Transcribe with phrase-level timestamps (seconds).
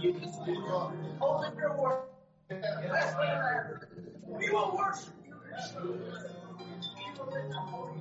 [0.00, 1.98] Only your word.
[4.28, 5.34] We will worship you.
[6.96, 8.00] We will lift up holy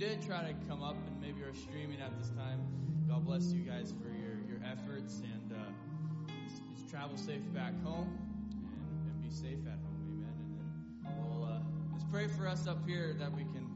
[0.00, 2.58] did try to come up and maybe are streaming at this time,
[3.06, 7.74] God bless you guys for your, your efforts and uh, just, just travel safe back
[7.84, 8.08] home
[8.50, 10.24] and, and be safe at home.
[10.24, 10.32] Amen.
[11.04, 11.58] And then we'll uh,
[11.92, 13.68] let's pray for us up here that we can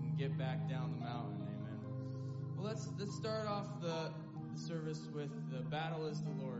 [0.00, 1.34] we can get back down the mountain.
[1.42, 1.80] Amen.
[2.56, 4.12] Well, let's let's start off the
[4.54, 6.55] service with the battle is the Lord,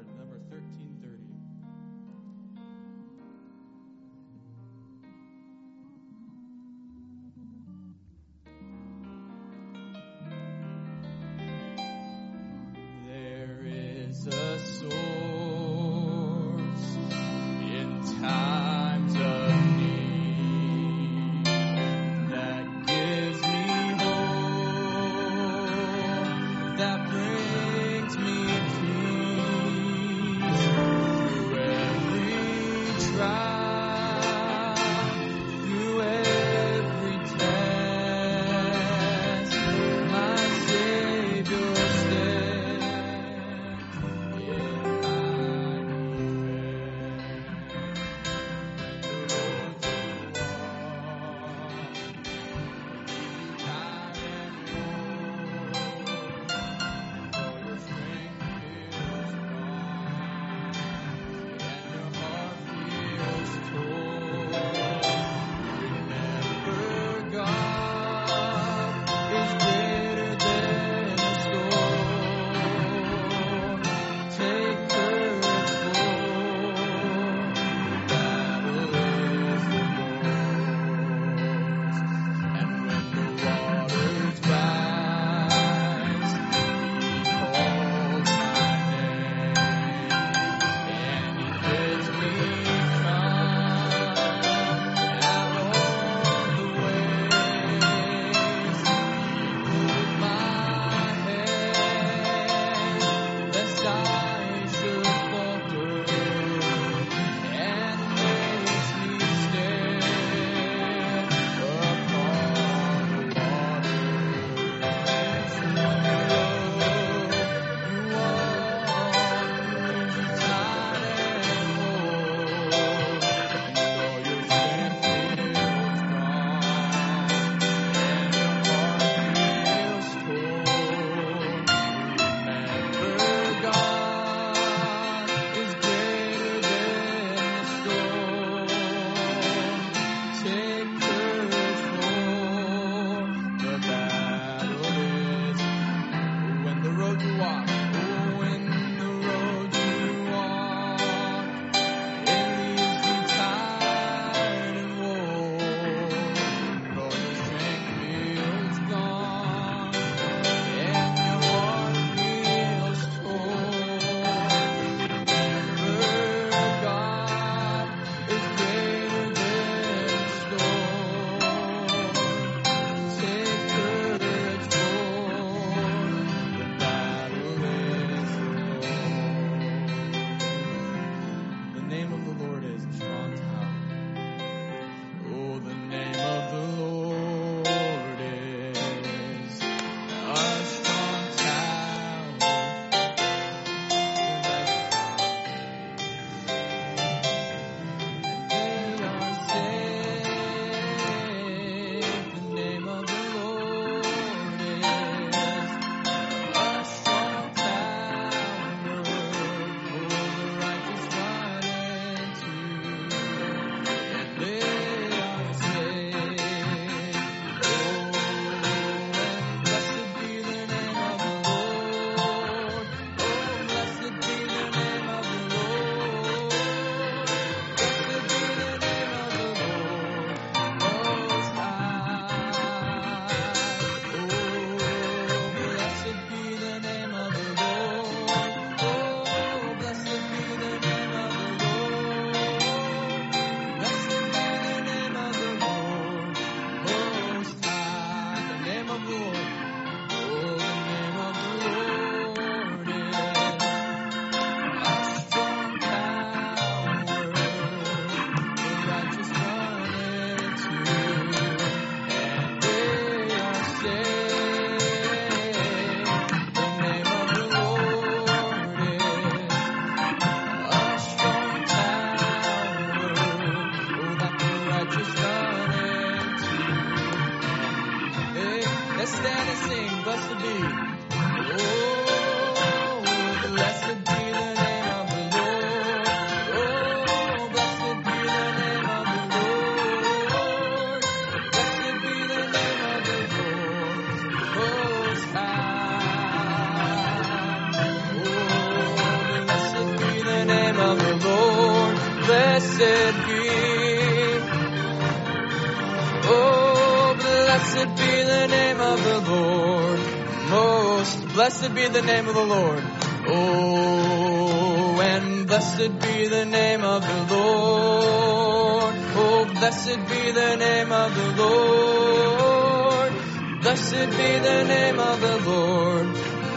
[311.77, 312.83] be the name of the Lord.
[313.29, 318.95] Oh, and blessed be the name of the Lord.
[319.23, 323.13] Oh, blessed be the name of the Lord.
[323.61, 326.07] Blessed be the name of the Lord.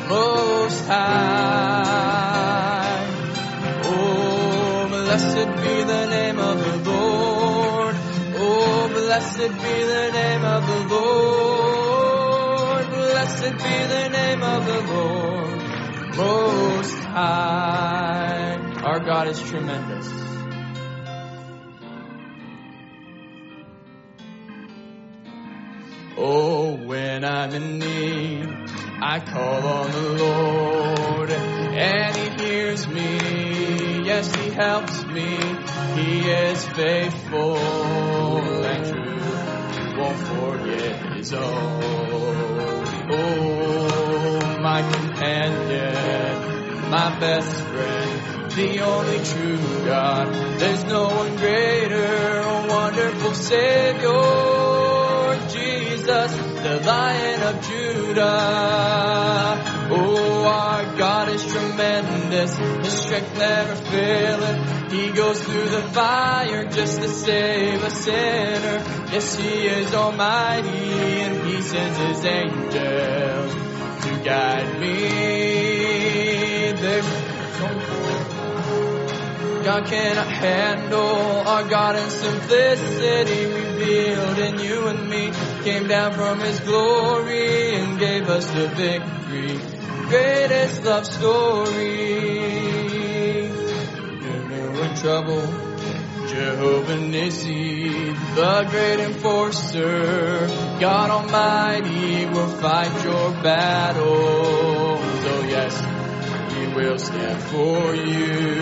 [0.08, 2.20] Most High.
[3.84, 7.96] Oh, blessed be the name of the Lord.
[8.38, 11.49] Oh, blessed be the name of the Lord.
[13.40, 16.18] Blessed be the name of the Lord.
[16.18, 18.58] Most High.
[18.84, 20.08] Our God is tremendous.
[26.18, 28.50] Oh, when I'm in need,
[29.02, 34.06] I call on the Lord, and He hears me.
[34.06, 35.38] Yes, He helps me.
[35.96, 42.49] He is faithful and true, won't forget His own.
[43.32, 50.34] Oh, my companion, my best friend, the only true God.
[50.60, 54.10] There's no one greater, a wonderful Savior.
[55.50, 56.32] Jesus,
[56.64, 59.64] the Lion of Judah.
[59.92, 62.58] Oh, our God is tremendous.
[62.58, 64.92] His strength never faileth.
[64.92, 68.84] He goes through the fire just to save a sinner.
[69.12, 73.54] Yes, He is almighty He sends His angels
[74.06, 74.96] to guide me.
[76.72, 77.06] There's
[79.66, 85.32] God cannot handle our God in simplicity revealed in you and me.
[85.66, 89.60] Came down from His glory and gave us the victory.
[90.08, 92.30] Greatest love story.
[94.22, 95.69] When we're in trouble,
[96.30, 100.48] Jehovah Nissi, the great enforcer,
[100.80, 104.69] God Almighty will fight your battles.
[106.76, 108.60] Will stand for you.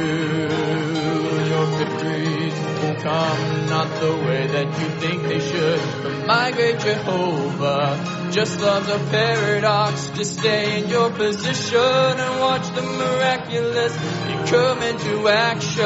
[1.52, 5.80] Your victories will come not the way that you think they should.
[6.04, 10.10] But my great Jehovah just loves a paradox.
[10.16, 13.96] Just stay in your position and watch the miraculous
[14.50, 15.84] come into action.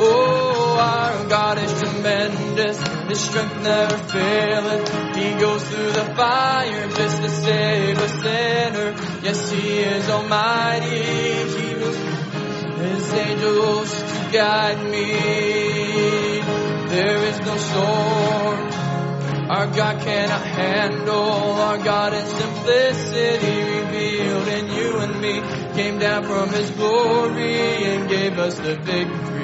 [0.00, 2.78] Oh, our God is tremendous.
[3.08, 5.16] His strength never faileth.
[5.16, 8.94] He goes through the fire just to save a sinner.
[9.22, 10.86] Yes, He is almighty.
[10.86, 11.68] He
[12.88, 16.40] His angels to guide me.
[16.88, 18.68] There is no storm
[19.48, 21.14] our God cannot handle.
[21.14, 25.40] Our God in simplicity revealed in you and me.
[25.74, 29.37] Came down from His glory and gave us the victory.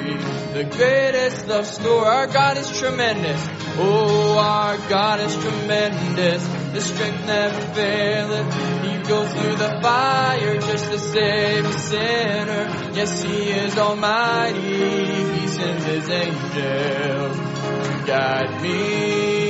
[0.53, 2.05] The greatest love story.
[2.05, 3.41] Our God is tremendous.
[3.77, 6.47] Oh, our God is tremendous.
[6.73, 8.53] His strength never faileth.
[8.83, 12.91] He goes through the fire just to save a sinner.
[12.93, 15.39] Yes, He is almighty.
[15.39, 19.44] He sends His angels to guide me.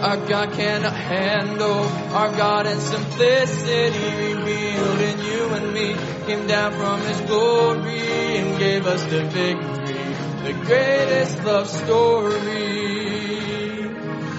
[0.00, 1.84] Our God cannot handle.
[2.14, 5.96] Our God in simplicity revealed in you and me.
[6.26, 7.98] Came down from His glory
[8.38, 10.14] and gave us the victory.
[10.44, 12.38] The greatest love story.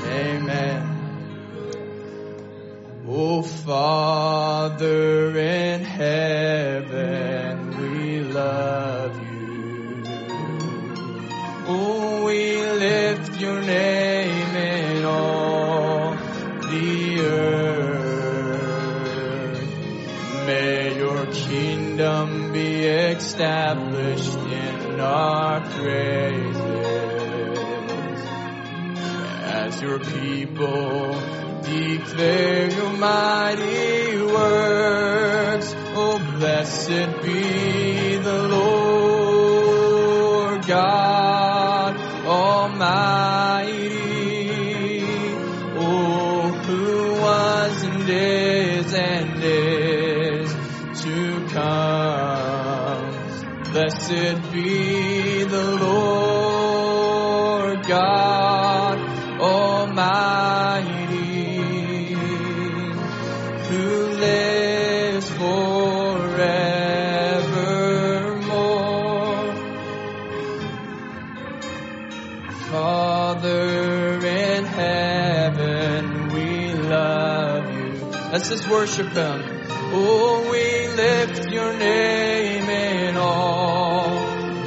[0.05, 0.85] Amen.
[3.05, 10.03] Oh, Father in heaven, we love you.
[11.67, 14.18] Oh, we lift your name
[16.69, 18.59] the earth.
[20.45, 26.59] May your kingdom be established in our praises
[29.41, 31.13] as your people
[31.63, 35.75] declare your mighty works.
[35.95, 39.87] Oh, blessed be the Lord
[40.67, 41.95] God
[42.25, 43.78] Almighty.
[47.89, 50.53] And is and is
[51.03, 53.13] to come.
[53.71, 56.18] Blessed be the Lord
[78.39, 79.43] Let's just worship Him.
[79.91, 84.07] Oh, we lift your name in all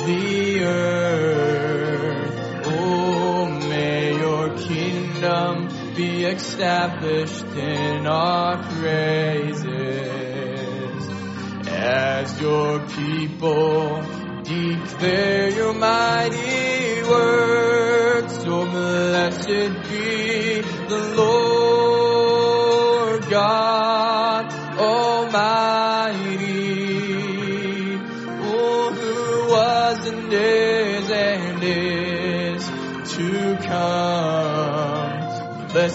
[0.05, 2.35] the earth.
[2.67, 9.65] Oh, may your kingdom be established in our praises
[11.69, 14.03] as your people
[14.43, 18.35] declare your mighty works.
[18.37, 19.82] So blessed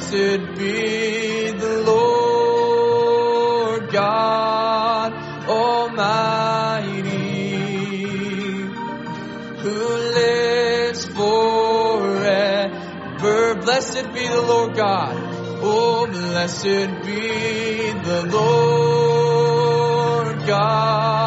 [0.09, 5.11] Blessed be the Lord God
[5.49, 7.09] Almighty,
[9.63, 9.79] who
[10.15, 12.75] lives forever.
[13.55, 15.17] Blessed be the Lord God.
[15.61, 19.27] Oh, blessed be the Lord
[20.47, 21.26] God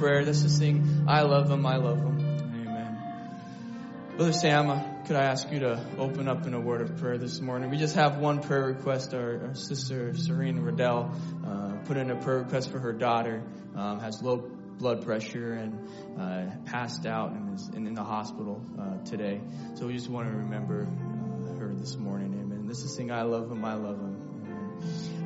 [0.00, 2.18] prayer, let's just sing, I love him, I love him.
[2.18, 4.14] Amen.
[4.16, 7.18] Brother Sam, uh, could I ask you to open up in a word of prayer
[7.18, 7.68] this morning?
[7.68, 9.12] We just have one prayer request.
[9.12, 11.14] Our, our sister Serene Riddell
[11.46, 13.42] uh, put in a prayer request for her daughter,
[13.76, 15.86] um, has low blood pressure and
[16.18, 19.42] uh, passed out and is in, in the hospital uh, today.
[19.74, 22.32] So we just want to remember uh, her this morning.
[22.40, 22.66] Amen.
[22.66, 24.16] This is sing I love him, I love him.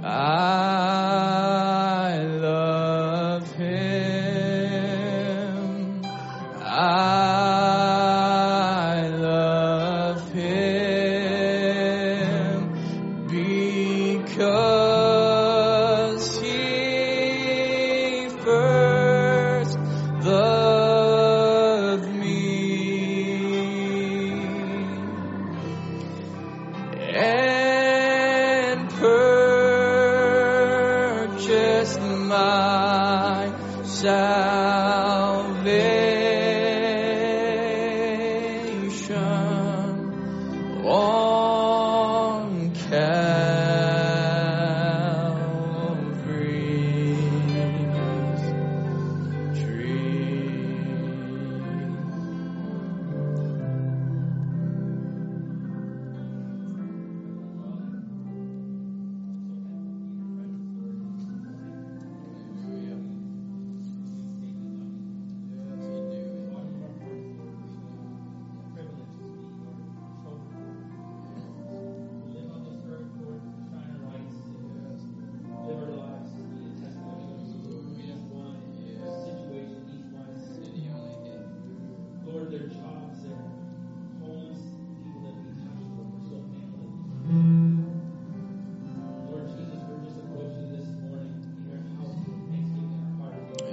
[0.05, 4.44] I love him.
[6.77, 7.44] I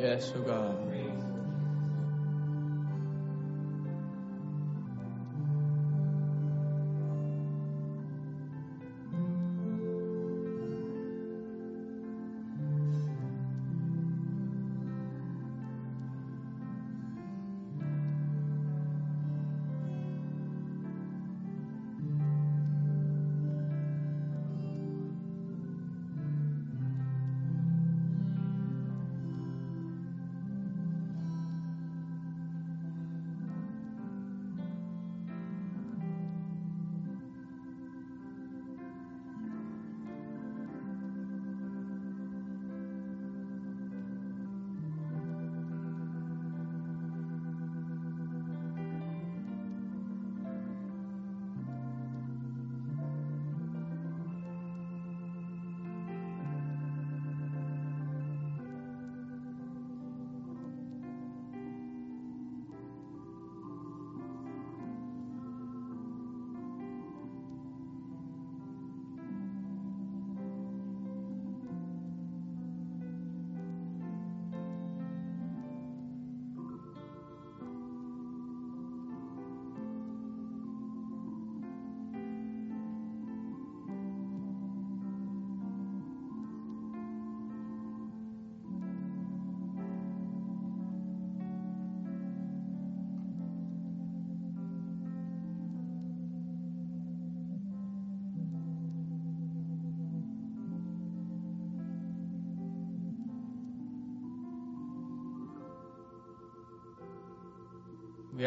[0.02, 0.91] Yes, God.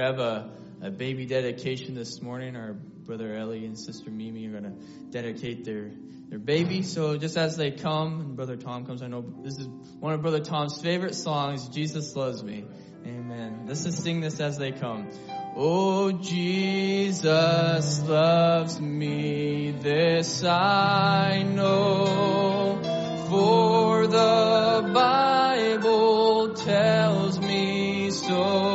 [0.05, 0.51] Have a,
[0.83, 2.57] a baby dedication this morning.
[2.57, 4.73] Our brother Ellie and sister Mimi are going to
[5.11, 5.91] dedicate their
[6.29, 6.83] their baby.
[6.83, 9.67] So just as they come, and brother Tom comes, I know this is
[10.01, 11.69] one of brother Tom's favorite songs.
[11.69, 12.67] Jesus loves me.
[13.07, 13.65] Amen.
[13.67, 15.09] Let's just sing this as they come.
[15.57, 22.81] Oh, Jesus loves me, this I know,
[23.29, 28.74] for the Bible tells me so.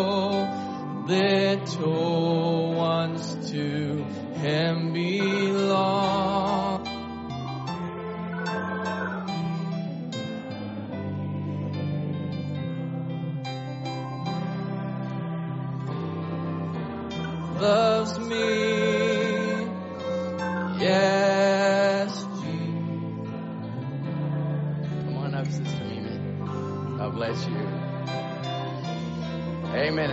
[1.10, 4.04] Little ones to
[4.36, 4.94] Him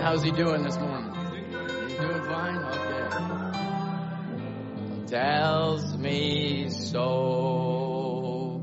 [0.07, 1.13] How's he doing this morning?
[1.89, 2.59] He's doing fine?
[2.63, 3.11] Okay.
[5.09, 8.63] Tells me so.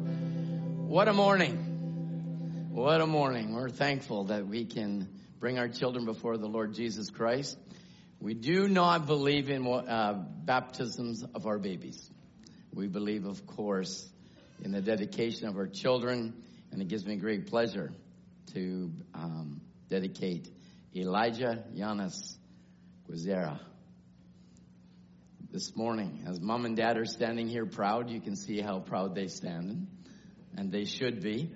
[0.88, 2.70] What a morning.
[2.72, 3.54] What a morning.
[3.54, 5.10] We're thankful that we can
[5.42, 7.58] bring our children before the Lord Jesus Christ.
[8.22, 10.14] We do not believe in uh,
[10.46, 12.10] baptisms of our babies.
[12.74, 14.10] We believe, of course,
[14.64, 17.92] in the dedication of our children, and it gives me great pleasure
[18.54, 20.48] to um, dedicate
[20.96, 22.36] Elijah Yanis
[23.10, 23.60] Guizera.
[25.52, 29.16] This morning, as mom and dad are standing here proud, you can see how proud
[29.16, 29.88] they stand,
[30.56, 31.52] and they should be.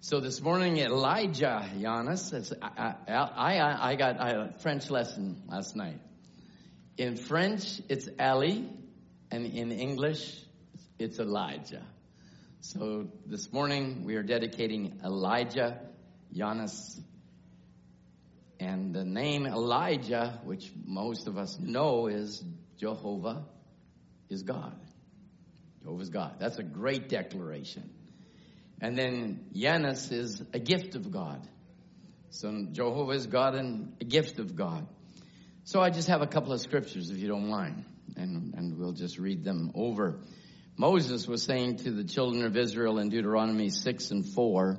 [0.00, 6.00] So this morning, Elijah Yanis, I, I, I, got a French lesson last night.
[6.96, 8.68] In French, it's Ali,
[9.32, 10.40] and in English,
[10.98, 11.82] it's Elijah.
[12.60, 15.80] So this morning, we are dedicating Elijah
[16.32, 17.00] Yanis.
[18.58, 22.42] And the name Elijah, which most of us know, is
[22.78, 23.44] Jehovah
[24.28, 24.74] is God.
[25.82, 26.36] Jehovah's God.
[26.38, 27.90] That's a great declaration.
[28.80, 31.46] And then Yanis is a gift of God.
[32.30, 34.86] So Jehovah is God and a gift of God.
[35.64, 37.84] So I just have a couple of scriptures, if you don't mind,
[38.16, 40.20] and, and we'll just read them over.
[40.76, 44.78] Moses was saying to the children of Israel in Deuteronomy 6 and 4,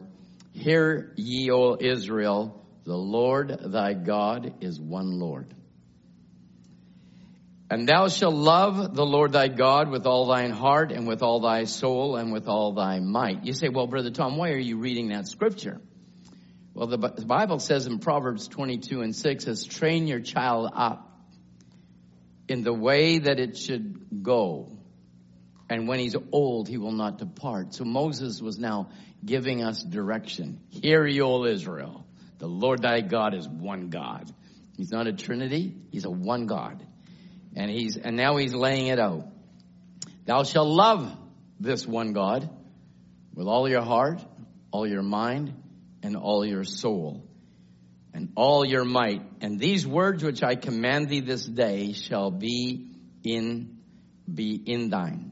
[0.54, 5.54] Hear ye, O Israel, the Lord thy God is one Lord.
[7.70, 11.42] And thou shalt love the Lord thy God with all thine heart and with all
[11.42, 13.44] thy soul and with all thy might.
[13.44, 15.82] You say, well, Brother Tom, why are you reading that scripture?
[16.74, 21.12] Well, the Bible says in Proverbs 22 and 6 says, train your child up
[22.48, 24.72] in the way that it should go.
[25.70, 27.74] And when he's old, he will not depart.
[27.74, 28.92] So Moses was now
[29.26, 30.62] giving us direction.
[30.70, 32.06] Hear ye, all Israel.
[32.40, 34.32] The Lord thy God is one God.
[34.76, 35.74] He's not a trinity.
[35.92, 36.86] He's a one God.
[37.56, 39.28] And he's, and now he's laying it out.
[40.26, 41.12] Thou shalt love
[41.60, 42.50] this one God
[43.34, 44.24] with all your heart,
[44.72, 45.54] all your mind,
[46.04, 47.24] and all your soul,
[48.14, 49.24] and all your might.
[49.42, 52.92] And these words which I command thee this day shall be
[53.24, 53.78] in,
[54.32, 55.32] be in thine.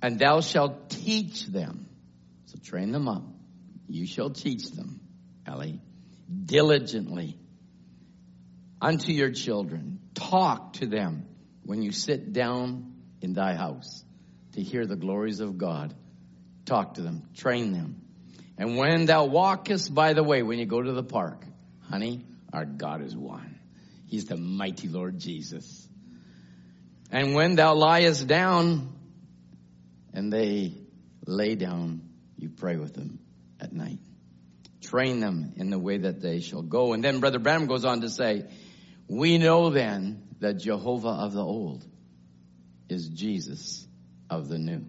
[0.00, 1.86] And thou shalt teach them.
[2.46, 3.24] So train them up.
[3.88, 5.00] You shall teach them,
[5.46, 5.80] Ellie,
[6.46, 7.36] diligently
[8.80, 10.00] unto your children.
[10.14, 11.26] Talk to them
[11.64, 14.04] when you sit down in thy house
[14.52, 15.94] to hear the glories of God.
[16.64, 18.02] Talk to them, train them.
[18.58, 21.44] And when thou walkest by the way, when you go to the park,
[21.88, 23.58] honey, our God is one.
[24.06, 25.88] He's the mighty Lord Jesus.
[27.10, 28.92] And when thou liest down
[30.12, 30.74] and they
[31.26, 32.02] lay down,
[32.36, 33.20] you pray with them
[33.60, 33.98] at night.
[34.90, 36.94] Train them in the way that they shall go.
[36.94, 38.46] And then Brother Branham goes on to say,
[39.06, 41.86] we know then that Jehovah of the old
[42.88, 43.86] is Jesus
[44.28, 44.84] of the new.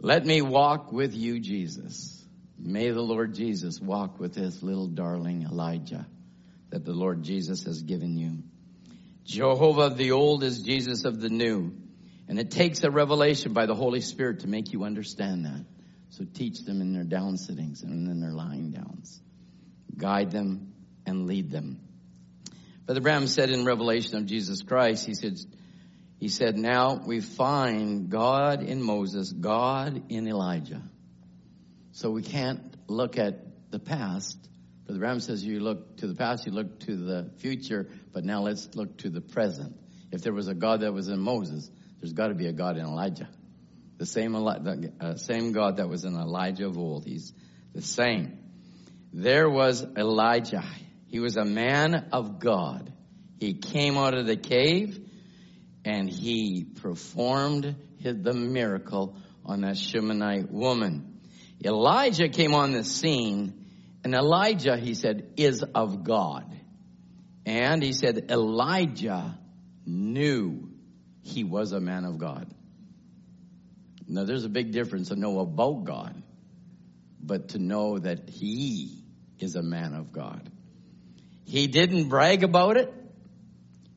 [0.00, 2.26] Let me walk with you, Jesus.
[2.58, 6.04] May the Lord Jesus walk with this little darling Elijah
[6.70, 8.42] that the Lord Jesus has given you.
[9.26, 11.72] Jehovah of the old is Jesus of the new.
[12.26, 15.64] And it takes a revelation by the Holy Spirit to make you understand that.
[16.10, 19.20] So teach them in their down sittings and in their lying downs.
[19.96, 20.72] Guide them
[21.06, 21.80] and lead them.
[22.86, 25.38] Brother Branham said in Revelation of Jesus Christ, he said,
[26.18, 30.82] he said, now we find God in Moses, God in Elijah.
[31.92, 34.38] So we can't look at the past.
[34.86, 38.40] Brother Branham says you look to the past, you look to the future, but now
[38.40, 39.76] let's look to the present.
[40.10, 42.78] If there was a God that was in Moses, there's got to be a God
[42.78, 43.28] in Elijah.
[43.98, 47.04] The same, the uh, same God that was in Elijah of old.
[47.04, 47.32] He's
[47.74, 48.38] the same.
[49.12, 50.64] There was Elijah
[51.08, 52.92] He was a man of God.
[53.40, 55.00] He came out of the cave
[55.84, 61.20] and he performed the miracle on that Shunammite woman.
[61.64, 63.66] Elijah came on the scene
[64.04, 66.54] and Elijah, he said, is of God.
[67.44, 69.38] And he said, Elijah
[69.86, 70.68] knew
[71.22, 72.52] he was a man of God.
[74.08, 76.22] Now, there's a big difference to know about God,
[77.20, 79.04] but to know that he
[79.38, 80.50] is a man of God.
[81.44, 82.92] He didn't brag about it.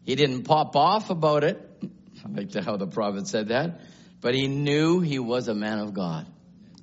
[0.04, 1.66] He didn't pop off about it.
[2.26, 3.82] I like how the prophet said that.
[4.20, 6.28] But he knew he was a man of God.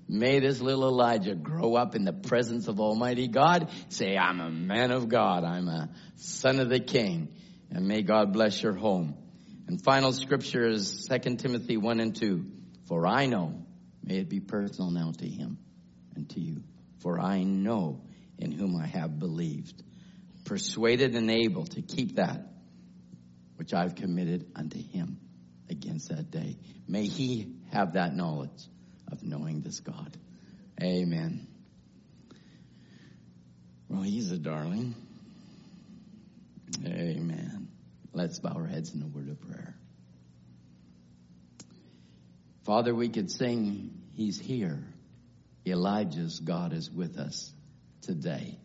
[0.09, 3.71] May this little Elijah grow up in the presence of Almighty God.
[3.91, 5.45] Say, I'm a man of God.
[5.45, 7.29] I'm a son of the king.
[7.71, 9.14] And may God bless your home.
[9.67, 12.47] And final scripture is 2 Timothy 1 and 2.
[12.88, 13.66] For I know,
[14.03, 15.59] may it be personal now to him
[16.16, 16.62] and to you.
[17.01, 18.01] For I know
[18.38, 19.83] in whom I have believed,
[20.44, 22.46] persuaded and able to keep that
[23.57, 25.18] which I've committed unto him
[25.68, 26.57] against that day.
[26.87, 28.66] May he have that knowledge
[29.12, 30.16] of knowing this God.
[30.83, 31.46] Amen.
[33.88, 34.94] Well, he's a darling.
[36.87, 37.68] Amen.
[38.12, 39.74] Let's bow our heads in a word of prayer.
[42.68, 44.85] Father, we could sing, He's here.
[45.66, 47.50] Elijah's God is with us
[48.02, 48.59] today.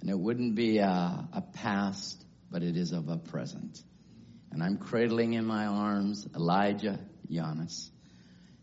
[0.00, 3.82] And it wouldn't be a, a past, but it is of a present.
[4.52, 7.90] And I'm cradling in my arms Elijah Giannis.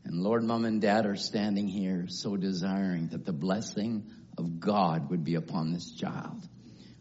[0.06, 5.10] And Lord, Mom and Dad are standing here so desiring that the blessing of God
[5.10, 6.48] would be upon this child.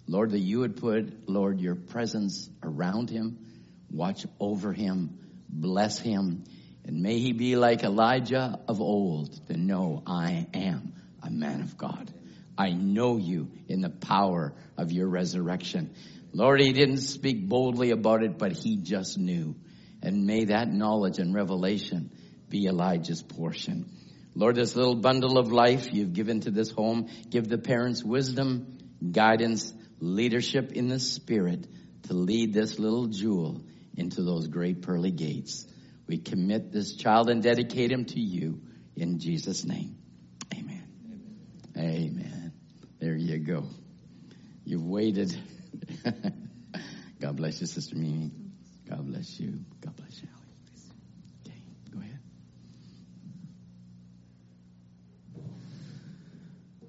[0.09, 3.39] Lord, that you would put, Lord, your presence around him,
[3.89, 6.43] watch over him, bless him,
[6.89, 11.77] and may he be like Elijah of old to know I am a man of
[11.77, 12.11] God.
[12.57, 15.95] I know you in the power of your resurrection.
[16.33, 19.55] Lord, he didn't speak boldly about it, but he just knew.
[20.03, 22.11] And may that knowledge and revelation
[22.49, 23.91] be Elijah's portion.
[24.35, 28.79] Lord, this little bundle of life you've given to this home, give the parents wisdom,
[29.13, 31.67] guidance, leadership in the spirit
[32.05, 33.61] to lead this little jewel
[33.95, 35.67] into those great pearly gates.
[36.09, 38.63] We commit this child and dedicate him to you
[38.97, 39.99] in Jesus' name.
[40.55, 40.89] Amen.
[41.77, 41.95] Amen.
[41.95, 42.53] Amen.
[42.99, 43.65] There you go.
[44.65, 45.37] You've waited.
[47.21, 48.31] God bless you, Sister Mimi.
[48.89, 49.61] God bless you.
[49.83, 50.29] God bless you.
[51.47, 51.61] Okay,
[51.93, 52.19] go ahead.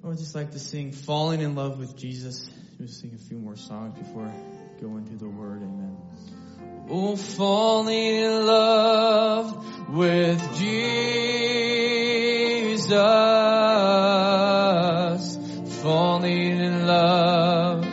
[0.01, 2.49] I would just like to sing Falling in Love with Jesus.
[2.77, 4.31] Just sing a few more songs before
[4.79, 5.61] going go into the word.
[5.61, 5.97] Amen.
[6.91, 10.97] Oh, falling in love with Jesus.
[15.83, 17.85] Falling in love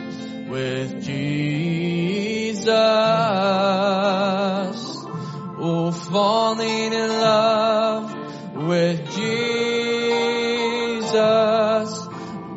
[0.49, 2.67] with Jesus.
[5.59, 8.15] Oh, falling in love
[8.67, 9.27] with Jesus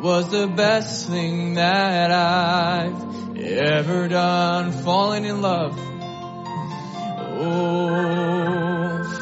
[0.01, 4.73] was the best thing that I've ever done.
[4.73, 5.80] Falling in love.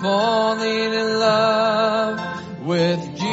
[0.00, 2.20] Falling in love
[2.64, 3.28] with Jesus.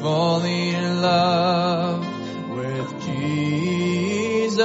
[0.00, 2.06] Falling in love
[2.56, 4.62] with Jesus.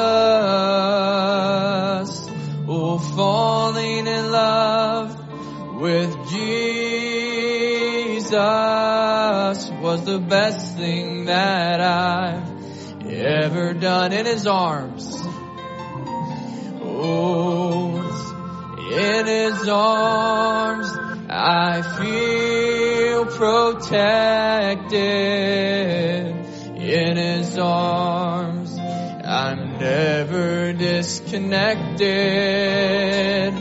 [2.68, 5.18] Oh, falling in love
[5.82, 6.64] with Jesus
[9.82, 12.50] was the best thing that I've
[13.06, 14.93] ever done in his arms.
[18.94, 20.88] In his arms
[21.30, 24.94] I feel protected.
[26.78, 33.54] In his arms I'm never disconnected.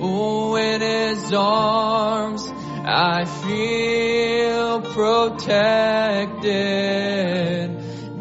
[0.00, 2.50] Oh, in his arms
[2.86, 6.48] I feel protected.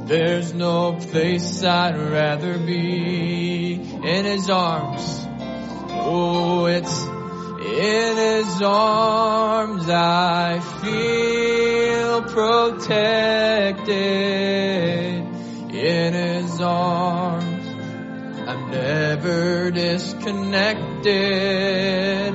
[0.08, 3.49] There's no place I'd rather be
[4.10, 5.28] in his arms.
[5.91, 13.93] Oh, it's in his arms I feel protected.
[15.72, 17.67] In his arms
[18.48, 22.34] I'm never disconnected.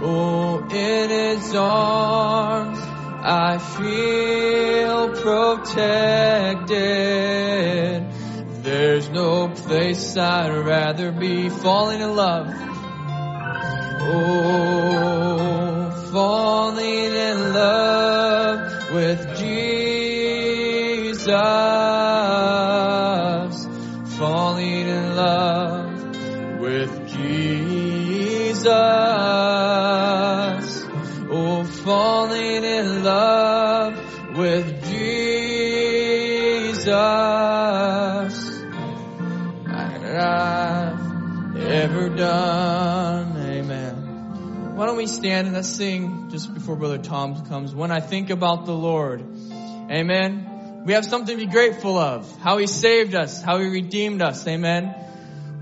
[0.00, 7.47] Oh, in his arms I feel protected.
[9.12, 12.54] No place I'd rather be falling in love.
[14.00, 19.78] Oh, falling in love with Jesus.
[24.18, 28.66] falling in love with Jesus.
[31.30, 35.27] Oh, falling in love with Jesus.
[41.88, 43.36] Ever done.
[43.38, 44.76] Amen.
[44.76, 47.74] Why don't we stand and let's sing just before Brother Tom comes.
[47.74, 49.22] When I think about the Lord.
[49.90, 50.82] Amen.
[50.84, 52.30] We have something to be grateful of.
[52.40, 54.46] How He saved us, how He redeemed us.
[54.46, 54.94] Amen.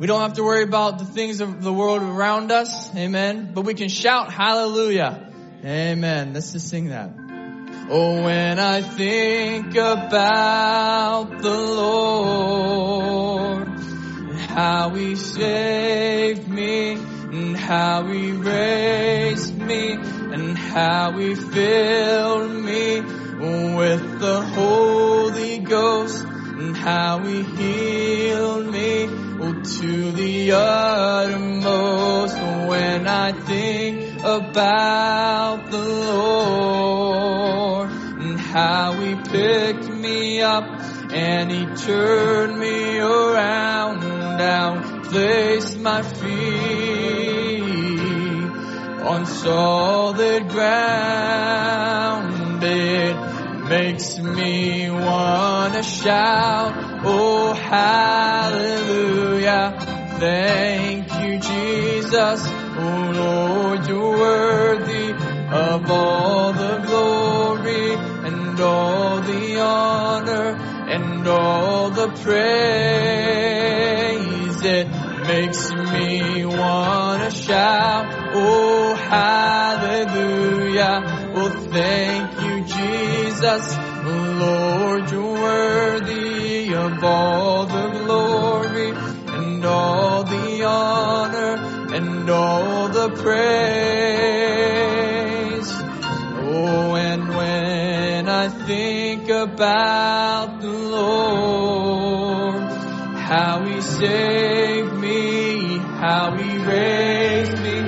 [0.01, 2.93] We don't have to worry about the things of the world around us.
[2.97, 3.53] Amen.
[3.55, 5.33] But we can shout hallelujah.
[5.65, 6.33] Amen.
[6.33, 7.11] Let's just sing that.
[7.89, 13.36] Oh, when I think about the Lord,
[14.57, 23.03] how He saved me, and how He raised me, and how He filled me
[23.77, 29.07] with the Holy Ghost, and how He healed me
[29.42, 32.37] oh, to the uttermost.
[32.66, 40.64] When I think about the Lord, and how He picked me up,
[41.12, 47.62] and He turned me around, down, placed my feet
[49.03, 52.62] on solid ground.
[52.62, 53.16] It
[53.68, 56.72] makes me wanna shout,
[57.05, 59.75] oh hallelujah.
[60.18, 62.42] Thank you, Jesus.
[62.79, 65.12] Oh Lord, you're worthy
[65.53, 67.92] of all the glory
[68.27, 72.37] and all the honor and all the praise.
[74.64, 74.88] It
[75.27, 80.53] makes me wanna shout, oh hallelujah.
[81.37, 83.77] Oh thank you, Jesus.
[84.07, 91.57] Lord, you're worthy of all the glory and all the honor
[91.94, 94.07] and all the praise.
[96.49, 97.66] Oh, and when
[98.47, 102.63] I think about the Lord,
[103.17, 107.81] how He saved me, how He raised me,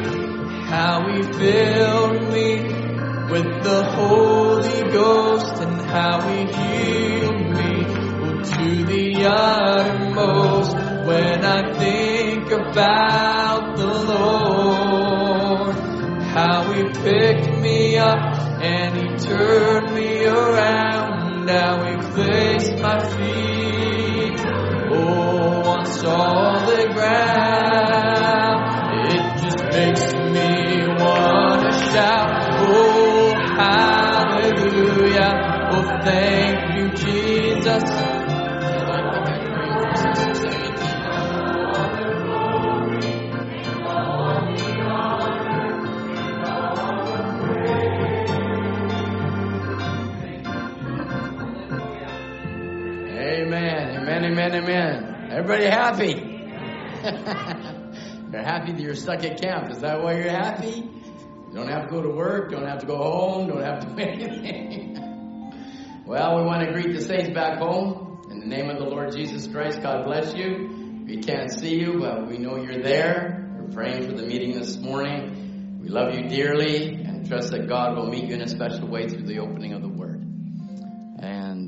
[0.67, 2.63] how He filled me
[3.31, 7.85] with the Holy Ghost, and how He healed me
[8.51, 10.75] to the uttermost.
[11.07, 15.77] When I think about the Lord,
[16.35, 24.41] how He picked me up and He turned me around, Now He placed my feet,
[24.91, 28.61] oh, on solid ground.
[29.11, 35.33] It just makes me wanna shout, oh, hallelujah,
[35.73, 36.58] oh, thank
[54.19, 55.29] Amen, amen, amen.
[55.31, 56.09] Everybody happy?
[58.33, 59.71] you're happy that you're stuck at camp.
[59.71, 60.73] Is that why you're happy?
[60.73, 63.87] You don't have to go to work, don't have to go home, don't have to
[63.87, 65.53] do anything.
[66.05, 68.21] well, we want to greet the saints back home.
[68.29, 71.05] In the name of the Lord Jesus Christ, God bless you.
[71.07, 73.49] We can't see you, but we know you're there.
[73.57, 75.79] We're praying for the meeting this morning.
[75.81, 79.09] We love you dearly and trust that God will meet you in a special way
[79.09, 79.98] through the opening of the.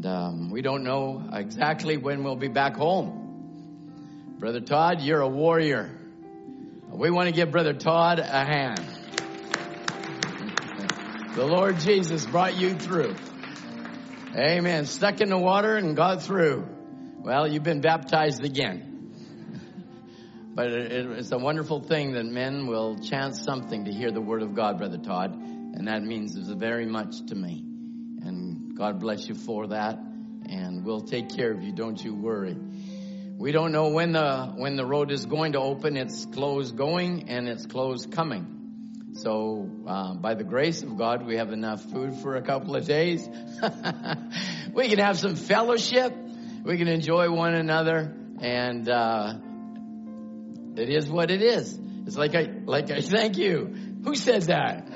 [0.00, 4.38] And um, we don't know exactly when we'll be back home.
[4.38, 5.90] Brother Todd, you're a warrior.
[6.88, 8.80] We want to give Brother Todd a hand.
[11.34, 13.14] The Lord Jesus brought you through.
[14.34, 14.86] Amen.
[14.86, 16.66] Stuck in the water and got through.
[17.18, 18.86] Well, you've been baptized again.
[20.54, 24.42] But it, it's a wonderful thing that men will chant something to hear the word
[24.42, 25.34] of God, Brother Todd.
[25.34, 27.69] And that means very much to me.
[28.22, 29.98] And God bless you for that.
[30.48, 31.72] And we'll take care of you.
[31.72, 32.56] Don't you worry.
[33.36, 35.96] We don't know when the when the road is going to open.
[35.96, 38.60] It's closed going and it's closed coming.
[39.14, 42.86] So, uh, by the grace of God, we have enough food for a couple of
[42.86, 43.26] days.
[44.74, 46.14] we can have some fellowship.
[46.64, 49.34] We can enjoy one another, and uh,
[50.76, 51.78] it is what it is.
[52.06, 53.74] It's like I like I thank you.
[54.04, 54.86] Who said that?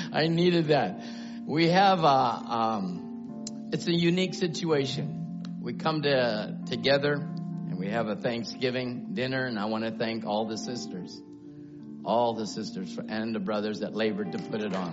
[0.12, 1.04] I needed that
[1.48, 5.42] we have a, um, it's a unique situation.
[5.62, 10.26] We come to, together and we have a Thanksgiving dinner, and I want to thank
[10.26, 11.18] all the sisters,
[12.04, 14.92] all the sisters and the brothers that labored to put it on.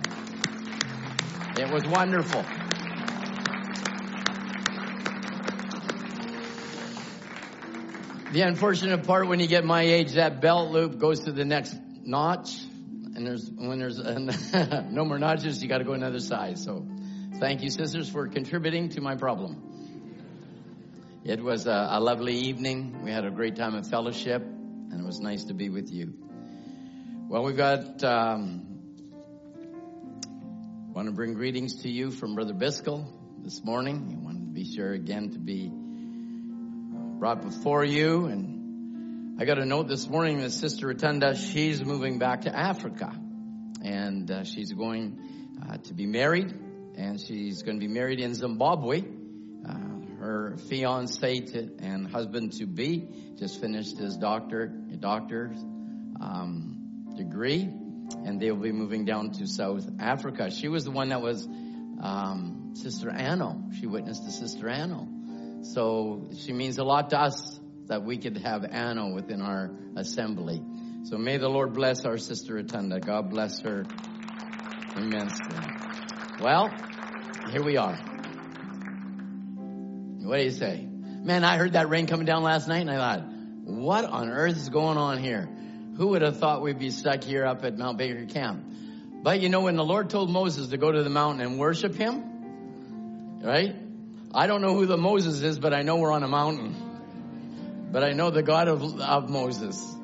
[1.58, 2.42] It was wonderful.
[8.32, 11.76] The unfortunate part when you get my age, that belt loop goes to the next
[12.02, 12.56] notch
[13.16, 13.98] and there's when there's
[14.90, 16.62] no more notches, you got to go another size.
[16.62, 16.86] So,
[17.40, 19.62] thank you, sisters, for contributing to my problem.
[21.24, 23.02] It was a, a lovely evening.
[23.02, 26.12] We had a great time of fellowship, and it was nice to be with you.
[27.28, 28.04] Well, we've got.
[28.04, 28.66] Um,
[30.92, 33.06] want to bring greetings to you from Brother Biscoe
[33.42, 34.08] this morning.
[34.08, 35.70] He wanted to be sure again to be
[37.18, 38.26] brought before you.
[38.26, 38.55] And
[39.38, 43.12] I got a note this morning that Sister Rotunda, she's moving back to Africa.
[43.82, 46.54] And uh, she's going uh, to be married.
[46.96, 49.02] And she's going to be married in Zimbabwe.
[49.68, 49.74] Uh,
[50.20, 55.58] her fiance to, and husband to be just finished his doctor, doctor's
[56.18, 57.68] um, degree.
[58.24, 60.50] And they'll be moving down to South Africa.
[60.50, 61.46] She was the one that was
[62.00, 63.64] um, Sister Anno.
[63.78, 65.06] She witnessed to Sister Anno.
[65.60, 70.62] So she means a lot to us that we could have Anno within our assembly.
[71.04, 73.00] So may the Lord bless our sister Rotunda.
[73.00, 73.84] God bless her
[74.96, 75.58] immensely.
[76.40, 76.70] Well,
[77.50, 77.96] here we are.
[80.22, 80.84] What do you say?
[80.84, 83.28] Man, I heard that rain coming down last night and I thought,
[83.64, 85.48] what on earth is going on here?
[85.96, 88.64] Who would have thought we'd be stuck here up at Mount Baker Camp?
[89.22, 91.94] But you know, when the Lord told Moses to go to the mountain and worship
[91.94, 93.74] him, right?
[94.34, 96.74] I don't know who the Moses is, but I know we're on a mountain.
[97.90, 99.94] But I know the God of, of Moses.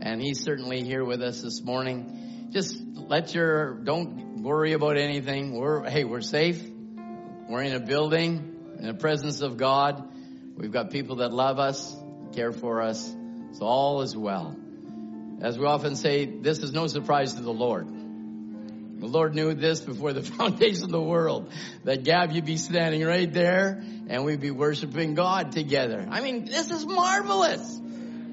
[0.00, 2.48] And he's certainly here with us this morning.
[2.50, 5.54] Just let your, don't worry about anything.
[5.56, 6.62] We're, hey, we're safe.
[7.48, 10.08] We're in a building, in the presence of God.
[10.56, 11.96] We've got people that love us,
[12.34, 13.14] care for us.
[13.52, 14.56] So all is well.
[15.40, 17.88] As we often say, this is no surprise to the Lord.
[17.88, 21.52] The Lord knew this before the foundation of the world.
[21.84, 26.06] That Gab, you'd be standing right there and we'd be worshiping God together.
[26.10, 27.80] I mean, this is marvelous.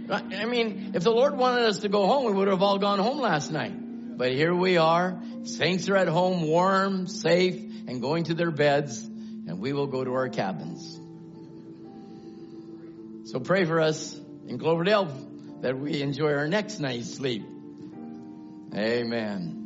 [0.09, 2.99] I mean, if the Lord wanted us to go home, we would have all gone
[2.99, 3.73] home last night.
[4.17, 5.21] But here we are.
[5.43, 7.55] Saints are at home, warm, safe,
[7.87, 10.99] and going to their beds, and we will go to our cabins.
[13.29, 15.11] So pray for us in Cloverdale
[15.61, 17.43] that we enjoy our next night's sleep.
[18.73, 19.64] Amen.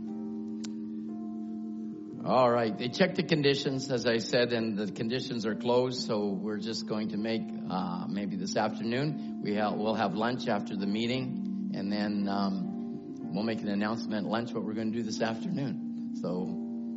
[2.26, 2.78] All right.
[2.78, 6.05] They checked the conditions, as I said, and the conditions are closed.
[6.05, 9.39] So we're just going to make uh, maybe this afternoon.
[9.41, 14.26] We have, we'll have lunch after the meeting, and then um, we'll make an announcement
[14.26, 16.17] at lunch what we're going to do this afternoon.
[16.22, 16.45] So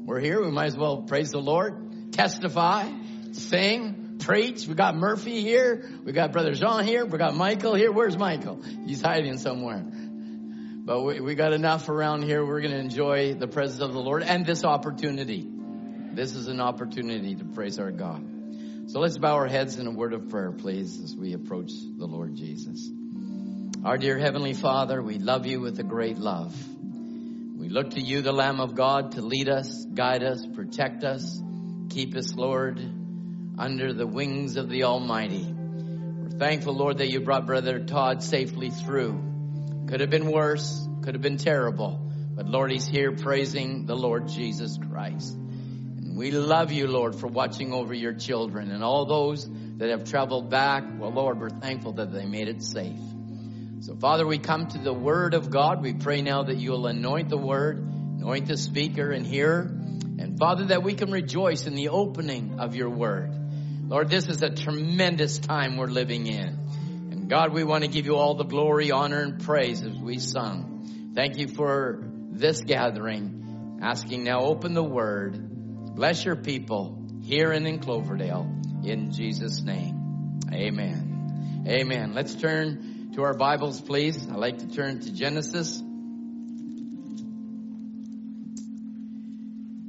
[0.05, 0.45] we're here.
[0.45, 2.91] We might as well praise the Lord, testify,
[3.31, 4.66] sing, preach.
[4.66, 5.89] We got Murphy here.
[6.05, 7.07] We got Brother Jean here.
[7.07, 7.93] We got Michael here.
[7.93, 8.61] Where's Michael?
[8.87, 9.85] He's hiding somewhere.
[10.85, 12.45] But we, we got enough around here.
[12.45, 15.47] We're going to enjoy the presence of the Lord and this opportunity.
[16.12, 18.28] This is an opportunity to praise our God.
[18.89, 22.07] So let's bow our heads in a word of prayer, please, as we approach the
[22.07, 22.91] Lord Jesus.
[23.85, 26.53] Our dear Heavenly Father, we love you with a great love.
[27.57, 31.41] We look to you, the Lamb of God, to lead us, guide us, protect us,
[31.91, 32.80] keep us, Lord,
[33.57, 35.47] under the wings of the Almighty.
[35.47, 39.32] We're thankful, Lord, that you brought Brother Todd safely through.
[39.93, 42.11] Could have been worse, could have been terrible.
[42.34, 45.34] But Lord, he's here praising the Lord Jesus Christ.
[45.34, 50.05] And we love you, Lord, for watching over your children and all those that have
[50.05, 50.82] traveled back.
[50.99, 52.99] Well, Lord, we're thankful that they made it safe.
[53.80, 55.82] So, Father, we come to the Word of God.
[55.82, 59.61] We pray now that you'll anoint the Word, anoint the speaker and hearer.
[60.18, 63.30] And, Father, that we can rejoice in the opening of your Word.
[63.88, 66.61] Lord, this is a tremendous time we're living in.
[67.33, 71.12] God, we want to give you all the glory, honor, and praise as we sung.
[71.14, 73.78] Thank you for this gathering.
[73.80, 75.95] Asking now, open the word.
[75.97, 78.55] Bless your people here and in Cloverdale.
[78.85, 80.41] In Jesus' name.
[80.53, 81.64] Amen.
[81.66, 82.12] Amen.
[82.12, 84.28] Let's turn to our Bibles, please.
[84.28, 85.80] I'd like to turn to Genesis.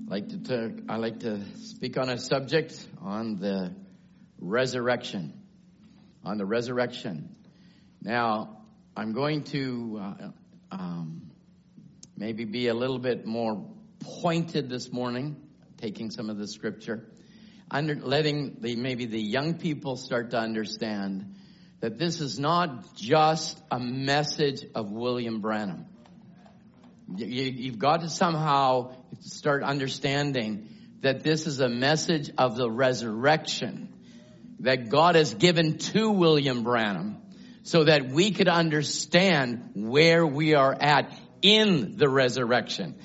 [0.07, 3.75] I like to I like to speak on a subject on the
[4.39, 5.42] resurrection
[6.23, 7.35] on the resurrection.
[8.01, 8.63] Now,
[8.95, 10.31] I'm going to uh,
[10.71, 11.31] um,
[12.17, 13.65] maybe be a little bit more
[13.99, 15.37] pointed this morning,
[15.77, 17.09] taking some of the scripture,
[17.71, 21.35] under, letting the, maybe the young people start to understand
[21.79, 25.85] that this is not just a message of William Branham.
[27.15, 30.69] You, you've got to somehow start understanding
[31.01, 33.92] that this is a message of the resurrection
[34.59, 37.17] that God has given to William Branham
[37.63, 42.95] so that we could understand where we are at in the resurrection.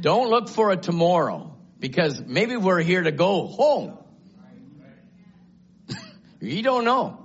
[0.00, 3.98] Don't look for a tomorrow because maybe we're here to go home.
[6.40, 7.18] you don't know.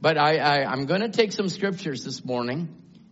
[0.00, 2.68] But I, I, I'm going to take some scriptures this morning,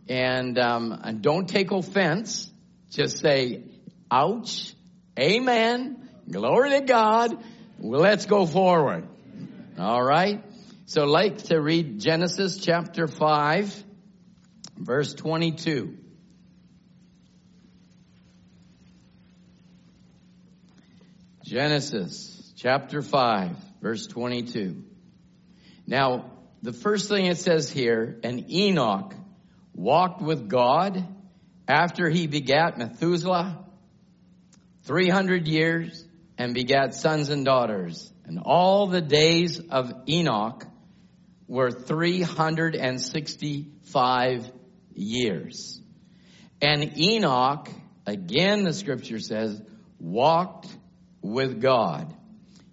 [0.08, 2.50] and, um, and don't take offense.
[2.90, 3.64] Just say,
[4.10, 4.74] ouch,
[5.18, 7.42] amen, glory to God.
[7.80, 9.08] Let's go forward.
[9.78, 10.42] All right.
[10.86, 13.84] So like to read Genesis chapter 5,
[14.78, 15.98] verse 22.
[21.44, 24.82] Genesis chapter 5, verse 22.
[25.86, 26.30] Now,
[26.62, 29.14] the first thing it says here, and Enoch
[29.74, 31.06] walked with God
[31.68, 33.62] after he begat Methuselah
[34.84, 36.02] 300 years
[36.38, 38.10] and begat sons and daughters.
[38.26, 40.66] And all the days of Enoch
[41.46, 44.50] were 365
[44.94, 45.80] years.
[46.60, 47.70] And Enoch,
[48.04, 49.62] again the scripture says,
[50.00, 50.66] walked
[51.22, 52.12] with God.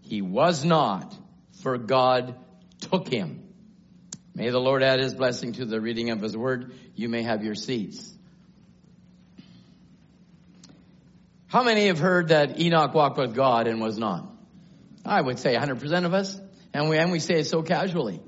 [0.01, 1.15] He was not,
[1.61, 2.35] for God
[2.81, 3.43] took him.
[4.35, 6.73] May the Lord add his blessing to the reading of his word.
[6.95, 8.11] You may have your seats.
[11.45, 14.32] How many have heard that Enoch walked with God and was not?
[15.05, 16.39] I would say 100% of us.
[16.73, 18.21] And we, and we say it so casually.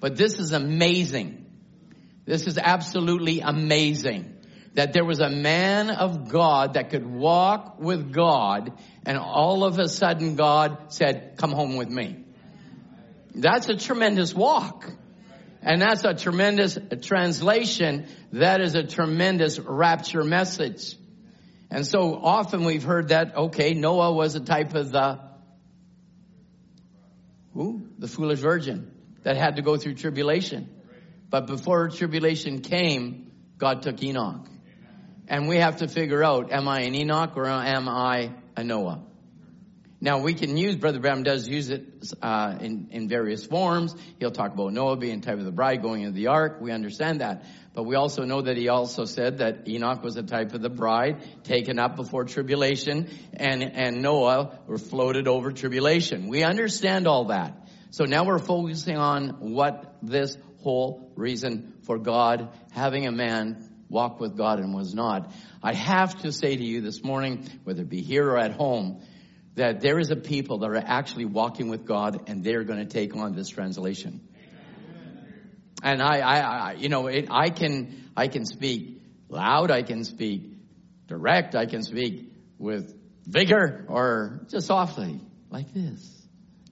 [0.00, 1.46] But this is amazing.
[2.26, 4.34] This is absolutely amazing
[4.74, 8.72] that there was a man of God that could walk with God
[9.06, 12.24] and all of a sudden God said, come home with me.
[13.34, 14.90] That's a tremendous walk.
[15.62, 18.06] And that's a tremendous translation.
[18.32, 20.94] That is a tremendous rapture message.
[21.70, 25.25] And so often we've heard that, okay, Noah was a type of the?
[27.98, 28.90] The foolish virgin
[29.22, 30.68] that had to go through tribulation.
[31.30, 34.46] But before tribulation came, God took Enoch.
[35.28, 39.02] And we have to figure out, am I an Enoch or am I a Noah?
[39.98, 41.86] Now we can use, Brother Branham does use it
[42.22, 43.94] uh, in, in various forms.
[44.20, 46.58] He'll talk about Noah being type of the bride going into the ark.
[46.60, 47.44] We understand that.
[47.72, 50.68] But we also know that he also said that Enoch was a type of the
[50.68, 56.28] bride taken up before tribulation and, and Noah were floated over tribulation.
[56.28, 57.65] We understand all that.
[57.96, 64.20] So now we're focusing on what this whole reason for God having a man walk
[64.20, 65.32] with God and was not.
[65.62, 69.00] I have to say to you this morning, whether it be here or at home,
[69.54, 72.84] that there is a people that are actually walking with God and they're going to
[72.84, 74.20] take on this translation.
[75.82, 80.04] And I, I, I you know, it, I can, I can speak loud, I can
[80.04, 80.42] speak
[81.06, 82.94] direct, I can speak with
[83.24, 85.18] vigor or just softly
[85.48, 86.15] like this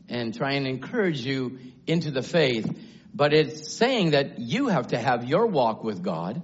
[0.08, 2.70] and try and encourage you into the faith.
[3.14, 6.42] But it's saying that you have to have your walk with God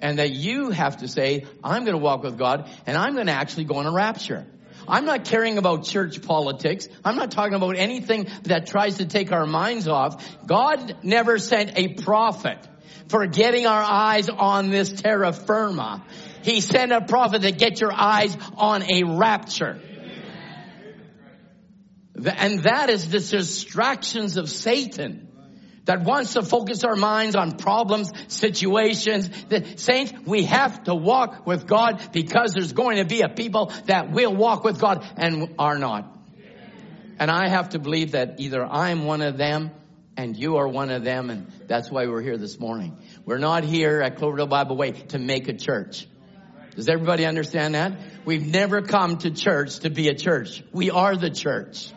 [0.00, 3.26] and that you have to say, I'm going to walk with God and I'm going
[3.26, 4.46] to actually go on a rapture.
[4.86, 6.88] I'm not caring about church politics.
[7.04, 10.24] I'm not talking about anything that tries to take our minds off.
[10.46, 12.58] God never sent a prophet
[13.08, 16.04] for getting our eyes on this terra firma.
[16.42, 19.80] He sent a prophet to get your eyes on a rapture.
[22.26, 25.28] And that is the distractions of Satan
[25.84, 29.30] that wants to focus our minds on problems, situations.
[29.48, 33.72] The saints, we have to walk with God because there's going to be a people
[33.86, 36.14] that will walk with God and are not.
[37.18, 39.70] And I have to believe that either I'm one of them
[40.16, 42.98] and you are one of them and that's why we're here this morning.
[43.24, 46.06] We're not here at Cloverdale Bible Way to make a church.
[46.76, 47.98] Does everybody understand that?
[48.26, 50.62] We've never come to church to be a church.
[50.70, 51.92] We are the church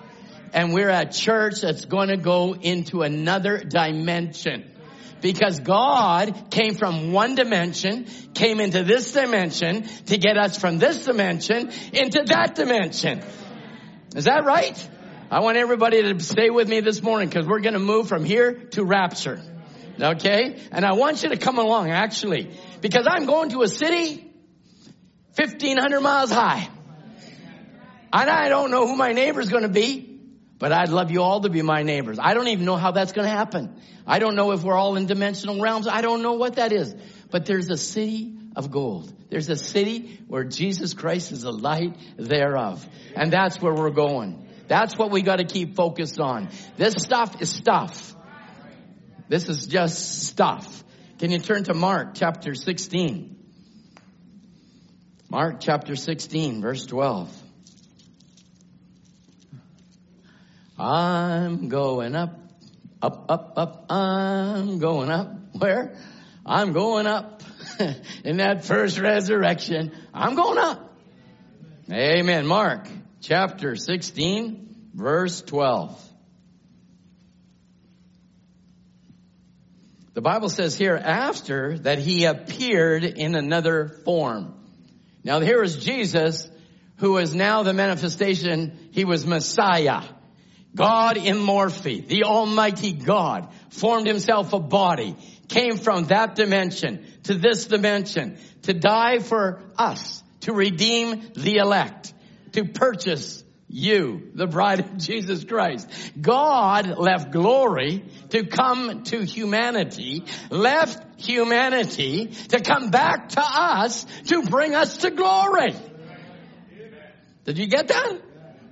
[0.53, 4.67] and we're a church that's going to go into another dimension.
[5.21, 11.05] Because God came from one dimension, came into this dimension to get us from this
[11.05, 13.21] dimension into that dimension.
[14.15, 14.89] Is that right?
[15.29, 18.25] I want everybody to stay with me this morning because we're going to move from
[18.25, 19.41] here to rapture.
[19.99, 20.59] Okay?
[20.71, 24.27] And I want you to come along actually because I'm going to a city
[25.35, 26.67] 1500 miles high.
[28.11, 30.10] And I don't know who my neighbor's going to be.
[30.61, 32.19] But I'd love you all to be my neighbors.
[32.21, 33.81] I don't even know how that's going to happen.
[34.05, 35.87] I don't know if we're all in dimensional realms.
[35.87, 36.95] I don't know what that is.
[37.31, 39.11] But there's a city of gold.
[39.31, 42.87] There's a city where Jesus Christ is the light thereof.
[43.15, 44.47] And that's where we're going.
[44.67, 46.49] That's what we got to keep focused on.
[46.77, 48.15] This stuff is stuff.
[49.29, 50.83] This is just stuff.
[51.17, 53.35] Can you turn to Mark chapter 16?
[55.27, 57.40] Mark chapter 16 verse 12.
[60.81, 62.39] I'm going up,
[63.03, 63.91] up, up, up.
[63.91, 65.31] I'm going up.
[65.53, 65.95] Where?
[66.43, 67.43] I'm going up
[68.23, 69.91] in that first resurrection.
[70.11, 70.97] I'm going up.
[71.91, 72.47] Amen.
[72.47, 72.87] Mark
[73.19, 76.01] chapter 16 verse 12.
[80.15, 84.55] The Bible says here, after that he appeared in another form.
[85.23, 86.49] Now here is Jesus,
[86.97, 90.01] who is now the manifestation, he was Messiah.
[90.75, 95.15] God in Morphe, the Almighty God, formed himself a body,
[95.49, 102.13] came from that dimension to this dimension to die for us, to redeem the elect,
[102.53, 105.89] to purchase you, the bride of Jesus Christ.
[106.19, 114.43] God left glory to come to humanity, left humanity to come back to us to
[114.43, 115.73] bring us to glory.
[117.45, 118.21] Did you get that?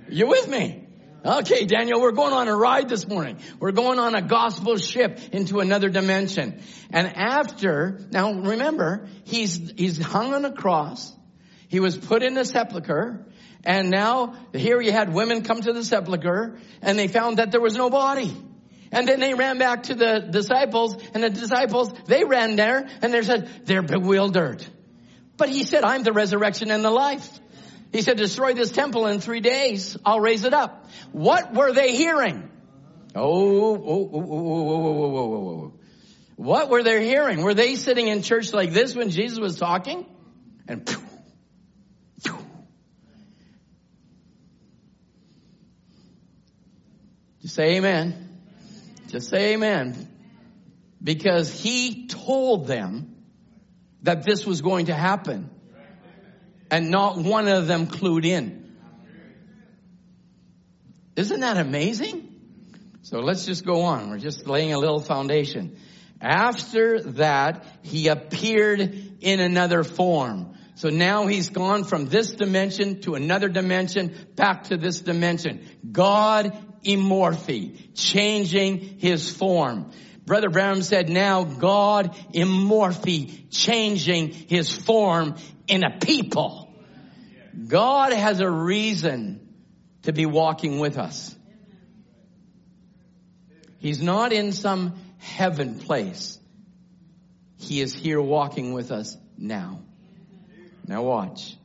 [0.08, 0.79] You with me?
[1.22, 3.36] Okay, Daniel, we're going on a ride this morning.
[3.58, 6.62] We're going on a gospel ship into another dimension.
[6.90, 11.12] And after, now remember, he's, he's hung on a cross.
[11.68, 13.26] He was put in a sepulcher.
[13.64, 17.60] And now here you had women come to the sepulcher and they found that there
[17.60, 18.34] was no body.
[18.90, 23.12] And then they ran back to the disciples and the disciples, they ran there and
[23.12, 24.64] they said, they're bewildered.
[25.36, 27.40] But he said, I'm the resurrection and the life.
[27.92, 29.96] He said, destroy this temple in three days.
[30.04, 30.86] I'll raise it up.
[31.12, 32.48] What were they hearing?
[33.14, 35.72] Oh, oh, oh, oh, oh, oh, oh, oh,
[36.36, 37.42] What were they hearing?
[37.42, 40.06] Were they sitting in church like this when Jesus was talking?
[40.68, 41.02] And phew,
[42.22, 42.38] phew.
[47.42, 48.38] just say amen.
[49.08, 50.08] Just say amen.
[51.02, 53.16] Because he told them
[54.02, 55.50] that this was going to happen
[56.70, 58.76] and not one of them clued in.
[61.16, 62.28] Isn't that amazing?
[63.02, 64.10] So let's just go on.
[64.10, 65.78] We're just laying a little foundation.
[66.20, 68.80] After that, he appeared
[69.20, 70.54] in another form.
[70.74, 75.66] So now he's gone from this dimension to another dimension, back to this dimension.
[75.90, 79.90] God in morphe, changing his form.
[80.24, 85.36] Brother Branham said now God in morphe, changing his form
[85.70, 86.68] in a people.
[87.68, 89.48] God has a reason
[90.02, 91.34] to be walking with us.
[93.78, 96.38] He's not in some heaven place.
[97.56, 99.80] He is here walking with us now.
[100.86, 101.56] Now watch.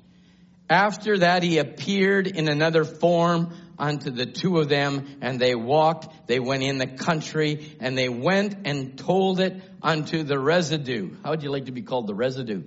[0.69, 6.27] After that, he appeared in another form unto the two of them, and they walked,
[6.27, 11.15] they went in the country, and they went and told it unto the residue.
[11.23, 12.63] How would you like to be called the residue?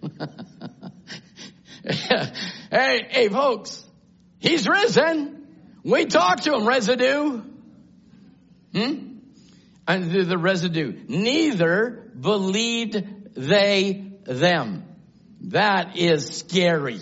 [2.70, 3.84] hey, hey folks,
[4.38, 5.46] he's risen.
[5.82, 7.42] We talked to him, residue.
[8.74, 9.18] Hmm?
[9.86, 10.92] Unto the residue.
[11.08, 14.84] Neither believed they them.
[15.42, 17.00] That is scary.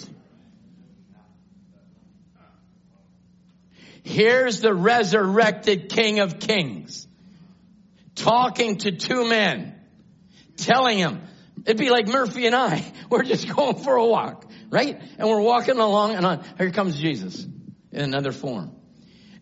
[4.05, 7.07] Here's the resurrected King of Kings
[8.15, 9.75] talking to two men,
[10.57, 11.28] telling them,
[11.67, 12.85] it'd be like Murphy and I.
[13.11, 15.01] We're just going for a walk, right?
[15.19, 17.45] And we're walking along and on, here comes Jesus
[17.93, 18.73] in another form.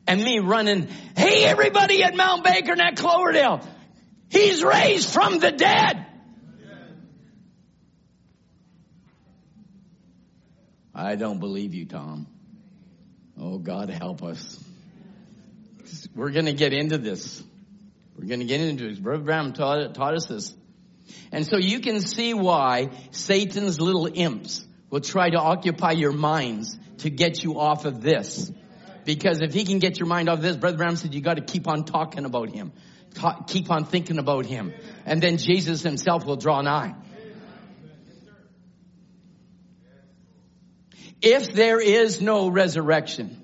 [0.07, 3.67] And me running, hey everybody at Mount Baker and at Cloverdale,
[4.29, 6.07] he's raised from the dead.
[10.95, 12.27] I don't believe you, Tom.
[13.39, 14.65] Oh, God help us.
[16.15, 17.43] We're going to get into this.
[18.17, 18.99] We're going to get into this.
[18.99, 20.55] Brother Branham taught, taught us this.
[21.33, 26.79] And so you can see why Satan's little imps will try to occupy your minds
[26.99, 28.51] to get you off of this.
[29.05, 31.35] Because if he can get your mind off of this, Brother Branham said you got
[31.35, 32.73] to keep on talking about him.
[33.15, 34.75] Talk, keep on thinking about him.
[35.05, 36.95] And then Jesus himself will draw nigh.
[41.23, 43.43] If there is no resurrection,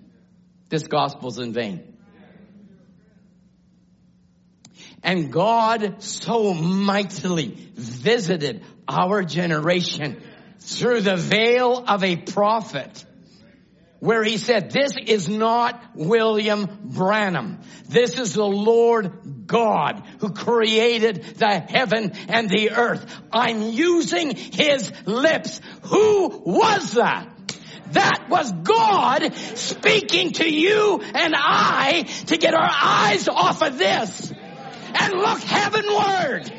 [0.69, 1.92] this gospel's in vain.
[5.03, 10.23] And God so mightily visited our generation
[10.61, 13.05] through the veil of a prophet
[13.99, 17.61] where he said, this is not William Branham.
[17.89, 23.07] This is the Lord God who created the heaven and the earth.
[23.33, 25.61] I'm using his lips.
[25.85, 27.29] Who was that?
[27.93, 34.33] That was God speaking to you and I to get our eyes off of this
[34.95, 36.53] and look heavenward.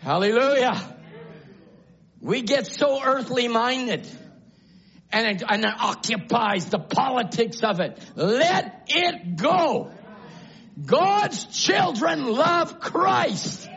[0.00, 0.96] Hallelujah.
[2.20, 4.06] We get so earthly minded
[5.12, 7.98] and it, and it occupies the politics of it.
[8.16, 9.92] Let it go.
[10.84, 13.68] God's children love Christ.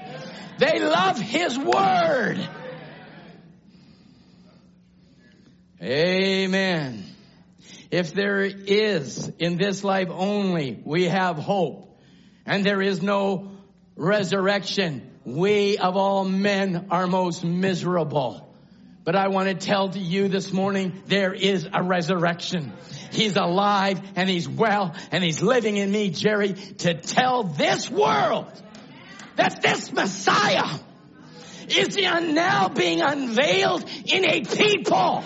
[0.57, 2.49] They love His Word.
[5.81, 7.14] Amen.
[7.91, 11.81] If there is in this life only, we have hope.
[12.45, 13.51] and there is no
[13.95, 15.09] resurrection.
[15.25, 18.45] We of all men are most miserable.
[19.03, 22.73] But I want to tell to you this morning, there is a resurrection.
[23.11, 28.51] He's alive and he's well and he's living in me, Jerry, to tell this world
[29.35, 30.79] that this Messiah
[31.67, 35.23] is now being unveiled in a people.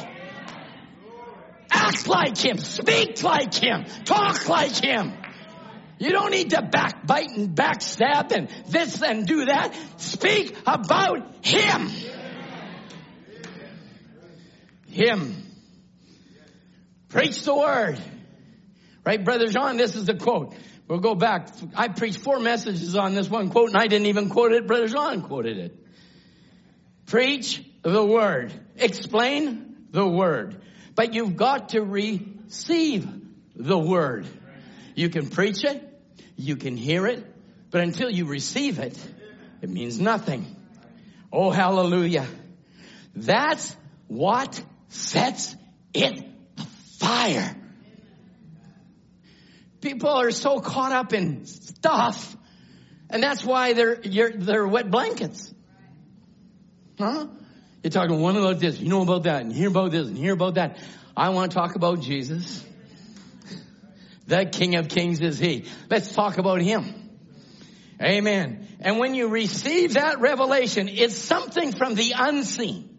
[1.71, 5.13] Act like him, speak like him, talk like him.
[5.99, 9.75] You don't need to backbite and backstab and this and do that.
[9.97, 11.89] Speak about him.
[14.87, 15.43] Him.
[17.09, 17.99] Preach the word.
[19.05, 20.55] Right, Brother John, this is the quote.
[20.87, 21.49] We'll go back.
[21.75, 24.67] I preached four messages on this one quote and I didn't even quote it.
[24.67, 25.75] Brother John quoted it.
[27.07, 28.53] Preach the word.
[28.77, 30.61] Explain the word.
[30.99, 33.09] But you've got to receive
[33.55, 34.27] the word.
[34.95, 35.81] You can preach it.
[36.35, 37.25] You can hear it.
[37.71, 38.99] But until you receive it,
[39.61, 40.45] it means nothing.
[41.31, 42.27] Oh, hallelujah.
[43.15, 43.77] That's
[44.09, 45.55] what sets
[45.93, 46.21] it
[46.57, 47.55] afire.
[49.79, 52.35] People are so caught up in stuff,
[53.09, 55.53] and that's why they're they're wet blankets.
[56.99, 57.27] Huh?
[57.83, 60.33] You're talking one about this, you know about that, and hear about this, and hear
[60.33, 60.77] about that.
[61.15, 62.65] I want to talk about Jesus.
[64.27, 65.65] The King of Kings is He.
[65.89, 66.93] Let's talk about Him.
[68.01, 68.67] Amen.
[68.81, 72.97] And when you receive that revelation, it's something from the unseen.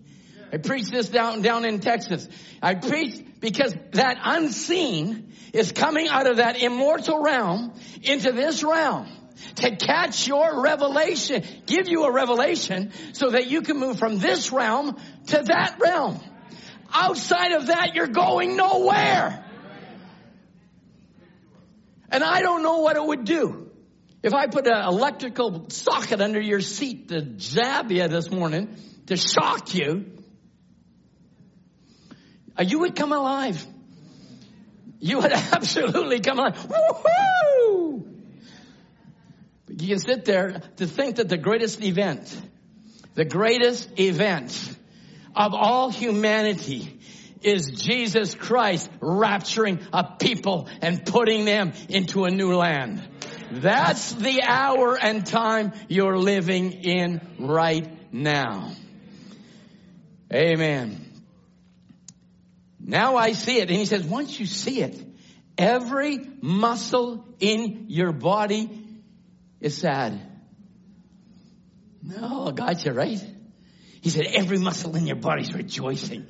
[0.53, 2.27] I preached this down, down in Texas.
[2.63, 9.09] I preached because that unseen is coming out of that immortal realm into this realm
[9.57, 14.53] to catch your revelation, give you a revelation so that you can move from this
[14.53, 14.97] realm
[15.29, 16.21] to that realm.
[16.93, 19.45] Outside of that, you're going nowhere.
[22.11, 23.71] And I don't know what it would do.
[24.23, 28.77] If I put an electrical socket under your seat to jab you this morning,
[29.07, 30.07] to shock you,
[32.59, 33.65] uh, you would come alive.
[34.99, 36.69] You would absolutely come alive.
[36.69, 38.20] Woo-hoo!
[39.81, 42.41] You can sit there to think that the greatest event,
[43.15, 44.77] the greatest event
[45.35, 47.01] of all humanity
[47.43, 53.03] is Jesus Christ rapturing a people and putting them into a new land.
[53.51, 58.73] That's the hour and time you're living in right now.
[60.33, 61.07] Amen.
[62.79, 63.69] Now I see it.
[63.69, 65.03] And he says, once you see it,
[65.57, 68.80] every muscle in your body
[69.61, 70.21] is sad.
[72.03, 73.23] No, gotcha, right?
[74.01, 76.27] He said, every muscle in your body's rejoicing.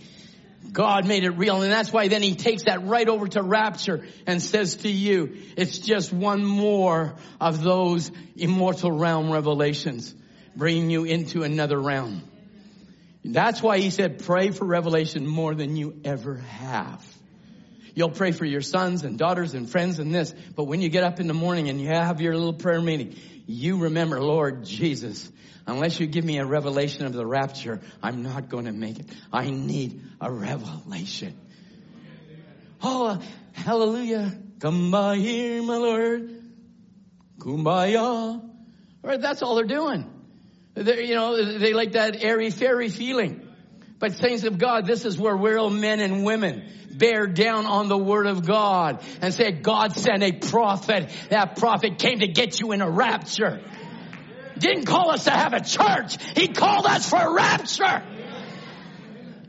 [0.72, 1.62] God made it real.
[1.62, 5.36] And that's why then he takes that right over to rapture and says to you,
[5.56, 10.14] it's just one more of those immortal realm revelations
[10.56, 12.22] bringing you into another realm.
[13.24, 17.04] That's why he said, pray for revelation more than you ever have.
[17.94, 21.04] You'll pray for your sons and daughters and friends and this, but when you get
[21.04, 23.16] up in the morning and you have your little prayer meeting,
[23.46, 25.30] you remember, Lord Jesus,
[25.66, 29.06] unless you give me a revelation of the rapture, I'm not going to make it.
[29.32, 31.36] I need a revelation.
[32.82, 33.20] Oh,
[33.52, 34.38] hallelujah.
[34.60, 36.30] Come by here, my Lord.
[37.38, 37.98] Kumbaya.
[37.98, 38.50] All
[39.02, 40.08] right, that's all they're doing.
[40.74, 43.49] They're, you know, they like that airy fairy feeling.
[44.00, 47.98] But saints of God, this is where real men and women bear down on the
[47.98, 51.10] word of God and say, God sent a prophet.
[51.28, 53.60] That prophet came to get you in a rapture.
[54.58, 56.16] Didn't call us to have a church.
[56.34, 58.02] He called us for a rapture.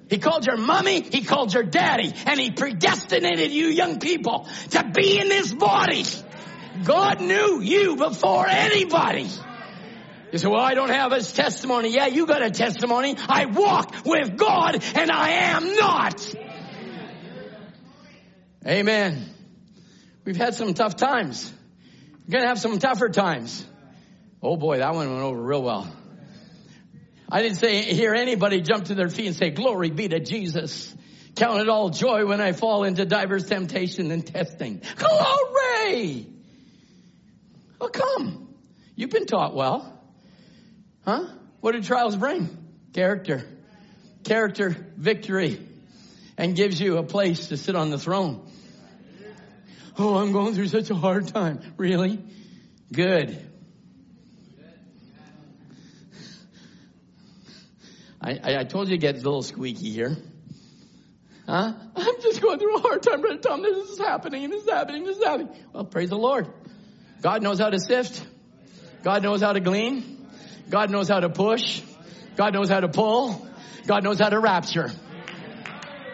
[0.09, 4.91] He called your mommy, he called your daddy, and he predestinated you young people to
[4.93, 6.03] be in this body.
[6.83, 9.29] God knew you before anybody.
[10.31, 11.93] You say, well, I don't have his testimony.
[11.93, 13.17] Yeah, you got a testimony.
[13.27, 16.35] I walk with God and I am not.
[18.65, 19.25] Amen.
[20.23, 21.51] We've had some tough times.
[22.27, 23.65] We're going to have some tougher times.
[24.41, 25.93] Oh boy, that one went over real well.
[27.29, 30.95] I didn't say, hear anybody jump to their feet and say, glory be to Jesus.
[31.35, 34.81] Count it all joy when I fall into diverse temptation and testing.
[34.97, 36.27] Glory!
[37.79, 38.53] Well, come.
[38.95, 40.00] You've been taught well.
[41.05, 41.25] Huh?
[41.61, 42.57] What do trials bring?
[42.93, 43.45] Character.
[44.23, 45.59] Character, victory,
[46.37, 48.47] and gives you a place to sit on the throne.
[49.97, 51.59] Oh, I'm going through such a hard time.
[51.77, 52.19] Really?
[52.91, 53.47] Good.
[58.21, 60.15] I, I, told you it gets a little squeaky here.
[61.47, 61.73] Huh?
[61.95, 63.63] I'm just going through a hard time, Brother Tom.
[63.63, 65.49] This is happening, and this is happening, this is happening.
[65.73, 66.47] Well, praise the Lord.
[67.21, 68.23] God knows how to sift.
[69.01, 70.20] God knows how to glean.
[70.71, 71.81] God knows how to push.
[72.37, 73.45] God knows how to pull.
[73.85, 74.89] God knows how to rapture.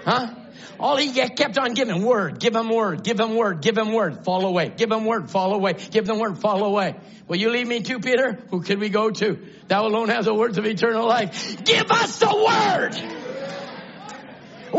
[0.03, 0.33] Huh?
[0.79, 4.23] All he kept on giving word, give him word, give him word, give him word,
[4.25, 6.95] fall away, give him word, fall away, give them word, fall away.
[7.27, 8.39] Will you leave me too, Peter?
[8.49, 9.39] Who can we go to?
[9.67, 11.63] Thou alone has the words of eternal life.
[11.63, 12.95] Give us the word!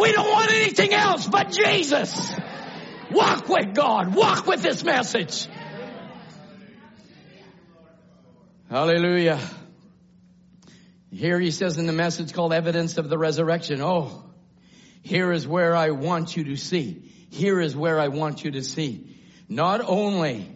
[0.01, 2.33] We don't want anything else but Jesus.
[3.11, 4.15] Walk with God.
[4.15, 5.47] Walk with this message.
[8.71, 9.41] Hallelujah.
[11.11, 13.81] Here he says in the message called evidence of the resurrection.
[13.83, 14.25] Oh,
[15.03, 17.11] here is where I want you to see.
[17.31, 19.17] Here is where I want you to see.
[19.49, 20.55] Not only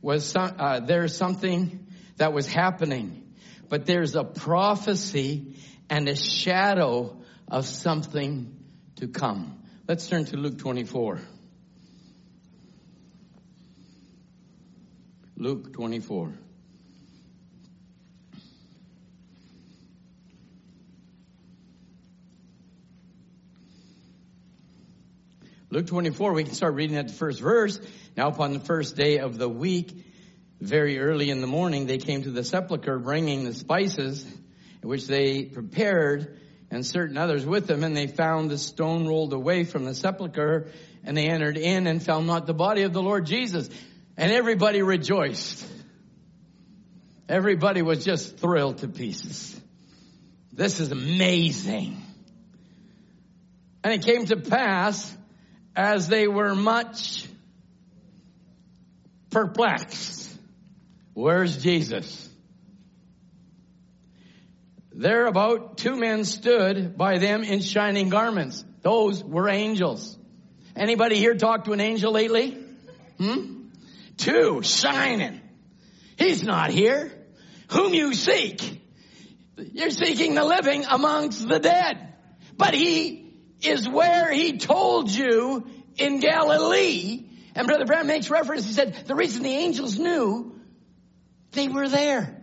[0.00, 1.86] was some, uh, there something
[2.16, 3.34] that was happening,
[3.68, 5.56] but there's a prophecy
[5.90, 8.56] and a shadow of something
[8.96, 9.62] to come.
[9.86, 11.20] Let's turn to Luke 24.
[15.36, 16.34] Luke 24.
[25.72, 27.80] Luke 24, we can start reading at the first verse.
[28.16, 29.92] Now upon the first day of the week,
[30.60, 34.26] very early in the morning, they came to the sepulchre bringing the spices
[34.82, 36.40] which they prepared
[36.72, 40.66] and certain others with them, and they found the stone rolled away from the sepulchre,
[41.04, 43.70] and they entered in and found not the body of the Lord Jesus.
[44.16, 45.64] And everybody rejoiced.
[47.28, 49.60] Everybody was just thrilled to pieces.
[50.52, 52.02] This is amazing.
[53.84, 55.16] And it came to pass
[55.74, 57.26] as they were much
[59.30, 60.36] perplexed.
[61.14, 62.28] Where's Jesus?
[64.92, 68.64] There about two men stood by them in shining garments.
[68.82, 70.18] Those were angels.
[70.76, 72.58] Anybody here talked to an angel lately?
[73.18, 73.68] Hmm?
[74.16, 75.40] Two shining.
[76.16, 77.12] He's not here.
[77.70, 78.82] Whom you seek?
[79.56, 82.14] You're seeking the living amongst the dead.
[82.56, 83.29] But he
[83.62, 87.26] is where he told you in Galilee.
[87.54, 88.64] And Brother Branham makes reference.
[88.64, 90.58] He said, the reason the angels knew
[91.52, 92.36] they were there.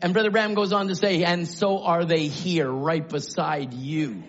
[0.00, 4.22] And Brother Branham goes on to say, and so are they here right beside you.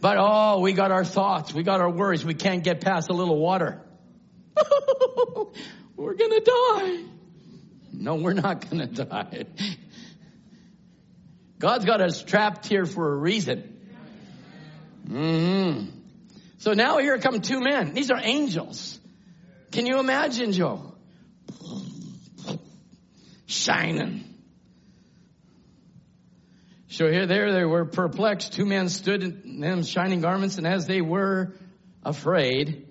[0.00, 1.54] But oh, we got our thoughts.
[1.54, 2.26] We got our worries.
[2.26, 3.80] We can't get past a little water.
[5.96, 7.04] we're gonna die.
[7.90, 9.46] No, we're not gonna die.
[11.58, 13.73] God's got us trapped here for a reason.
[15.06, 15.86] Hmm
[16.58, 17.94] So now here come two men.
[17.94, 18.98] These are angels.
[19.72, 20.94] Can you imagine, Joe?
[23.46, 24.24] Shining.
[26.88, 28.52] So here, there, they were perplexed.
[28.52, 31.54] Two men stood in them shining garments, and as they were
[32.04, 32.86] afraid,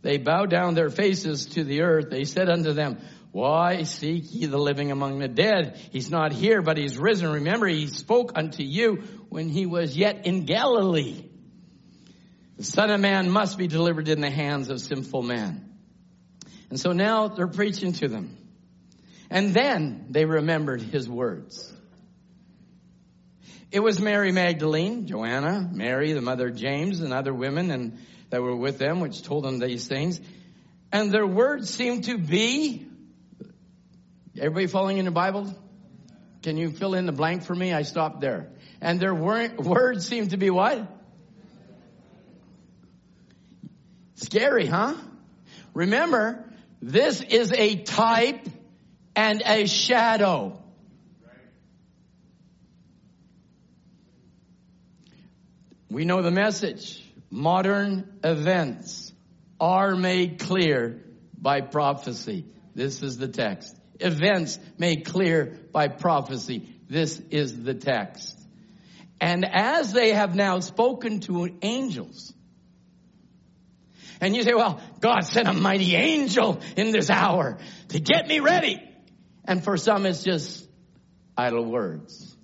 [0.00, 2.06] they bowed down their faces to the earth.
[2.10, 2.98] They said unto them,
[3.30, 5.78] Why seek ye the living among the dead?
[5.92, 7.30] He's not here, but he's risen.
[7.30, 11.22] Remember, he spoke unto you when he was yet in Galilee.
[12.62, 15.68] The Son of Man must be delivered in the hands of sinful men.
[16.70, 18.38] And so now they're preaching to them.
[19.30, 21.72] And then they remembered his words.
[23.72, 27.98] It was Mary Magdalene, Joanna, Mary, the mother of James, and other women and
[28.30, 30.20] that were with them, which told them these things.
[30.92, 32.86] And their words seemed to be,
[34.38, 35.52] everybody following in the Bible?
[36.44, 37.72] Can you fill in the blank for me?
[37.72, 38.50] I stopped there.
[38.80, 41.01] And their wor- words seemed to be what?
[44.22, 44.94] Scary, huh?
[45.74, 46.44] Remember,
[46.80, 48.46] this is a type
[49.16, 50.62] and a shadow.
[55.90, 57.04] We know the message.
[57.30, 59.12] Modern events
[59.60, 61.02] are made clear
[61.36, 62.46] by prophecy.
[62.74, 63.76] This is the text.
[63.98, 66.68] Events made clear by prophecy.
[66.88, 68.38] This is the text.
[69.20, 72.32] And as they have now spoken to angels,
[74.22, 77.58] and you say, well, God sent a mighty angel in this hour
[77.88, 78.80] to get me ready.
[79.44, 80.64] And for some, it's just
[81.36, 82.36] idle words.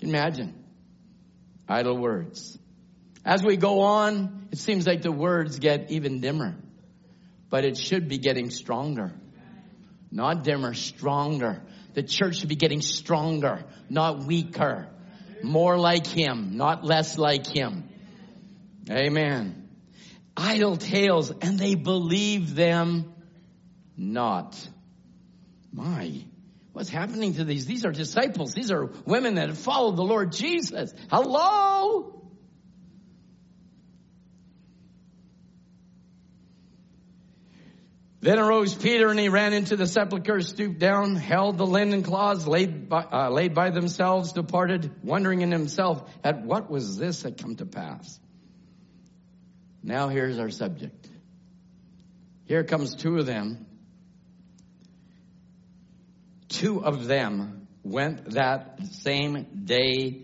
[0.00, 0.64] Imagine
[1.68, 2.58] idle words.
[3.24, 6.56] As we go on, it seems like the words get even dimmer,
[7.48, 9.12] but it should be getting stronger.
[10.10, 11.62] Not dimmer, stronger.
[11.94, 14.88] The church should be getting stronger, not weaker.
[15.44, 17.88] More like Him, not less like Him.
[18.90, 19.63] Amen.
[20.36, 23.12] Idle tales, and they believe them
[23.96, 24.68] not.
[25.72, 26.24] My,
[26.74, 27.66] What's happening to these?
[27.66, 28.52] These are disciples.
[28.52, 30.92] These are women that have followed the Lord Jesus.
[31.08, 32.20] Hello?
[38.20, 42.44] Then arose Peter and he ran into the sepulchre, stooped down, held the linen cloths
[42.44, 47.38] laid by, uh, laid by themselves, departed, wondering in himself at what was this had
[47.38, 48.18] come to pass.
[49.86, 51.10] Now here's our subject.
[52.46, 53.66] Here comes two of them.
[56.48, 60.22] Two of them went that same day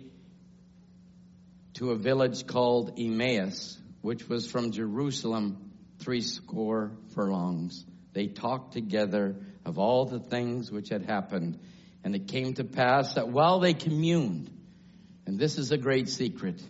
[1.74, 7.84] to a village called Emmaus, which was from Jerusalem three score furlongs.
[8.14, 9.36] They talked together
[9.66, 11.58] of all the things which had happened.
[12.02, 14.50] And it came to pass that while they communed,
[15.26, 16.62] and this is a great secret,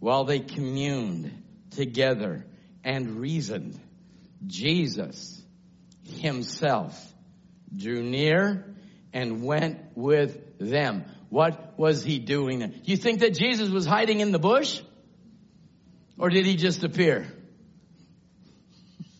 [0.00, 2.46] while they communed together
[2.84, 3.78] and reasoned,
[4.46, 5.40] Jesus
[6.20, 7.12] himself
[7.74, 8.76] drew near
[9.12, 11.04] and went with them.
[11.28, 12.60] What was he doing?
[12.60, 14.80] Do you think that Jesus was hiding in the bush?
[16.18, 17.26] Or did he just appear?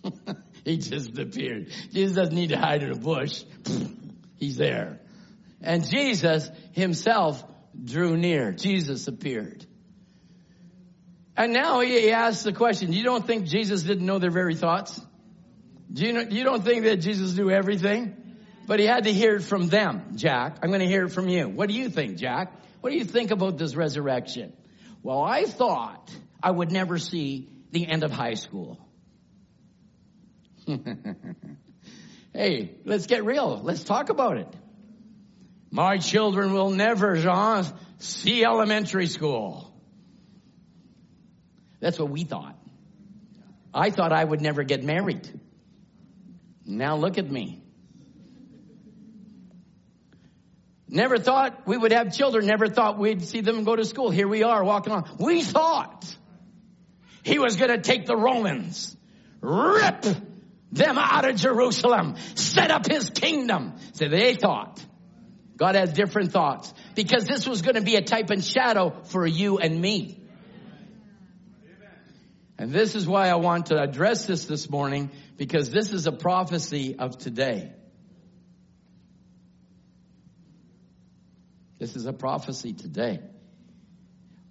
[0.65, 1.71] he just appeared.
[1.93, 3.43] Jesus doesn't need to hide in a bush.
[4.37, 5.01] He's there.
[5.61, 7.45] And Jesus himself
[7.83, 8.53] drew near.
[8.53, 9.65] Jesus appeared.
[11.37, 15.01] And now he asks the question, you don't think Jesus didn't know their very thoughts?
[15.93, 18.17] Do you, know, you don't think that Jesus knew everything?
[18.67, 20.59] But he had to hear it from them, Jack.
[20.63, 21.49] I'm going to hear it from you.
[21.49, 22.53] What do you think, Jack?
[22.81, 24.53] What do you think about this resurrection?
[25.03, 26.11] Well, I thought
[26.43, 28.81] I would never see the end of high school.
[32.33, 33.61] hey, let's get real.
[33.63, 34.49] Let's talk about it.
[35.71, 37.67] My children will never, Jean,
[37.99, 39.66] see elementary school.
[41.81, 42.59] That's what we thought.
[43.73, 45.29] I thought I would never get married.
[46.65, 47.63] Now look at me.
[50.89, 52.47] Never thought we would have children.
[52.47, 54.11] Never thought we'd see them go to school.
[54.11, 55.05] Here we are walking on.
[55.19, 56.05] We thought
[57.23, 58.97] he was going to take the Romans,
[59.41, 60.05] rip
[60.73, 63.75] them out of Jerusalem, set up his kingdom.
[63.93, 64.85] So they thought.
[65.57, 69.27] God has different thoughts because this was going to be a type and shadow for
[69.27, 70.21] you and me.
[72.59, 76.13] And this is why I want to address this this morning because this is a
[76.13, 77.73] prophecy of today.
[81.79, 83.21] This is a prophecy today.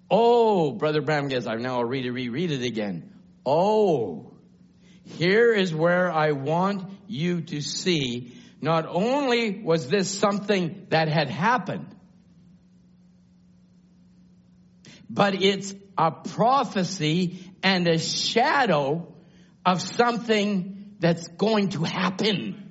[0.08, 3.12] Oh, Brother Branham guess I now read it, reread it again.
[3.44, 4.34] Oh,
[5.02, 11.28] here is where I want you to see not only was this something that had
[11.28, 11.94] happened,
[15.10, 19.12] but it's a prophecy and a shadow
[19.64, 22.62] of something that's going to happen.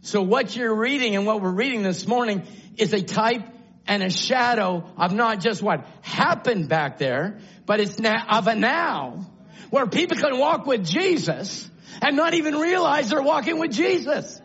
[0.00, 2.42] So what you're reading and what we're reading this morning
[2.76, 3.42] is a type
[3.86, 8.54] and a shadow of not just what happened back there, but it's now of a
[8.54, 9.26] now
[9.70, 11.68] where people can walk with Jesus
[12.00, 14.40] and not even realize they're walking with Jesus.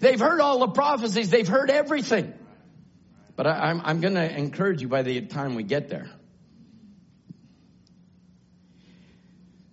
[0.00, 1.30] They've heard all the prophecies.
[1.30, 2.34] They've heard everything.
[3.36, 6.10] But I, am going to encourage you by the time we get there.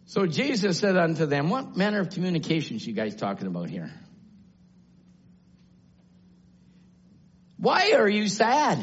[0.07, 3.91] So Jesus said unto them, what manner of communications you guys talking about here?
[7.57, 8.79] Why are you sad?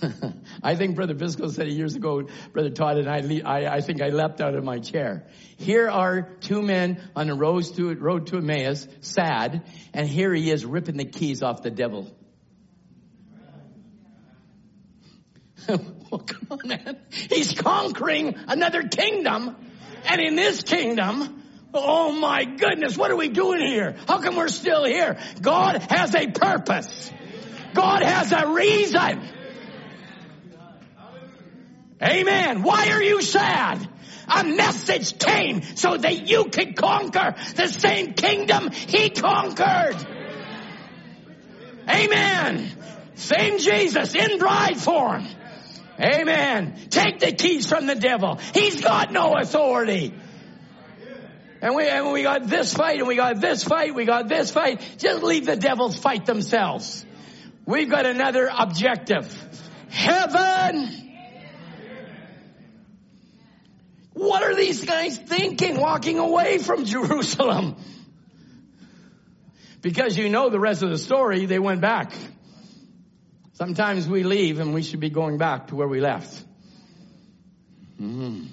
[0.62, 4.08] I think Brother Biscoe said years ago, Brother Todd and I, I, I, think I
[4.08, 5.26] leapt out of my chair.
[5.58, 10.50] Here are two men on the road to, road to Emmaus, sad, and here he
[10.50, 12.10] is ripping the keys off the devil.
[15.68, 16.96] well, come on, man.
[17.10, 19.56] He's conquering another kingdom,
[20.04, 21.42] and in this kingdom,
[21.72, 23.96] oh my goodness, what are we doing here?
[24.06, 25.18] How come we're still here?
[25.40, 27.10] God has a purpose.
[27.74, 29.28] God has a reason.
[32.02, 32.62] Amen.
[32.62, 33.88] Why are you sad?
[34.28, 39.96] A message came so that you could conquer the same kingdom he conquered.
[41.88, 42.70] Amen.
[43.16, 45.26] Same Jesus in bride form.
[46.00, 46.88] Amen.
[46.90, 48.38] Take the keys from the devil.
[48.52, 50.14] He's got no authority.
[51.60, 54.50] And we, and we got this fight and we got this fight, we got this
[54.50, 54.82] fight.
[54.98, 57.06] Just leave the devils fight themselves.
[57.64, 59.26] We've got another objective.
[59.88, 61.04] Heaven.
[64.12, 67.76] What are these guys thinking walking away from Jerusalem?
[69.80, 72.12] Because you know the rest of the story, they went back.
[73.54, 76.44] Sometimes we leave and we should be going back to where we left.
[78.00, 78.46] Mm-hmm.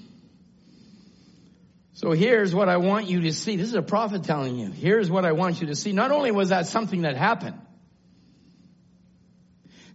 [1.93, 3.57] So here's what I want you to see.
[3.57, 4.71] This is a prophet telling you.
[4.71, 5.91] Here's what I want you to see.
[5.91, 7.59] Not only was that something that happened,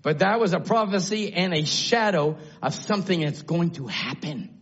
[0.02, 4.61] but that was a prophecy and a shadow of something that's going to happen.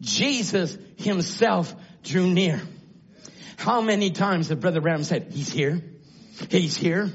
[0.00, 2.60] Jesus himself drew near.
[3.56, 5.82] How many times have Brother Branham said, he's here,
[6.48, 7.10] he's here,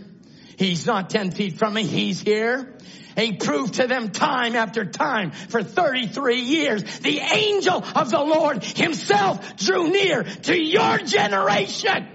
[0.57, 2.73] he's not 10 feet from me, he's here.
[3.15, 6.83] He proved to them time after time for 33 years.
[6.99, 12.09] The angel of the Lord himself drew near to your generation.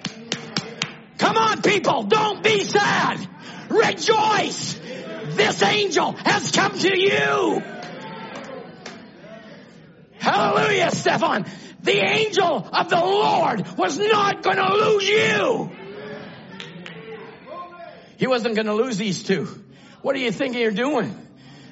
[1.18, 3.28] Come on people, don't be sad.
[3.68, 4.74] Rejoice.
[5.30, 7.62] This angel has come to you.
[10.18, 11.46] Hallelujah, Stefan.
[11.82, 15.81] The angel of the Lord was not going to lose you.
[18.16, 19.48] He wasn't going to lose these two.
[20.02, 21.16] What are you thinking you're doing?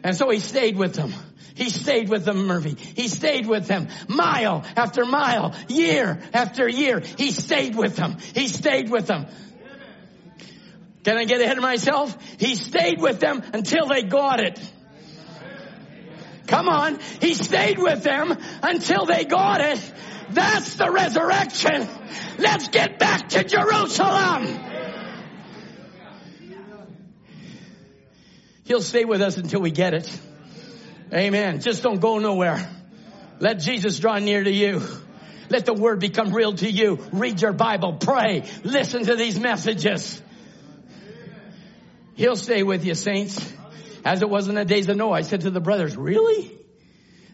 [0.03, 1.13] And so he stayed with them.
[1.55, 2.75] He stayed with them, Murphy.
[2.75, 7.01] He stayed with them mile after mile, year after year.
[7.01, 8.17] He stayed with them.
[8.35, 9.27] He stayed with them.
[11.05, 12.17] Can I get ahead of myself?
[12.39, 14.59] He stayed with them until they got it.
[16.47, 16.99] Come on.
[17.21, 19.93] He stayed with them until they got it.
[20.31, 21.89] That's the resurrection.
[22.39, 24.70] Let's get back to Jerusalem.
[28.71, 30.21] He'll stay with us until we get it.
[31.13, 31.61] Amen.
[31.61, 32.71] Just don't go nowhere.
[33.41, 34.81] Let Jesus draw near to you.
[35.49, 37.01] Let the word become real to you.
[37.11, 40.23] Read your Bible, pray, listen to these messages.
[42.15, 43.53] He'll stay with you, saints.
[44.05, 46.57] As it was in the days of Noah, I said to the brothers, really?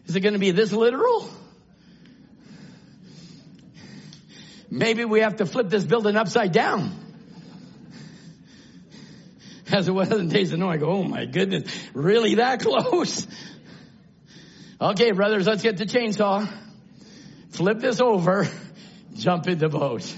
[0.07, 1.29] Is it going to be this literal?
[4.71, 7.06] Maybe we have to flip this building upside down.
[9.71, 13.27] As it was in days of Noah, I go, oh my goodness, really that close?
[14.79, 16.47] Okay, brothers, let's get the chainsaw.
[17.49, 18.47] Flip this over,
[19.15, 20.15] jump in the boat.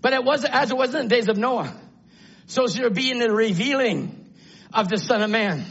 [0.00, 1.78] But it was as it was in the days of Noah.
[2.46, 4.32] So shall be in the revealing
[4.72, 5.66] of the Son of Man.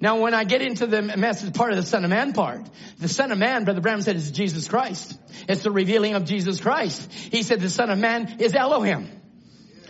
[0.00, 2.68] Now when I get into the message part of the Son of Man part,
[2.98, 5.18] the Son of Man, Brother Branham said is Jesus Christ.
[5.48, 7.10] It's the revealing of Jesus Christ.
[7.12, 9.08] He said the Son of Man is Elohim.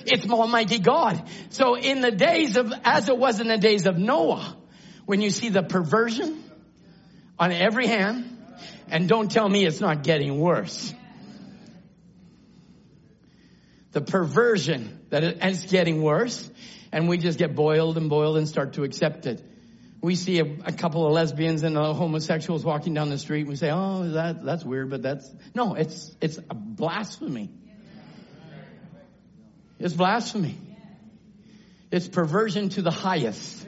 [0.07, 1.23] It's Almighty God.
[1.49, 4.57] So in the days of, as it was in the days of Noah,
[5.07, 6.43] when you see the perversion
[7.39, 8.31] on every hand,
[8.89, 10.93] and don't tell me it's not getting worse.
[13.93, 16.51] The perversion that it, it's getting worse,
[16.93, 19.43] and we just get boiled and boiled and start to accept it.
[20.05, 23.41] We see a, a couple of lesbians and homosexuals walking down the street.
[23.41, 25.77] And we say, "Oh, that that's weird," but that's no.
[25.77, 27.49] It's it's a blasphemy.
[29.79, 30.59] It's blasphemy.
[31.91, 33.67] It's perversion to the highest.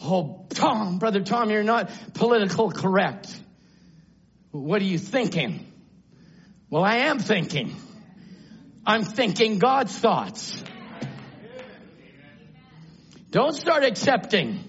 [0.00, 3.36] Oh, Tom, brother Tom, you're not political correct.
[4.52, 5.66] What are you thinking?
[6.70, 7.74] Well, I am thinking.
[8.86, 10.62] I'm thinking God's thoughts.
[13.30, 14.62] Don't start accepting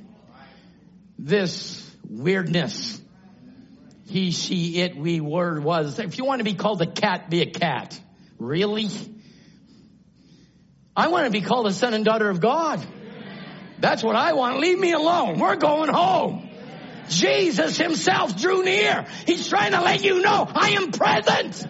[1.20, 3.01] this weirdness.
[4.05, 5.99] He, she, it, we, were, was.
[5.99, 7.99] If you want to be called a cat, be a cat.
[8.39, 8.89] Really?
[10.95, 12.86] I want to be called a son and daughter of God.
[13.80, 14.60] That's what I want.
[14.60, 15.39] Leave me alone.
[15.39, 16.49] We're going home.
[17.10, 19.05] Jesus himself drew near.
[19.26, 21.68] He's trying to let you know I am present.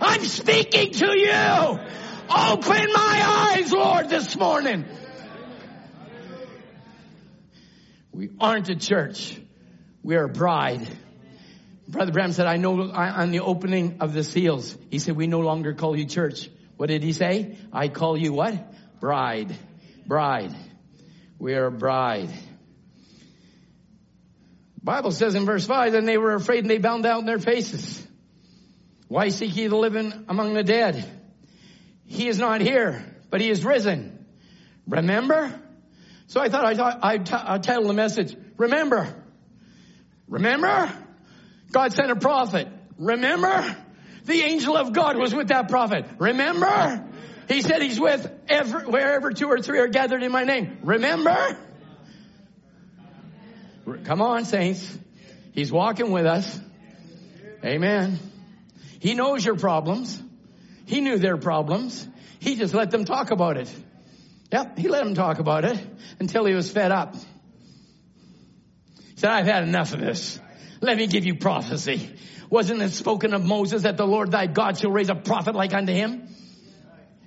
[0.00, 1.80] I'm speaking to you.
[2.28, 4.84] Open my eyes, Lord, this morning.
[8.16, 9.38] We aren't a church.
[10.02, 10.88] We are a bride.
[11.86, 15.40] Brother Branham said, I know on the opening of the seals, he said, we no
[15.40, 16.48] longer call you church.
[16.78, 17.58] What did he say?
[17.74, 19.00] I call you what?
[19.00, 19.54] Bride.
[20.06, 20.56] Bride.
[21.38, 22.30] We are a bride.
[24.82, 28.06] Bible says in verse 5, then they were afraid and they bound down their faces.
[29.08, 31.04] Why seek ye the living among the dead?
[32.06, 34.24] He is not here, but he is risen.
[34.86, 35.60] Remember?
[36.28, 39.22] So I thought I'd, I'd, title the message, Remember.
[40.28, 40.92] Remember?
[41.70, 42.68] God sent a prophet.
[42.98, 43.76] Remember?
[44.24, 46.04] The angel of God was with that prophet.
[46.18, 47.08] Remember?
[47.48, 50.78] He said he's with every, wherever two or three are gathered in my name.
[50.82, 51.56] Remember?
[54.04, 54.98] Come on, saints.
[55.52, 56.58] He's walking with us.
[57.64, 58.18] Amen.
[58.98, 60.20] He knows your problems.
[60.86, 62.06] He knew their problems.
[62.40, 63.72] He just let them talk about it.
[64.52, 65.78] Yep, he let him talk about it
[66.20, 67.14] until he was fed up.
[67.14, 67.20] He
[69.16, 70.40] said, I've had enough of this.
[70.80, 72.14] Let me give you prophecy.
[72.48, 75.74] Wasn't it spoken of Moses that the Lord thy God shall raise a prophet like
[75.74, 76.28] unto him?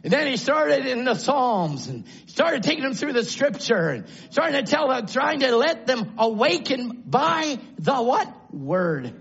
[0.01, 4.05] And then he started in the Psalms and started taking them through the scripture and
[4.29, 8.53] starting to tell them, trying to let them awaken by the what?
[8.53, 9.13] Word.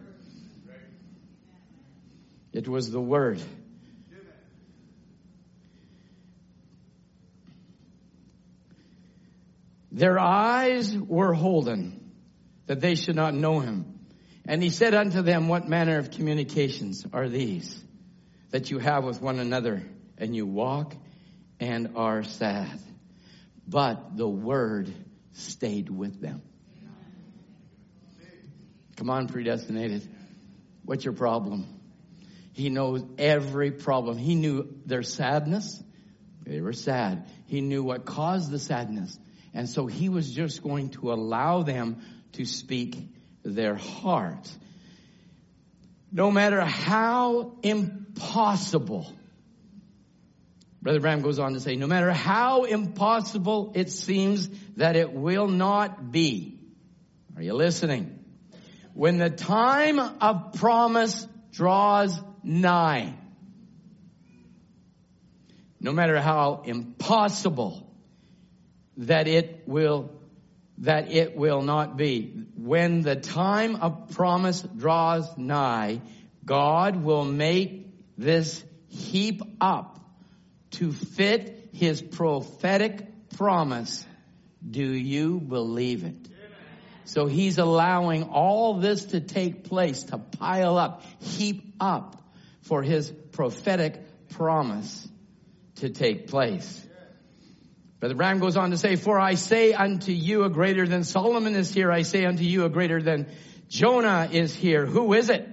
[2.52, 3.42] It was the word.
[9.90, 12.12] Their eyes were holden
[12.66, 13.98] that they should not know him.
[14.46, 17.82] And he said unto them, What manner of communications are these
[18.50, 19.82] that you have with one another
[20.16, 20.94] and you walk
[21.60, 22.78] and are sad?
[23.66, 24.92] But the word
[25.32, 26.42] stayed with them.
[28.96, 30.08] Come on, predestinated.
[30.84, 31.66] What's your problem?
[32.52, 34.18] He knows every problem.
[34.18, 35.80] He knew their sadness.
[36.44, 37.28] They were sad.
[37.46, 39.16] He knew what caused the sadness.
[39.54, 42.02] And so he was just going to allow them
[42.32, 42.96] to speak
[43.42, 44.48] their heart.
[46.12, 49.12] No matter how impossible,
[50.80, 55.48] Brother Branham goes on to say, no matter how impossible it seems that it will
[55.48, 56.58] not be.
[57.36, 58.18] Are you listening?
[58.94, 63.14] When the time of promise draws nigh,
[65.80, 67.87] no matter how impossible
[68.98, 70.10] that it will
[70.80, 72.32] that it will not be.
[72.56, 76.00] When the time of promise draws nigh,
[76.44, 79.98] God will make this heap up
[80.72, 84.06] to fit his prophetic promise.
[84.68, 86.28] Do you believe it?
[87.04, 92.22] So he's allowing all this to take place, to pile up, heap up
[92.62, 95.08] for his prophetic promise
[95.76, 96.86] to take place.
[98.00, 101.56] Brother Branham goes on to say, For I say unto you a greater than Solomon
[101.56, 101.90] is here.
[101.90, 103.26] I say unto you a greater than
[103.68, 104.86] Jonah is here.
[104.86, 105.48] Who is it?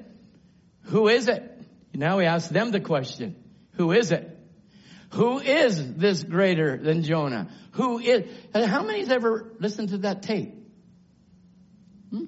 [0.84, 1.52] Who is it?
[1.94, 3.36] Now we ask them the question.
[3.74, 4.32] Who is it?
[5.14, 7.50] Who is this greater than Jonah?
[7.72, 10.54] Who is, how many's ever listened to that tape?
[12.12, 12.26] Hmm?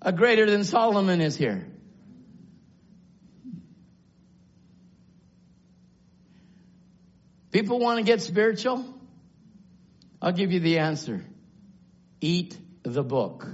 [0.00, 1.71] A greater than Solomon is here.
[7.52, 8.82] People want to get spiritual?
[10.20, 11.24] I'll give you the answer.
[12.20, 13.46] Eat the book.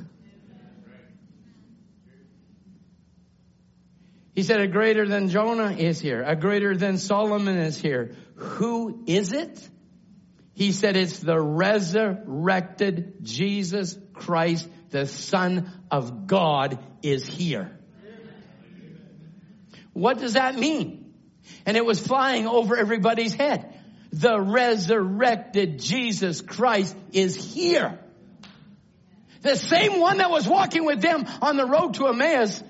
[4.37, 6.23] He said, a greater than Jonah is here.
[6.23, 8.15] A greater than Solomon is here.
[8.37, 9.69] Who is it?
[10.55, 17.77] He said, it's the resurrected Jesus Christ, the Son of God is here.
[19.93, 21.15] What does that mean?
[21.67, 23.75] And it was flying over everybody's head
[24.13, 27.99] the resurrected Jesus Christ is here.
[29.43, 32.63] The same one that was walking with them on the road to Emmaus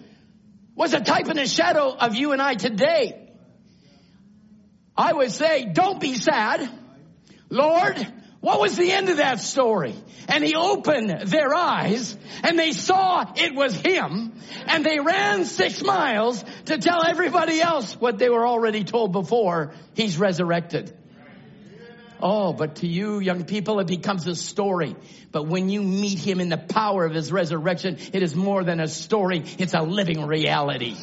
[0.74, 3.30] was a type and a shadow of you and I today.
[4.96, 6.68] I would say, don't be sad.
[7.50, 7.96] Lord,
[8.40, 9.94] what was the end of that story?
[10.28, 14.34] And he opened their eyes and they saw it was him
[14.66, 19.72] and they ran six miles to tell everybody else what they were already told before.
[19.94, 20.97] He's resurrected.
[22.20, 24.96] Oh, but to you young people, it becomes a story.
[25.30, 28.80] But when you meet him in the power of his resurrection, it is more than
[28.80, 29.44] a story.
[29.58, 30.96] It's a living reality.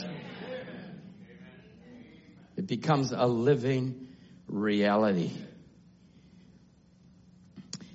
[2.57, 4.07] It becomes a living
[4.47, 5.31] reality.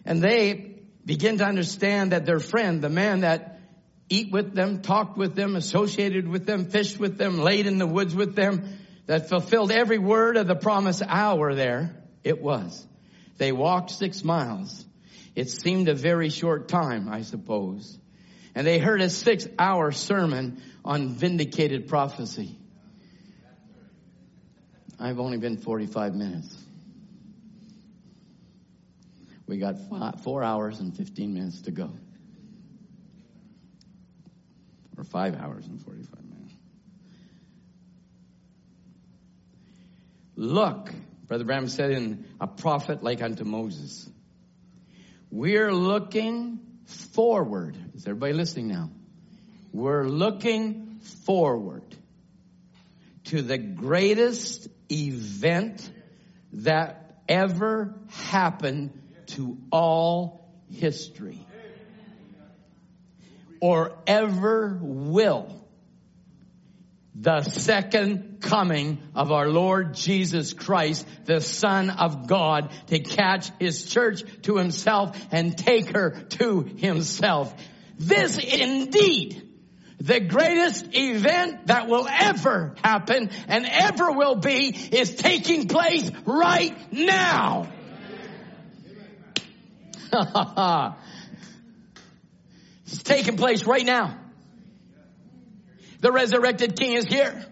[0.05, 3.61] And they begin to understand that their friend, the man that
[4.09, 7.87] eat with them, talked with them, associated with them, fished with them, laid in the
[7.87, 12.87] woods with them, that fulfilled every word of the promise hour there, it was.
[13.41, 14.85] They walked six miles.
[15.35, 17.99] It seemed a very short time, I suppose.
[18.55, 22.59] And they heard a six hour sermon on vindicated prophecy.
[24.99, 26.55] I've only been 45 minutes.
[29.47, 31.95] We got five, four hours and 15 minutes to go.
[34.99, 36.55] Or five hours and 45 minutes.
[40.37, 40.93] Look,
[41.31, 44.11] Brother Branham said in a prophet like unto Moses.
[45.31, 47.77] We're looking forward.
[47.95, 48.91] Is everybody listening now?
[49.73, 51.85] We're looking forward
[53.27, 55.89] to the greatest event
[56.55, 58.91] that ever happened
[59.27, 61.47] to all history
[63.61, 65.60] or ever will
[67.21, 73.85] the second coming of our Lord Jesus Christ, the Son of God, to catch His
[73.85, 77.55] church to Himself and take her to Himself.
[77.99, 79.47] This indeed
[80.01, 86.75] the greatest event that will ever happen and ever will be is taking place right
[86.91, 87.71] now.
[92.87, 94.17] it's taking place right now.
[96.01, 97.45] The resurrected king is here.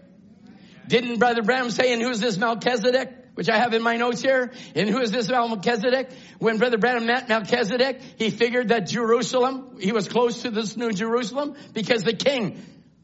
[0.87, 3.19] Didn't Brother Branham say, and who's this Melchizedek?
[3.39, 4.51] which I have in my notes here.
[4.75, 6.09] And who is this Melchizedek?
[6.39, 10.91] When Brother Branham met Melchizedek, he figured that Jerusalem, he was close to this new
[10.91, 12.61] Jerusalem because the king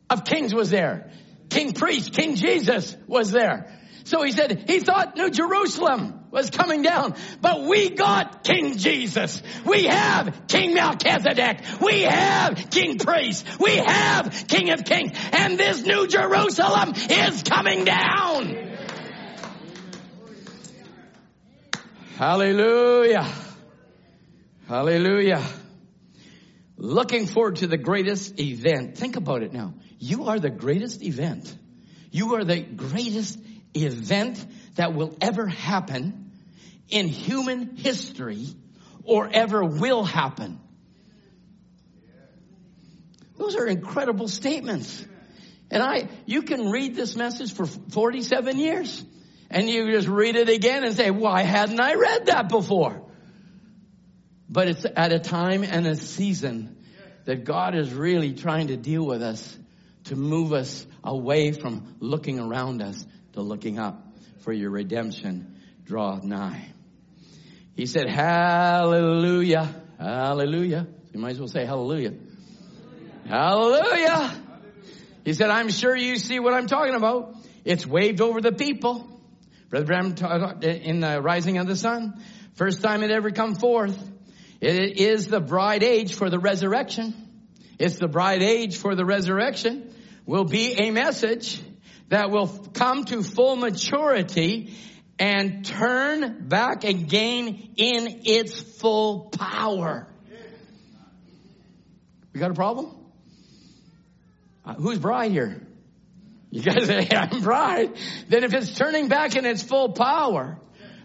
[0.10, 1.10] of kings was there.
[1.50, 3.80] King priest, King Jesus was there.
[4.06, 9.42] So he said, he thought New Jerusalem was coming down, but we got King Jesus.
[9.66, 11.62] We have King Melchizedek.
[11.82, 13.48] We have King Priest.
[13.60, 15.12] We have King of Kings.
[15.32, 18.78] And this New Jerusalem is coming down.
[22.18, 23.28] Hallelujah.
[24.68, 25.44] Hallelujah.
[26.78, 29.00] Looking forward to the greatest event.
[29.00, 29.74] Think about it now.
[29.98, 31.52] You are the greatest event.
[32.12, 33.40] You are the greatest
[33.76, 34.44] event
[34.76, 36.32] that will ever happen
[36.90, 38.48] in human history
[39.04, 40.60] or ever will happen.
[43.38, 45.06] Those are incredible statements.
[45.70, 49.04] And I, you can read this message for 47 years
[49.50, 53.02] and you just read it again and say, why hadn't I read that before?
[54.50, 56.78] But it's at a time and a season
[57.26, 59.58] that God is really trying to deal with us
[60.06, 64.02] to move us away from looking around us to looking up
[64.40, 66.68] for your redemption draw nigh.
[67.76, 70.88] He said, hallelujah, hallelujah.
[71.14, 72.14] You might as well say hallelujah.
[73.28, 74.42] Hallelujah.
[75.26, 77.36] He said, I'm sure you see what I'm talking about.
[77.66, 79.06] It's waved over the people.
[79.70, 82.22] Brother Branham in the rising of the sun.
[82.54, 83.98] First time it ever come forth.
[84.62, 87.14] It is the bride age for the resurrection.
[87.80, 89.94] It's the bride age for the resurrection
[90.26, 91.62] will be a message
[92.10, 94.76] that will come to full maturity
[95.18, 100.08] and turn back again in its full power.
[102.34, 102.92] We got a problem?
[104.66, 105.62] Uh, who's bride here?
[106.52, 107.96] You guys say, I'm bride.
[108.28, 110.60] Then if it's turning back in its full power,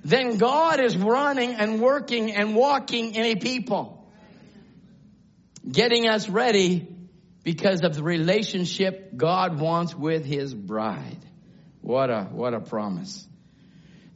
[0.05, 4.09] then God is running and working and walking in a people.
[5.70, 6.89] Getting us ready
[7.43, 11.25] because of the relationship God wants with his bride.
[11.81, 13.27] What a, what a promise.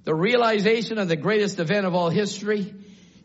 [0.05, 2.75] The realization of the greatest event of all history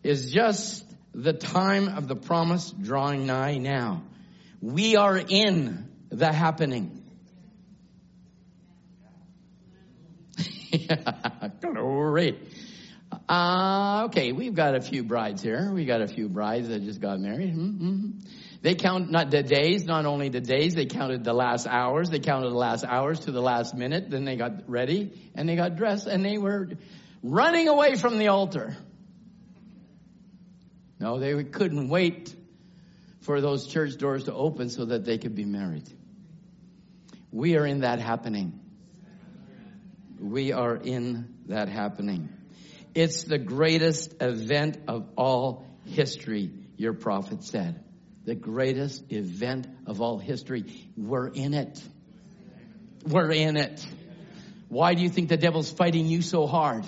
[0.02, 4.04] is just the time of the promise drawing nigh now.
[4.62, 7.04] We are in the happening.
[11.62, 12.40] Glory.
[13.28, 15.72] Uh, okay, we've got a few brides here.
[15.74, 17.56] We got a few brides that just got married.
[17.56, 18.20] Mm-hmm.
[18.62, 22.10] They count not the days, not only the days, they counted the last hours.
[22.10, 24.10] They counted the last hours to the last minute.
[24.10, 26.70] Then they got ready and they got dressed and they were
[27.24, 28.76] running away from the altar.
[31.00, 32.36] No, they couldn't wait
[33.22, 35.90] for those church doors to open so that they could be married.
[37.32, 38.60] We are in that happening.
[40.20, 42.28] We are in that happening.
[42.94, 47.82] It's the greatest event of all history, your prophet said
[48.30, 50.64] the greatest event of all history.
[50.96, 51.82] We're in it.
[53.04, 53.84] We're in it.
[54.68, 56.86] Why do you think the devil's fighting you so hard?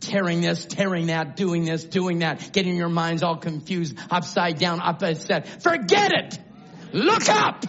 [0.00, 4.80] Tearing this, tearing that, doing this, doing that, getting your minds all confused, upside down,
[4.80, 5.62] upset.
[5.62, 6.38] Forget it!
[6.92, 7.64] Look up!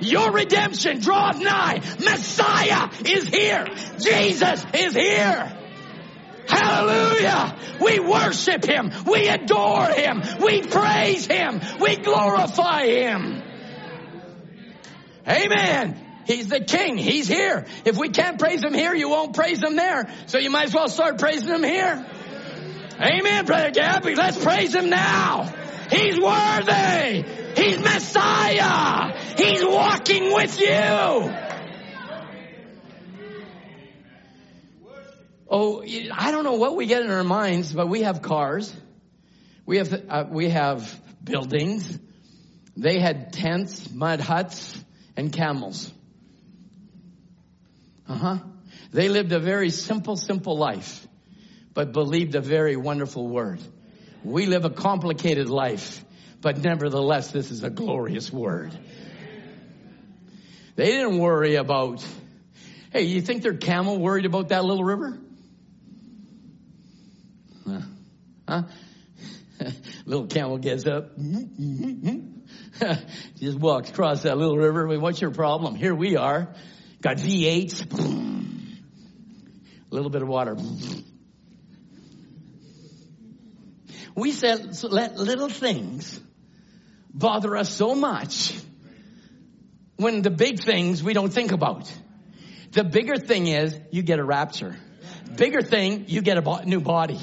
[0.00, 1.80] Your redemption draws nigh.
[1.98, 3.68] Messiah is here.
[3.98, 5.55] Jesus is here.
[6.48, 7.56] Hallelujah.
[7.80, 8.92] We worship Him.
[9.06, 10.22] We adore Him.
[10.40, 11.60] We praise Him.
[11.80, 13.42] We glorify Him.
[15.28, 16.02] Amen.
[16.26, 16.98] He's the King.
[16.98, 17.66] He's here.
[17.84, 20.08] If we can't praise Him here, you won't praise Him there.
[20.26, 22.06] So you might as well start praising Him here.
[23.00, 24.14] Amen, Brother Gabby.
[24.14, 25.52] Let's praise Him now.
[25.90, 27.24] He's worthy.
[27.56, 29.18] He's Messiah.
[29.36, 31.45] He's walking with you.
[35.48, 35.82] Oh,
[36.12, 38.74] I don't know what we get in our minds, but we have cars.
[39.64, 41.98] We have, uh, we have buildings.
[42.76, 44.76] They had tents, mud huts,
[45.16, 45.92] and camels.
[48.08, 48.38] Uh huh.
[48.92, 51.06] They lived a very simple, simple life,
[51.74, 53.60] but believed a very wonderful word.
[54.24, 56.04] We live a complicated life,
[56.40, 58.76] but nevertheless, this is a glorious word.
[60.74, 62.04] They didn't worry about,
[62.92, 65.18] hey, you think their camel worried about that little river?
[68.48, 68.62] Huh?
[70.04, 71.16] little camel gets up,
[73.38, 74.98] just walks across that little river.
[74.98, 75.74] What's your problem?
[75.74, 76.54] Here we are,
[77.00, 77.92] got V8s,
[79.90, 80.56] a little bit of water.
[84.14, 86.20] We said, let little things
[87.12, 88.54] bother us so much
[89.96, 91.92] when the big things we don't think about.
[92.72, 94.76] The bigger thing is you get a rapture.
[95.36, 97.20] Bigger thing, you get a new body.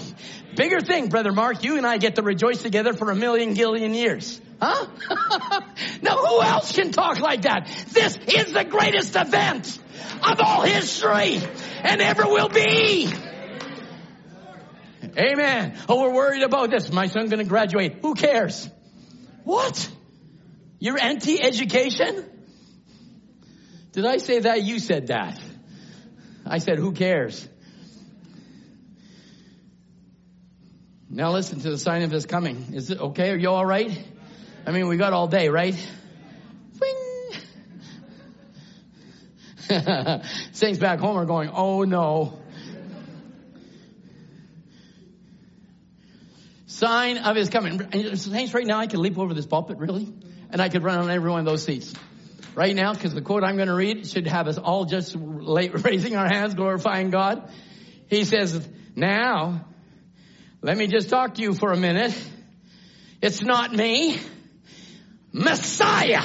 [0.55, 3.93] Bigger thing, Brother Mark, you and I get to rejoice together for a million gillion
[3.93, 4.39] years.
[4.61, 4.87] Huh?
[6.01, 7.67] now who else can talk like that?
[7.89, 9.79] This is the greatest event
[10.23, 11.39] of all history
[11.81, 13.11] and ever will be.
[15.17, 15.77] Amen.
[15.89, 16.91] Oh, we're worried about this.
[16.91, 17.97] My son's going to graduate.
[18.01, 18.69] Who cares?
[19.43, 19.89] What?
[20.79, 22.29] You're anti-education?
[23.91, 24.63] Did I say that?
[24.63, 25.39] You said that.
[26.45, 27.47] I said, who cares?
[31.13, 32.73] Now listen to the sign of his coming.
[32.73, 33.29] Is it okay?
[33.29, 34.03] Are you all right?
[34.65, 35.75] I mean, we got all day, right?
[40.53, 42.39] Saints back home are going, oh no.
[46.65, 47.79] Sign of his coming.
[47.93, 50.11] And Saints, right now I could leap over this pulpit, really?
[50.49, 51.93] And I could run on every one of those seats.
[52.55, 56.15] Right now, because the quote I'm going to read should have us all just raising
[56.15, 57.51] our hands, glorifying God.
[58.07, 59.65] He says, now,
[60.63, 62.17] let me just talk to you for a minute.
[63.21, 64.17] It's not me.
[65.33, 66.21] Messiah.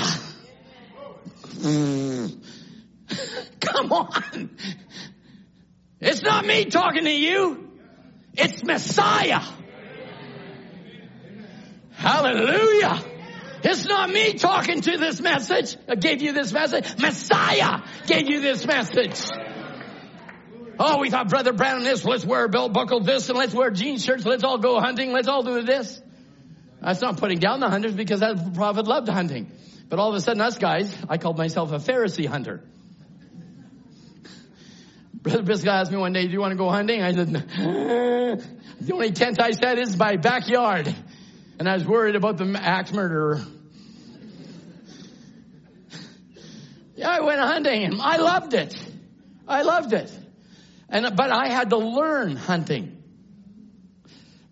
[3.61, 4.51] Come on.
[6.01, 7.69] It's not me talking to you.
[8.35, 9.41] It's Messiah.
[11.95, 13.03] Hallelujah.
[13.65, 15.77] It's not me talking to this message.
[15.89, 16.97] I gave you this message.
[16.97, 19.21] Messiah gave you this message.
[20.81, 23.71] Oh, we thought Brother Branham this, let's wear a belt buckle this, and let's wear
[23.71, 26.01] jean shirts, let's all go hunting, let's all do this.
[26.81, 29.51] That's not putting down the hunters because that prophet loved hunting.
[29.89, 32.63] But all of a sudden us guys, I called myself a Pharisee hunter.
[35.15, 37.03] Brother Biscuit asked me one day, do you want to go hunting?
[37.03, 40.95] I said, the only tent I said is my backyard.
[41.59, 43.43] And I was worried about the axe murderer.
[46.95, 48.77] Yeah, I went hunting and I loved it.
[49.47, 50.11] I loved it.
[50.89, 53.03] And, but I had to learn hunting.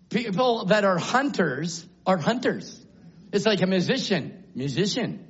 [0.09, 2.83] People that are hunters are hunters.
[3.31, 4.45] It's like a musician.
[4.55, 5.27] Musician.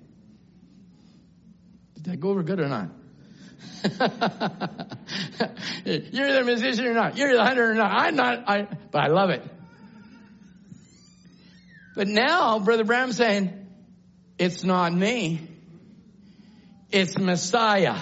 [1.95, 2.89] Did that go over good or not?
[5.85, 7.17] You're the musician or not.
[7.17, 7.91] You're the hunter or not.
[7.91, 9.43] I'm not, I, but I love it.
[11.95, 13.65] But now, Brother Branham saying,
[14.37, 15.41] it's not me.
[16.91, 17.97] It's Messiah.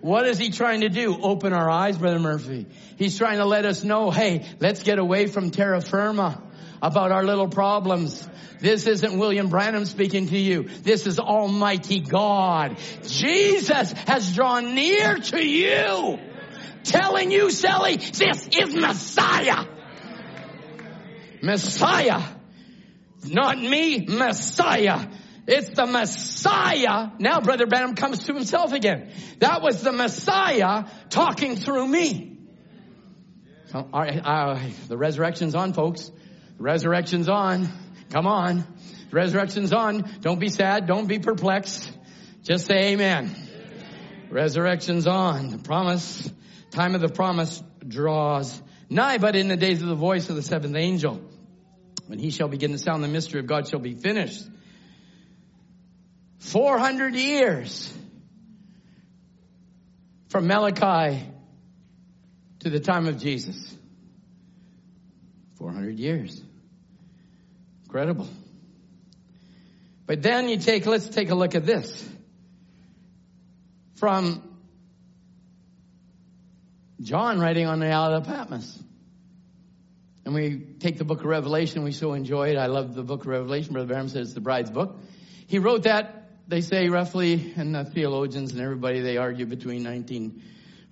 [0.00, 1.18] What is he trying to do?
[1.20, 2.66] Open our eyes, Brother Murphy.
[2.96, 6.42] He's trying to let us know, hey, let's get away from terra firma
[6.82, 8.28] about our little problems.
[8.60, 10.64] This isn't William Branham speaking to you.
[10.64, 12.78] This is Almighty God.
[13.06, 16.18] Jesus has drawn near to you,
[16.84, 19.66] telling you, Sally, this is Messiah.
[21.42, 22.22] Messiah.
[23.24, 25.06] Not me, Messiah.
[25.46, 27.10] It's the Messiah.
[27.18, 29.12] Now Brother Branham comes to himself again.
[29.38, 32.38] That was the Messiah talking through me.
[33.66, 36.10] So, all right, uh, the resurrection's on, folks.
[36.56, 37.68] The resurrection's on.
[38.10, 38.64] Come on.
[39.10, 40.10] The resurrection's on.
[40.20, 40.86] Don't be sad.
[40.86, 41.90] Don't be perplexed.
[42.42, 43.34] Just say amen.
[44.30, 45.50] Resurrection's on.
[45.50, 46.30] The promise,
[46.70, 50.42] time of the promise draws nigh, but in the days of the voice of the
[50.42, 51.20] seventh angel,
[52.06, 54.44] when he shall begin to sound, the mystery of God shall be finished.
[56.38, 57.92] 400 years
[60.28, 61.24] from Malachi
[62.60, 63.76] to the time of Jesus.
[65.58, 66.42] 400 years.
[67.84, 68.28] Incredible.
[70.06, 72.08] But then you take, let's take a look at this.
[73.96, 74.42] From
[77.00, 78.82] John writing on the Isle of Patmos.
[80.24, 82.56] And we take the book of Revelation, we so enjoy it.
[82.56, 83.72] I love the book of Revelation.
[83.72, 84.98] Brother Branham says it's the bride's book.
[85.46, 86.15] He wrote that,
[86.48, 90.42] they say roughly, and the theologians and everybody, they argue between 19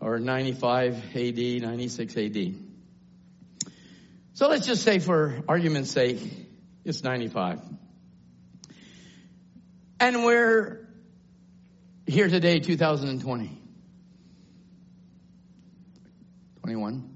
[0.00, 2.54] or 95 AD, 96 AD.
[4.34, 6.20] So let's just say for argument's sake,
[6.84, 7.60] it's 95.
[10.00, 10.88] And we're
[12.06, 13.62] here today, 2020.
[16.62, 17.10] 21.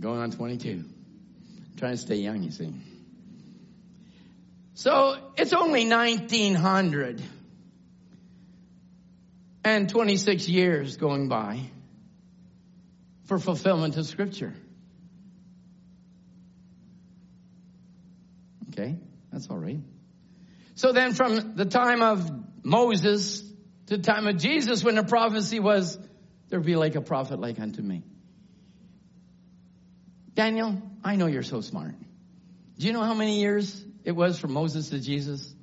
[0.00, 0.84] Going on 22.
[1.76, 2.72] trying to stay young, you see.
[4.78, 7.20] So it's only 1900
[9.64, 11.62] and 26 years going by
[13.24, 14.54] for fulfillment of scripture.
[18.68, 18.94] Okay,
[19.32, 19.80] that's all right.
[20.76, 22.30] So then from the time of
[22.62, 23.40] Moses
[23.86, 25.98] to the time of Jesus when the prophecy was,
[26.50, 28.04] there'll be like a prophet like unto me.
[30.34, 31.96] Daniel, I know you're so smart.
[32.78, 35.54] Do you know how many years it was from Moses to Jesus?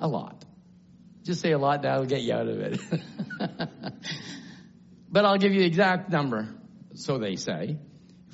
[0.00, 0.44] A lot.
[1.22, 2.80] Just say a lot, that'll get you out of it.
[5.08, 6.48] but I'll give you the exact number.
[6.94, 7.76] so they say,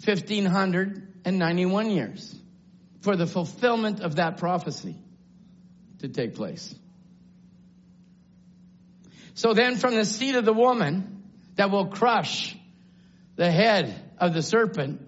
[0.06, 2.34] 1591 years
[3.02, 4.96] for the fulfillment of that prophecy
[5.98, 6.74] to take place.
[9.34, 11.24] So then from the seed of the woman
[11.56, 12.56] that will crush
[13.36, 15.02] the head of the serpent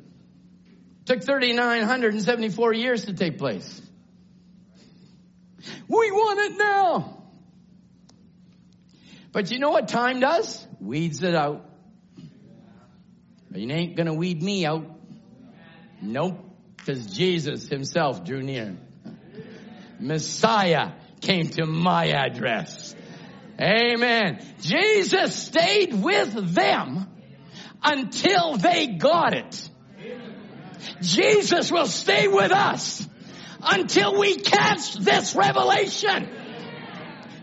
[1.05, 3.83] took 3,974 years to take place.
[5.89, 7.23] We want it now.
[9.33, 10.67] But you know what time does?
[10.81, 11.67] Weeds it out.
[13.55, 14.87] You ain't gonna weed me out.
[16.01, 16.39] Nope.
[16.77, 18.77] Because Jesus himself drew near.
[19.99, 22.95] Messiah came to my address.
[23.61, 24.41] Amen.
[24.61, 27.07] Jesus stayed with them
[27.85, 29.70] until they got it.
[31.01, 33.07] Jesus will stay with us
[33.63, 36.29] until we catch this revelation.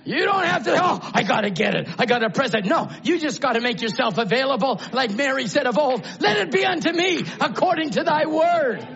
[0.06, 1.90] You don't have to, oh, I gotta get it.
[2.00, 2.64] I gotta press it.
[2.64, 6.06] No, you just gotta make yourself available like Mary said of old.
[6.22, 8.88] Let it be unto me according to thy word.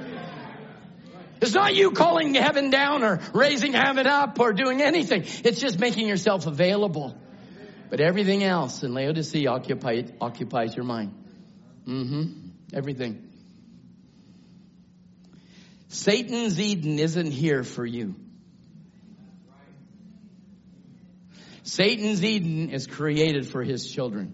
[1.41, 5.23] It's not you calling heaven down or raising heaven up or doing anything.
[5.43, 7.17] It's just making yourself available.
[7.89, 11.13] But everything else in Laodicea occupy, occupies your mind.
[11.85, 12.23] Mm-hmm.
[12.73, 13.30] Everything.
[15.91, 18.15] Satan's Eden isn't here for you.
[21.63, 24.33] Satan's Eden is created for his children.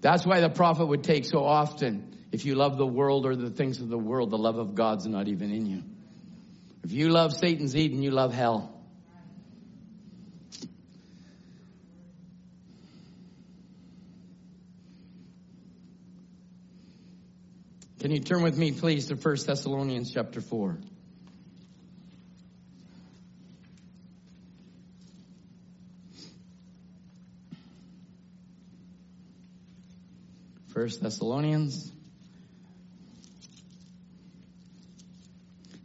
[0.00, 2.16] That's why the prophet would take so often.
[2.32, 5.06] If you love the world or the things of the world, the love of God's
[5.06, 5.82] not even in you.
[6.82, 8.77] If you love Satan's Eden, you love hell.
[18.08, 20.78] Can you turn with me, please, to 1 Thessalonians chapter 4?
[30.68, 31.92] First Thessalonians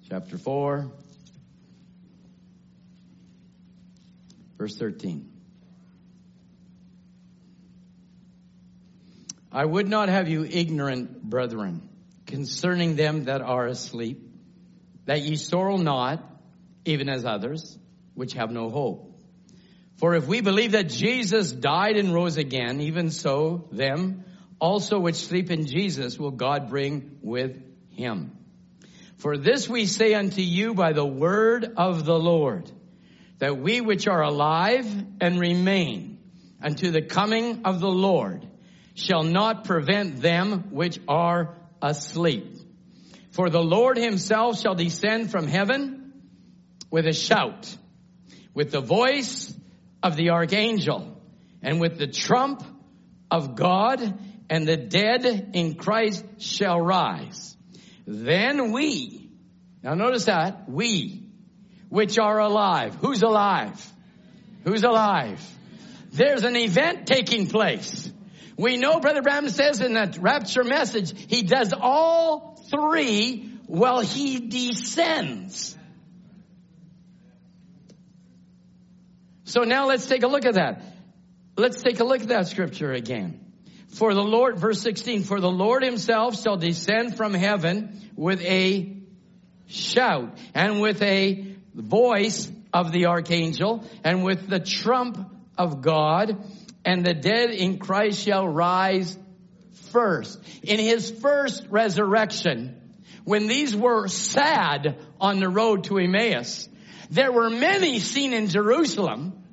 [0.07, 0.89] chapter 4
[4.57, 5.29] verse 13
[9.51, 11.89] I would not have you ignorant brethren
[12.25, 14.21] concerning them that are asleep
[15.05, 16.23] that ye sorrow not
[16.85, 17.77] even as others
[18.13, 19.13] which have no hope
[19.97, 24.25] for if we believe that Jesus died and rose again even so them
[24.63, 28.31] also which sleep in Jesus will God bring with him.
[29.17, 32.71] For this we say unto you by the word of the Lord,
[33.39, 34.87] that we which are alive
[35.19, 36.19] and remain
[36.61, 38.47] unto the coming of the Lord
[38.95, 42.57] shall not prevent them which are asleep.
[43.31, 46.13] For the Lord himself shall descend from heaven
[46.89, 47.75] with a shout,
[48.53, 49.53] with the voice
[50.01, 51.21] of the archangel,
[51.61, 52.63] and with the trump
[53.29, 54.19] of God,
[54.49, 57.57] and the dead in Christ shall rise.
[58.05, 59.31] Then we,
[59.81, 61.27] now notice that, we,
[61.89, 62.95] which are alive.
[62.95, 63.91] Who's alive?
[64.63, 65.41] Who's alive?
[66.11, 68.02] There's an event taking place.
[68.57, 74.39] We know Brother Branham says in that rapture message, he does all three while he
[74.39, 75.75] descends.
[79.45, 80.81] So now let's take a look at that.
[81.57, 83.39] Let's take a look at that scripture again.
[83.89, 88.97] For the Lord, verse 16, for the Lord himself shall descend from heaven with a
[89.67, 95.19] shout and with a voice of the archangel and with the trump
[95.57, 96.43] of God
[96.85, 99.17] and the dead in Christ shall rise
[99.91, 100.39] first.
[100.63, 102.79] In his first resurrection,
[103.23, 106.67] when these were sad on the road to Emmaus,
[107.09, 109.43] there were many seen in Jerusalem.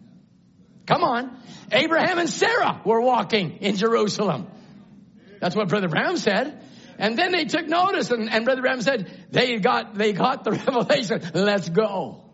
[0.87, 1.39] Come on.
[1.71, 4.49] Abraham and Sarah were walking in Jerusalem.
[5.41, 6.65] That's what Brother Branham said.
[6.99, 10.51] And then they took notice and, and Brother Branham said, they got, they got the
[10.67, 11.23] revelation.
[11.33, 12.25] Let's go.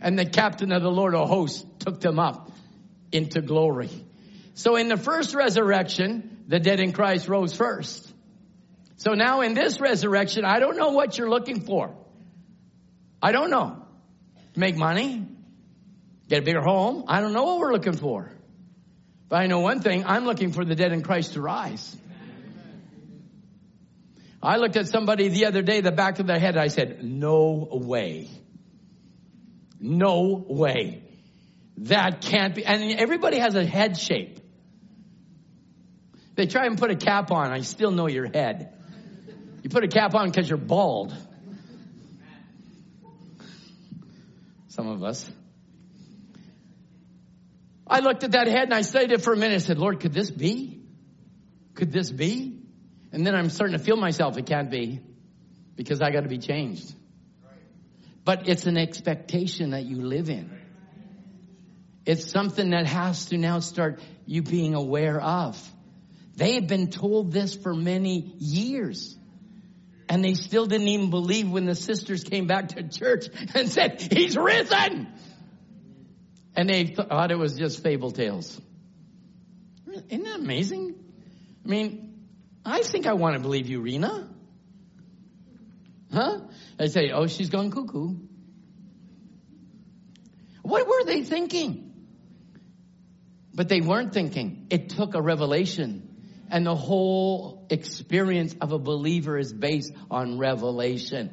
[0.00, 2.50] And the captain of the Lord of hosts took them up
[3.12, 3.90] into glory.
[4.60, 8.06] So in the first resurrection, the dead in Christ rose first.
[8.98, 11.96] So now in this resurrection, I don't know what you're looking for.
[13.22, 13.86] I don't know.
[14.54, 15.26] Make money?
[16.28, 17.04] Get a bigger home?
[17.08, 18.30] I don't know what we're looking for.
[19.30, 21.96] But I know one thing, I'm looking for the dead in Christ to rise.
[24.42, 27.66] I looked at somebody the other day, the back of their head, I said, no
[27.70, 28.28] way.
[29.80, 31.02] No way.
[31.78, 32.66] That can't be.
[32.66, 34.39] And everybody has a head shape.
[36.40, 38.72] They try and put a cap on, I still know your head.
[39.62, 41.14] You put a cap on because you're bald.
[44.68, 45.30] Some of us.
[47.86, 49.56] I looked at that head and I studied it for a minute.
[49.56, 50.80] I said, Lord, could this be?
[51.74, 52.58] Could this be?
[53.12, 55.00] And then I'm starting to feel myself, it can't be
[55.76, 56.90] because I got to be changed.
[58.24, 60.50] But it's an expectation that you live in.
[62.06, 65.70] It's something that has to now start you being aware of.
[66.40, 69.14] They had been told this for many years.
[70.08, 74.00] And they still didn't even believe when the sisters came back to church and said,
[74.00, 75.08] He's risen!
[76.56, 78.58] And they thought it was just fable tales.
[79.86, 80.94] Isn't that amazing?
[81.62, 82.24] I mean,
[82.64, 84.26] I think I want to believe you, Rena.
[86.10, 86.40] Huh?
[86.78, 88.14] They say, oh, she's gone cuckoo.
[90.62, 91.92] What were they thinking?
[93.52, 94.68] But they weren't thinking.
[94.70, 96.09] It took a revelation.
[96.50, 101.32] And the whole experience of a believer is based on revelation.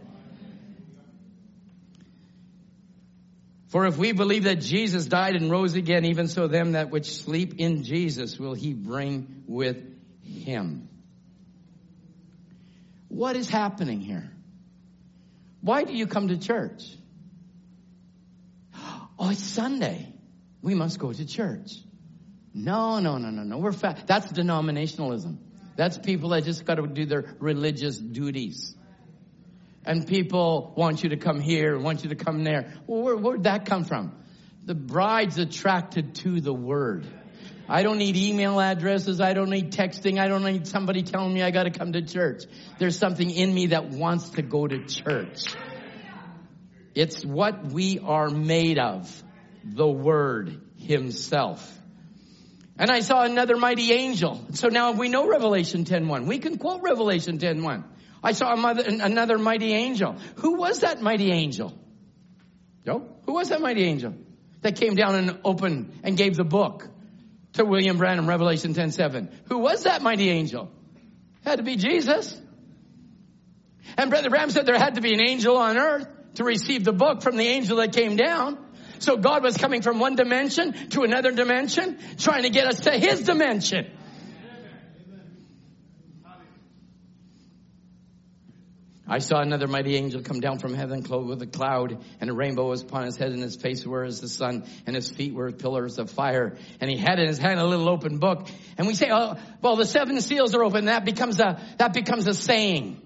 [3.69, 7.17] For if we believe that Jesus died and rose again, even so them that which
[7.17, 9.83] sleep in Jesus will he bring with
[10.23, 10.87] him.
[13.09, 14.31] What is happening here?
[15.61, 16.83] Why do you come to church?
[19.19, 20.13] Oh, it's Sunday.
[20.61, 21.71] We must go to church.
[22.57, 23.59] No, no, no, no, no.
[23.59, 24.07] We're fat.
[24.07, 25.37] That's denominationalism.
[25.75, 28.75] That's people that just got to do their religious duties.
[29.85, 32.73] And people want you to come here, want you to come there.
[32.87, 34.11] Well, where, where'd that come from?
[34.65, 37.05] The bride's attracted to the word.
[37.69, 39.21] I don't need email addresses.
[39.21, 40.19] I don't need texting.
[40.19, 42.45] I don't need somebody telling me I got to come to church.
[42.79, 45.55] There's something in me that wants to go to church.
[46.95, 49.23] It's what we are made of.
[49.63, 51.76] The Word Himself.
[52.79, 54.45] And I saw another mighty angel.
[54.53, 56.25] So now we know Revelation 10.1.
[56.25, 57.83] We can quote Revelation 10.1.
[58.23, 60.17] I saw mother, another mighty angel.
[60.37, 61.73] Who was that mighty angel?
[62.85, 63.07] Joe?
[63.25, 64.13] Who was that mighty angel
[64.61, 66.89] that came down and opened and gave the book?
[67.57, 69.29] to William Branham, Revelation 10 7.
[69.49, 70.71] Who was that mighty angel?
[71.43, 72.39] Had to be Jesus.
[73.97, 76.93] And Brother Branham said there had to be an angel on earth to receive the
[76.93, 78.57] book from the angel that came down.
[78.99, 82.91] So God was coming from one dimension to another dimension, trying to get us to
[82.91, 83.91] his dimension.
[89.09, 92.33] I saw another mighty angel come down from heaven, clothed with a cloud, and a
[92.33, 95.33] rainbow was upon his head, and his face were as the sun, and his feet
[95.33, 96.57] were pillars of fire.
[96.81, 98.49] And he had in his hand a little open book.
[98.77, 100.85] And we say, oh, well, the seven seals are open.
[100.85, 103.01] That becomes a, that becomes a saying.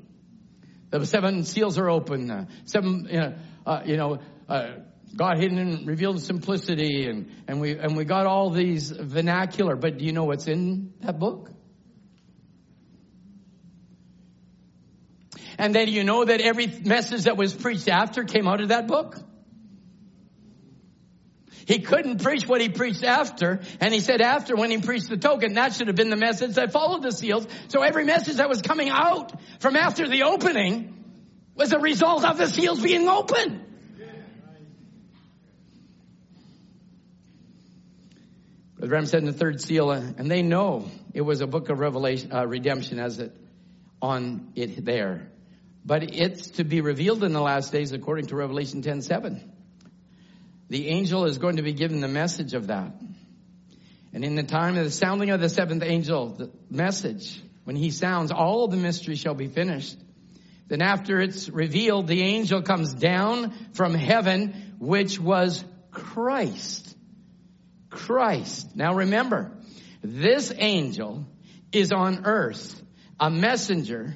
[0.89, 2.31] The seven seals are open.
[2.31, 3.35] Uh, seven, you know,
[3.67, 4.19] uh, you know
[4.49, 4.71] uh,
[5.15, 9.75] God hidden and revealed in simplicity, and, and we, and we got all these vernacular.
[9.75, 11.51] But do you know what's in that book?
[15.57, 18.87] And then you know that every message that was preached after came out of that
[18.87, 19.17] book?
[21.65, 25.17] He couldn't preach what he preached after, and he said after when he preached the
[25.17, 27.47] token, that should have been the message that followed the seals.
[27.67, 31.05] So every message that was coming out from after the opening
[31.55, 33.70] was a result of the seals being open.
[38.81, 41.69] Brother Branham said in the third seal, uh, and they know it was a book
[41.69, 43.31] of revelation, uh, redemption as it
[44.01, 45.29] on it there.
[45.85, 49.53] But it's to be revealed in the last days according to Revelation 10 7.
[50.69, 52.91] The angel is going to be given the message of that.
[54.13, 57.91] And in the time of the sounding of the seventh angel, the message, when he
[57.91, 59.99] sounds, all the mystery shall be finished.
[60.69, 66.91] Then after it's revealed, the angel comes down from heaven, which was Christ.
[67.91, 68.75] Christ.
[68.75, 69.51] Now remember,
[70.01, 71.25] this angel
[71.71, 72.81] is on earth,
[73.19, 74.15] a messenger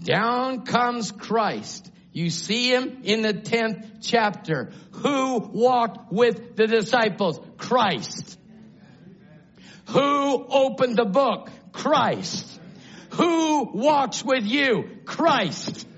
[0.00, 1.90] down comes Christ.
[2.12, 4.70] You see him in the 10th chapter.
[4.92, 7.40] Who walked with the disciples?
[7.58, 8.38] Christ.
[9.88, 11.50] Who opened the book?
[11.72, 12.60] Christ.
[13.10, 15.00] Who walks with you?
[15.04, 15.88] Christ.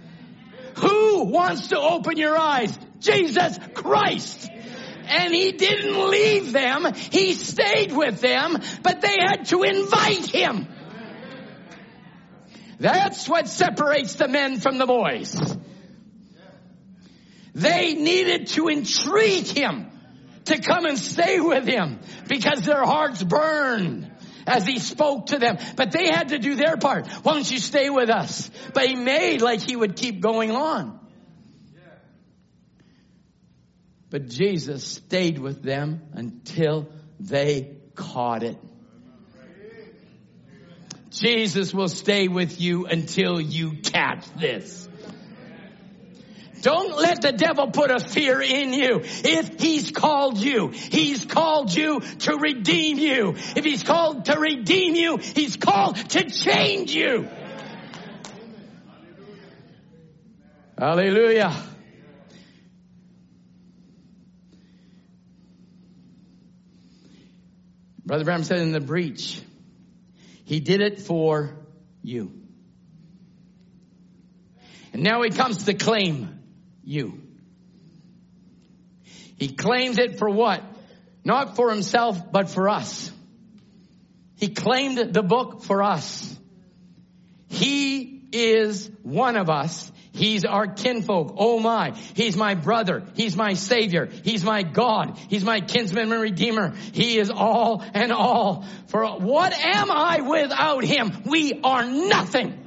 [0.77, 2.77] Who wants to open your eyes?
[2.98, 4.51] Jesus Christ.
[5.07, 6.93] And he didn't leave them.
[6.95, 10.69] He stayed with them, but they had to invite him.
[12.78, 15.35] That's what separates the men from the boys.
[17.55, 19.91] They needed to entreat him
[20.45, 24.11] to come and stay with him because their hearts burned
[24.47, 25.59] as he spoke to them.
[25.74, 27.07] But they had to do their part.
[27.09, 28.51] Why don't you stay with us?
[28.74, 31.01] But he made like he would keep going on.
[34.11, 36.89] But Jesus stayed with them until
[37.19, 38.57] they caught it.
[41.11, 44.89] Jesus will stay with you until you catch this.
[46.62, 49.01] Don't let the devil put a fear in you.
[49.03, 53.35] If he's called you, he's called you to redeem you.
[53.55, 57.28] If he's called to redeem you, he's called to change you.
[60.78, 61.55] Hallelujah.
[68.07, 69.43] Brother Branham said in the breach,
[70.45, 71.57] he did it for
[72.03, 72.33] you.
[74.93, 76.39] And now he comes to claim
[76.85, 77.20] you.
[79.37, 80.62] He claims it for what?
[81.24, 83.11] Not for himself, but for us.
[84.37, 86.39] He claimed the book for us.
[87.49, 89.91] He is one of us.
[90.16, 91.34] He's our kinfolk.
[91.36, 91.93] Oh my.
[92.14, 93.05] He's my brother.
[93.14, 94.06] He's my savior.
[94.06, 95.18] He's my God.
[95.28, 96.74] He's my kinsman and redeemer.
[96.93, 98.64] He is all and all.
[98.86, 101.22] For what am I without him?
[101.26, 102.62] We are nothing.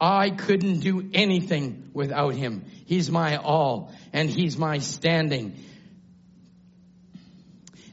[0.00, 2.64] I couldn't do anything without him.
[2.86, 5.62] He's my all and he's my standing.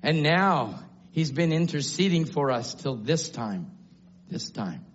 [0.01, 0.79] And now
[1.11, 3.71] he's been interceding for us till this time.
[4.29, 4.85] This time.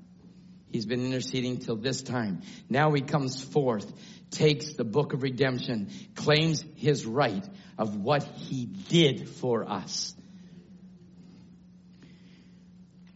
[0.70, 2.42] He's been interceding till this time.
[2.68, 3.90] Now he comes forth,
[4.30, 7.46] takes the book of redemption, claims his right
[7.78, 10.14] of what he did for us.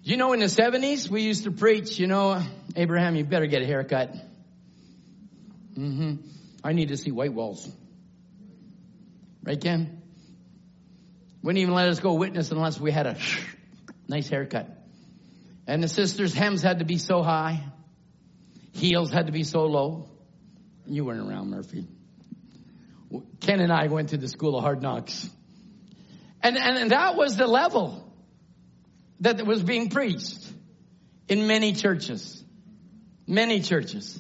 [0.04, 2.42] You know, in the 70s, we used to preach, you know,
[2.74, 4.14] Abraham, you better get a haircut.
[5.74, 6.16] Mm-hmm.
[6.64, 7.70] I need to see white walls.
[9.44, 10.02] Right, Ken?
[11.42, 13.16] Wouldn't even let us go witness unless we had a
[14.08, 14.81] nice haircut.
[15.66, 17.64] And the sisters' hems had to be so high.
[18.72, 20.09] Heels had to be so low.
[20.86, 21.86] You weren't around, Murphy.
[23.40, 25.28] Ken and I went to the school of hard knocks.
[26.43, 28.12] And, and, and that was the level
[29.20, 30.51] that was being preached
[31.28, 32.43] in many churches.
[33.26, 34.18] Many churches.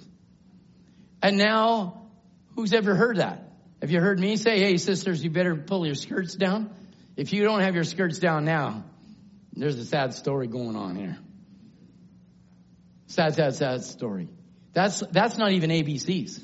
[1.22, 2.08] And now,
[2.54, 3.52] who's ever heard that?
[3.80, 6.70] Have you heard me say, hey, sisters, you better pull your skirts down?
[7.16, 8.84] If you don't have your skirts down now,
[9.54, 11.18] there's a sad story going on here.
[13.12, 14.26] Sad, sad, sad story.
[14.72, 16.42] That's, that's not even ABCs.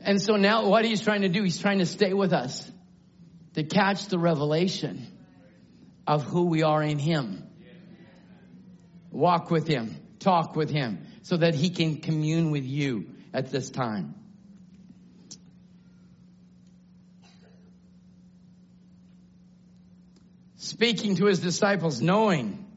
[0.00, 2.68] And so now what he's trying to do, he's trying to stay with us
[3.54, 5.06] to catch the revelation
[6.08, 7.44] of who we are in him.
[9.12, 13.70] Walk with him, talk with him, so that he can commune with you at this
[13.70, 14.16] time.
[20.56, 22.67] Speaking to his disciples, knowing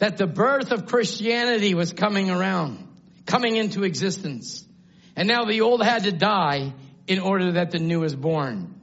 [0.00, 2.88] that the birth of Christianity was coming around,
[3.26, 4.66] coming into existence.
[5.14, 6.72] And now the old had to die
[7.06, 8.74] in order that the new is born.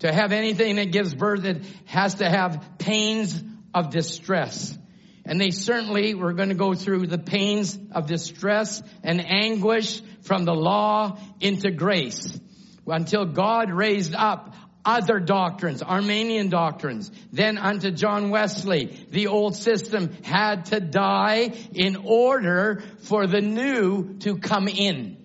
[0.00, 3.42] To have anything that gives birth, it has to have pains
[3.74, 4.76] of distress.
[5.24, 10.44] And they certainly were going to go through the pains of distress and anguish from
[10.44, 12.38] the law into grace
[12.86, 14.54] until God raised up
[14.88, 17.12] other doctrines, Arminian doctrines.
[17.30, 24.16] Then unto John Wesley, the old system had to die in order for the new
[24.20, 25.18] to come in.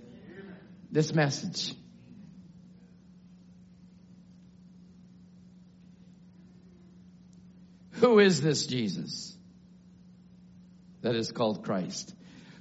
[0.91, 1.73] This message.
[7.93, 9.33] Who is this Jesus
[11.01, 12.13] that is called Christ?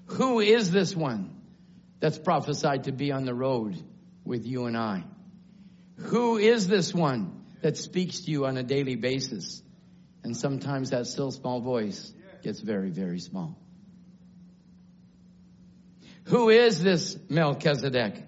[0.06, 1.36] Who is this one
[1.98, 3.76] that's prophesied to be on the road
[4.24, 5.02] with you and I?
[5.96, 9.62] Who is this one that speaks to you on a daily basis?
[10.24, 12.12] And sometimes that still small voice
[12.42, 13.56] gets very, very small.
[16.24, 18.22] Who is this Melchizedek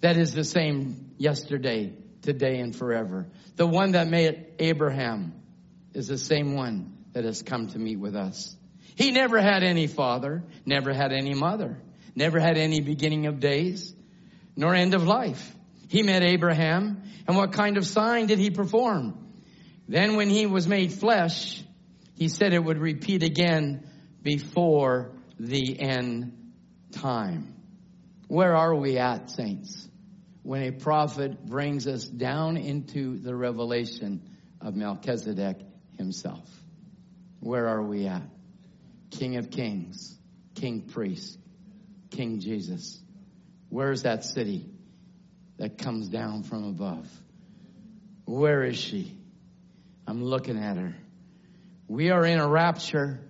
[0.00, 1.92] that is the same yesterday,
[2.22, 3.26] today, and forever?
[3.56, 5.34] The one that made Abraham
[5.92, 8.56] is the same one that has come to meet with us.
[8.96, 11.78] He never had any father, never had any mother,
[12.14, 13.94] never had any beginning of days,
[14.56, 15.53] nor end of life.
[15.88, 19.18] He met Abraham and what kind of sign did he perform?
[19.88, 21.62] Then when he was made flesh,
[22.14, 23.88] he said it would repeat again
[24.22, 26.52] before the end
[26.92, 27.54] time.
[28.28, 29.88] Where are we at, saints?
[30.42, 34.22] When a prophet brings us down into the revelation
[34.60, 35.58] of Melchizedek
[35.98, 36.48] himself.
[37.40, 38.22] Where are we at?
[39.10, 40.16] King of kings,
[40.54, 41.38] King priest,
[42.10, 43.00] King Jesus.
[43.68, 44.73] Where's that city?
[45.58, 47.08] That comes down from above.
[48.24, 49.16] Where is she?
[50.06, 50.94] I'm looking at her.
[51.88, 53.20] We are in a rapture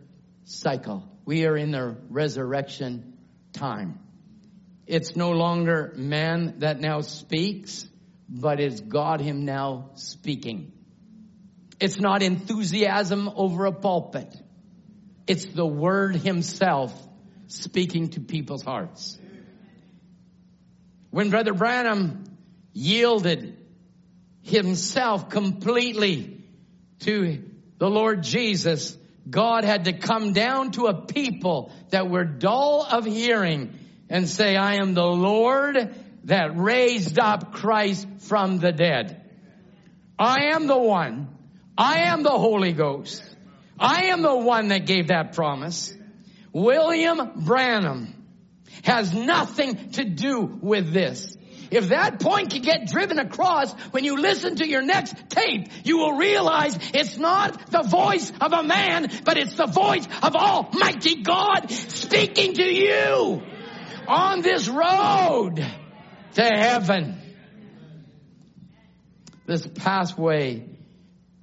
[0.45, 1.09] cycle.
[1.25, 3.19] We are in the resurrection
[3.53, 3.99] time.
[4.87, 7.87] It's no longer man that now speaks,
[8.29, 10.73] but it's God him now speaking.
[11.81, 14.35] It's not enthusiasm over a pulpit.
[15.27, 16.93] It's the word himself
[17.47, 19.19] speaking to people's hearts.
[21.15, 22.25] When Brother Branham
[22.73, 23.57] yielded
[24.43, 26.43] himself completely
[27.03, 27.41] to
[27.79, 28.99] the Lord Jesus,
[29.31, 33.79] God had to come down to a people that were dull of hearing
[34.11, 39.31] and say, I am the Lord that raised up Christ from the dead.
[40.19, 41.29] I am the one.
[41.79, 43.23] I am the Holy Ghost.
[43.79, 45.95] I am the one that gave that promise.
[46.53, 48.24] William Branham
[48.83, 51.37] has nothing to do with this.
[51.71, 55.99] If that point can get driven across when you listen to your next tape, you
[55.99, 61.23] will realize it's not the voice of a man, but it's the voice of Almighty
[61.23, 63.43] God speaking to you
[64.07, 65.57] on this road
[66.35, 67.21] to heaven.
[69.47, 70.67] This pathway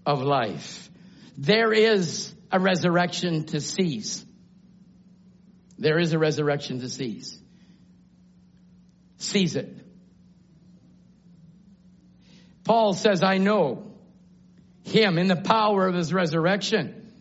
[0.05, 0.89] of life.
[1.37, 4.25] There is a resurrection to seize.
[5.81, 7.41] There is a resurrection to seize.
[9.17, 9.75] Seize it.
[12.63, 13.91] Paul says, I know
[14.83, 17.11] him in the power of his resurrection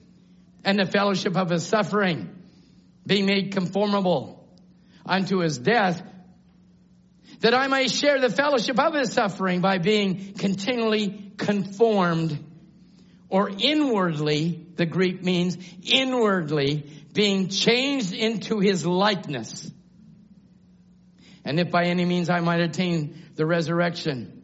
[0.62, 2.28] and the fellowship of his suffering,
[3.06, 4.46] being made conformable
[5.06, 6.02] unto his death,
[7.40, 12.38] that I may share the fellowship of his suffering by being continually conformed
[13.30, 19.70] or inwardly, the Greek means inwardly being changed into his likeness.
[21.44, 24.40] And if by any means I might attain the resurrection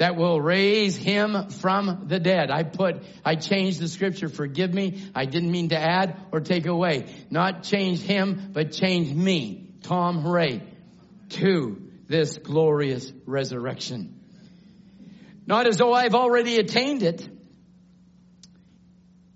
[0.00, 2.50] that will raise him from the dead.
[2.50, 5.04] I put, I changed the scripture, forgive me.
[5.14, 7.14] I didn't mean to add or take away.
[7.28, 10.62] Not change him, but change me, Tom Ray,
[11.30, 14.18] to this glorious resurrection.
[15.46, 17.28] Not as though I've already attained it.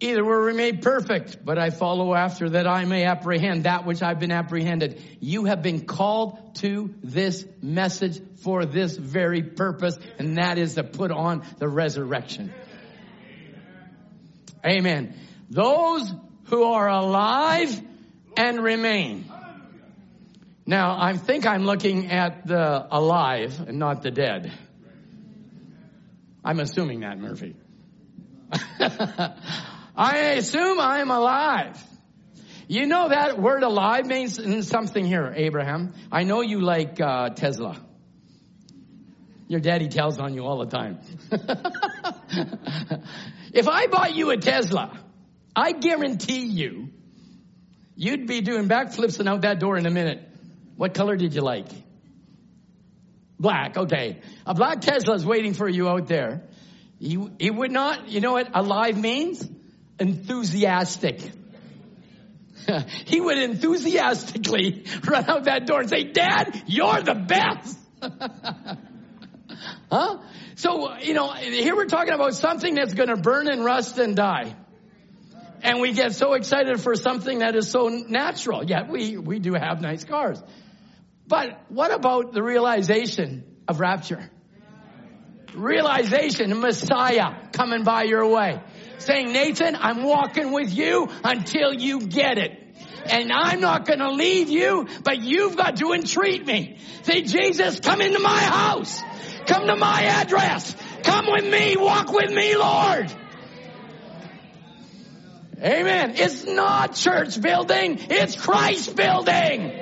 [0.05, 4.03] Either were we made perfect, but I follow after that I may apprehend that which
[4.03, 5.01] I've been apprehended.
[5.19, 10.85] You have been called to this message for this very purpose, and that is to
[10.85, 12.53] put on the resurrection.
[14.63, 15.19] Amen.
[15.49, 16.13] Those
[16.49, 17.81] who are alive
[18.37, 19.25] and remain.
[20.67, 24.53] Now, I think I'm looking at the alive and not the dead.
[26.45, 27.57] I'm assuming that, Murphy.
[29.97, 31.83] I assume I'm alive.
[32.67, 35.93] You know that word alive means something here, Abraham.
[36.11, 37.81] I know you like uh, Tesla.
[39.47, 40.99] Your daddy tells on you all the time.
[43.53, 44.99] if I bought you a Tesla,
[45.55, 46.89] I guarantee you,
[47.95, 50.27] you'd be doing backflips and out that door in a minute.
[50.77, 51.69] What color did you like?
[53.39, 54.21] Black, okay.
[54.47, 56.43] A black Tesla is waiting for you out there.
[56.99, 59.47] He, he would not, you know what alive means?
[59.99, 61.21] Enthusiastic.
[63.07, 67.79] he would enthusiastically run out that door and say, Dad, you're the best.
[69.91, 70.19] huh?
[70.57, 74.15] So, you know, here we're talking about something that's going to burn and rust and
[74.17, 74.55] die.
[75.63, 78.65] And we get so excited for something that is so natural.
[78.65, 80.43] Yet we, we do have nice cars.
[81.27, 84.31] But what about the realization of rapture?
[85.55, 88.61] Realization, Messiah coming by your way.
[88.99, 92.61] Saying, Nathan, I'm walking with you until you get it.
[93.07, 96.79] And I'm not gonna leave you, but you've got to entreat me.
[97.03, 99.03] Say, Jesus, come into my house.
[99.47, 100.75] Come to my address.
[101.03, 101.77] Come with me.
[101.77, 103.13] Walk with me, Lord.
[105.63, 106.15] Amen.
[106.17, 107.99] It's not church building.
[108.11, 109.73] It's Christ building.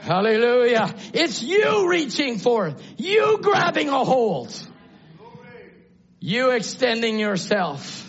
[0.00, 0.94] Hallelujah.
[1.12, 2.82] It's you reaching forth.
[2.96, 4.54] You grabbing a hold.
[6.20, 8.04] You extending yourself.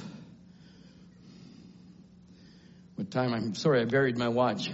[2.95, 3.33] What time?
[3.33, 4.71] I'm sorry, I buried my watch.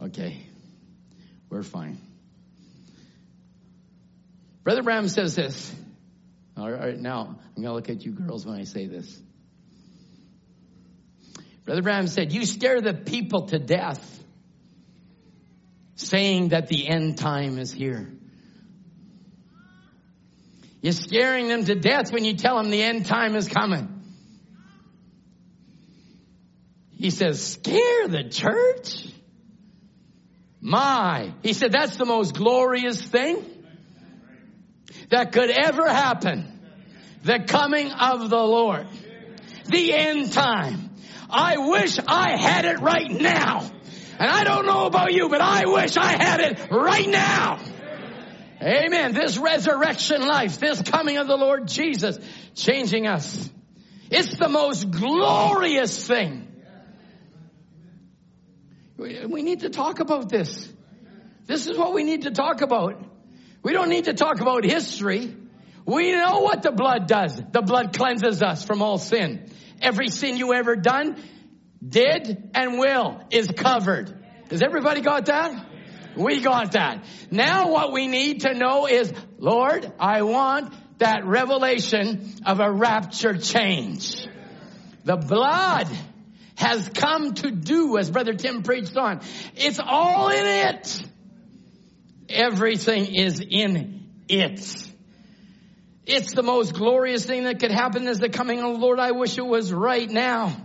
[0.00, 0.42] Okay.
[1.50, 2.00] We're fine.
[4.62, 5.74] Brother Branham says this.
[6.56, 9.20] All right, now I'm going to look at you girls when I say this.
[11.64, 14.22] Brother Branham said, You scare the people to death
[15.94, 18.08] saying that the end time is here.
[20.80, 23.94] You're scaring them to death when you tell them the end time is coming.
[26.96, 29.06] He says, scare the church?
[30.60, 31.32] My.
[31.42, 33.44] He said, that's the most glorious thing
[35.10, 36.60] that could ever happen.
[37.22, 38.86] The coming of the Lord.
[39.66, 40.90] The end time.
[41.30, 43.70] I wish I had it right now.
[44.18, 47.60] And I don't know about you, but I wish I had it right now.
[48.60, 49.12] Amen.
[49.14, 52.18] This resurrection life, this coming of the Lord Jesus,
[52.54, 53.48] changing us.
[54.10, 56.48] It's the most glorious thing
[58.98, 60.68] We need to talk about this.
[61.46, 63.00] This is what we need to talk about.
[63.62, 65.34] We don't need to talk about history.
[65.86, 67.40] We know what the blood does.
[67.52, 69.50] The blood cleanses us from all sin.
[69.80, 71.16] Every sin you ever done,
[71.86, 74.12] did, and will is covered.
[74.50, 75.67] Has everybody got that?
[76.18, 77.04] We got that.
[77.30, 83.38] Now what we need to know is, Lord, I want that revelation of a rapture
[83.38, 84.26] change.
[85.04, 85.88] The blood
[86.56, 89.20] has come to do, as Brother Tim preached on.
[89.54, 91.02] It's all in it.
[92.28, 94.92] Everything is in it.
[96.04, 98.98] It's the most glorious thing that could happen is the coming of the Lord.
[98.98, 100.56] I wish it was right now.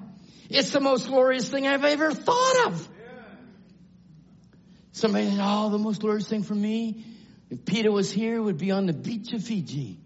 [0.50, 2.90] It's the most glorious thing I've ever thought of.
[4.94, 7.04] Somebody said, oh, the most glorious thing for me,
[7.50, 10.00] if Peter was here, would be on the beach of Fiji.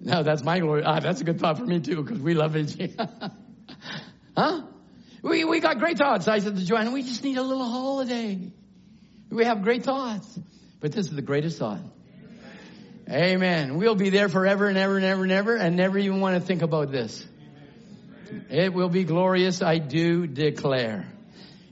[0.00, 0.82] No, that's my glory.
[0.84, 2.94] Ah, that's a good thought for me too, because we love Fiji.
[4.36, 4.62] huh?
[5.22, 6.28] We, we got great thoughts.
[6.28, 8.52] I said to Joanna, we just need a little holiday.
[9.30, 10.38] We have great thoughts.
[10.80, 11.80] But this is the greatest thought.
[13.08, 13.76] Amen.
[13.76, 16.40] We'll be there forever and ever and ever and ever and never even want to
[16.40, 17.24] think about this.
[18.50, 21.06] It will be glorious, I do declare.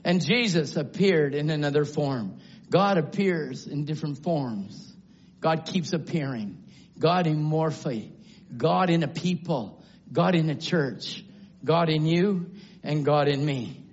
[0.03, 2.39] And Jesus appeared in another form.
[2.69, 4.93] God appears in different forms.
[5.39, 6.63] God keeps appearing.
[6.97, 8.11] God in Morphe.
[8.55, 9.83] God in a people.
[10.11, 11.23] God in a church.
[11.63, 12.51] God in you
[12.83, 13.83] and God in me.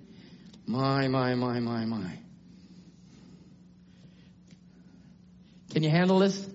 [0.65, 2.17] My, my, my, my, my.
[5.71, 6.49] Can you handle this?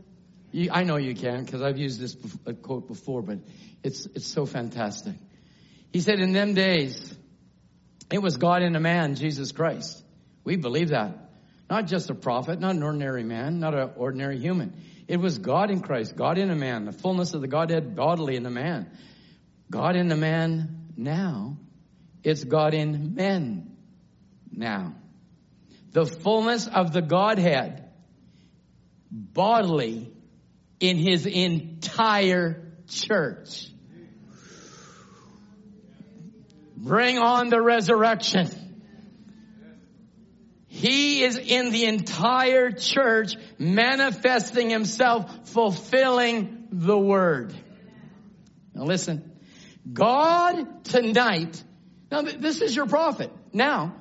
[0.52, 2.16] You, I know you can because I've used this
[2.62, 3.38] quote before, but
[3.82, 5.14] it's, it's so fantastic.
[5.96, 7.16] He said, in them days,
[8.12, 10.04] it was God in a man, Jesus Christ.
[10.44, 11.30] We believe that.
[11.70, 14.74] Not just a prophet, not an ordinary man, not an ordinary human.
[15.08, 18.36] It was God in Christ, God in a man, the fullness of the Godhead bodily
[18.36, 18.90] in the man.
[19.70, 21.56] God in the man now.
[22.22, 23.74] It's God in men
[24.52, 24.96] now.
[25.92, 27.88] The fullness of the Godhead
[29.10, 30.12] bodily
[30.78, 33.70] in his entire church.
[36.76, 38.50] Bring on the resurrection.
[40.66, 47.54] He is in the entire church manifesting himself, fulfilling the word.
[48.74, 49.32] Now listen,
[49.90, 51.62] God tonight,
[52.10, 53.94] now this is your prophet now,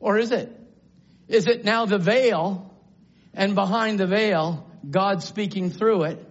[0.00, 0.50] or is it?
[1.28, 2.74] Is it now the veil
[3.32, 6.28] and behind the veil, God speaking through it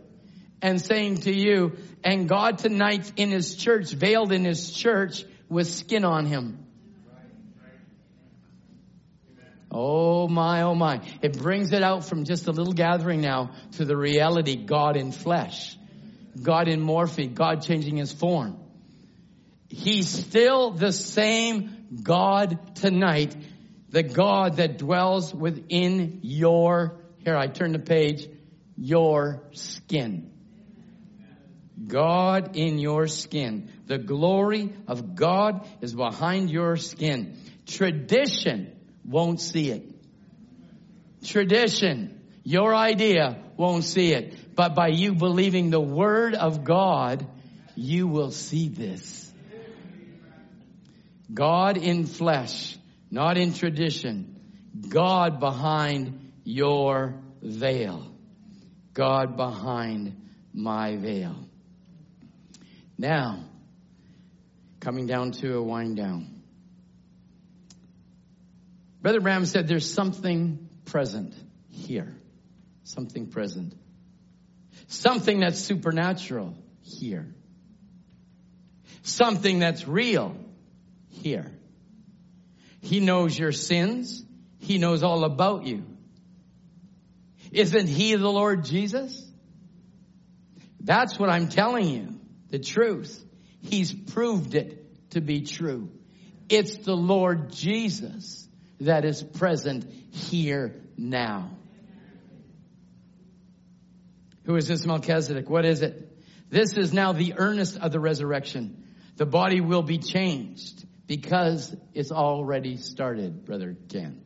[0.61, 5.23] and saying to you, and God tonight in his church, veiled in his church
[5.53, 6.59] with skin on him.
[9.71, 11.01] Oh my, oh my.
[11.21, 15.11] It brings it out from just a little gathering now to the reality God in
[15.11, 15.77] flesh.
[16.39, 18.57] God in morphe, God changing his form.
[19.69, 23.35] He's still the same God tonight,
[23.89, 28.27] the God that dwells within your, here I turn the page,
[28.77, 30.32] your skin.
[31.87, 33.71] God in your skin.
[33.87, 37.37] The glory of God is behind your skin.
[37.65, 38.71] Tradition
[39.05, 39.89] won't see it.
[41.23, 44.55] Tradition, your idea won't see it.
[44.55, 47.25] But by you believing the word of God,
[47.75, 49.31] you will see this.
[51.33, 52.77] God in flesh,
[53.09, 54.39] not in tradition.
[54.89, 58.11] God behind your veil.
[58.93, 61.35] God behind my veil.
[62.97, 63.43] Now,
[64.79, 66.43] coming down to a wind down.
[69.01, 71.33] Brother Branham said there's something present
[71.69, 72.15] here.
[72.83, 73.73] Something present.
[74.87, 77.33] Something that's supernatural here.
[79.01, 80.35] Something that's real
[81.09, 81.51] here.
[82.81, 84.23] He knows your sins.
[84.59, 85.83] He knows all about you.
[87.51, 89.25] Isn't he the Lord Jesus?
[90.79, 92.12] That's what I'm telling you.
[92.53, 93.25] The truth.
[93.61, 95.89] He's proved it to be true.
[96.49, 98.47] It's the Lord Jesus
[98.79, 101.49] that is present here now.
[104.43, 105.49] Who is this Melchizedek?
[105.49, 106.15] What is it?
[106.51, 108.85] This is now the earnest of the resurrection.
[109.15, 114.21] The body will be changed because it's already started, Brother Ken.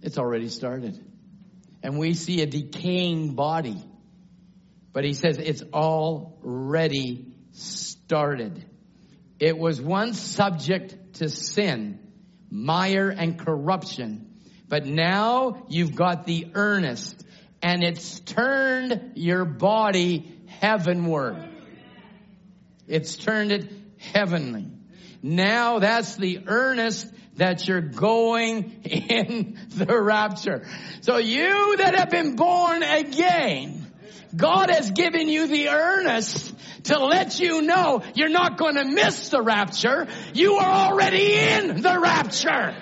[0.00, 1.04] It's already started.
[1.82, 3.84] And we see a decaying body.
[4.92, 8.64] But he says it's already started.
[9.38, 11.98] It was once subject to sin,
[12.50, 14.26] mire and corruption.
[14.68, 17.24] But now you've got the earnest
[17.62, 21.48] and it's turned your body heavenward.
[22.86, 24.66] It's turned it heavenly.
[25.22, 30.66] Now that's the earnest that you're going in the rapture.
[31.00, 33.79] So you that have been born again,
[34.34, 36.54] God has given you the earnest
[36.84, 40.06] to let you know you're not going to miss the rapture.
[40.32, 42.74] You are already in the rapture.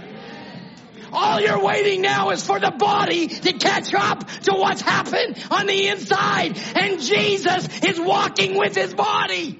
[1.10, 5.66] All you're waiting now is for the body to catch up to what's happened on
[5.66, 6.58] the inside.
[6.76, 9.58] And Jesus is walking with his body.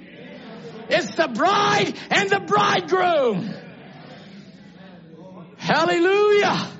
[0.90, 3.54] It's the bride and the bridegroom.
[5.56, 6.70] Hallelujah.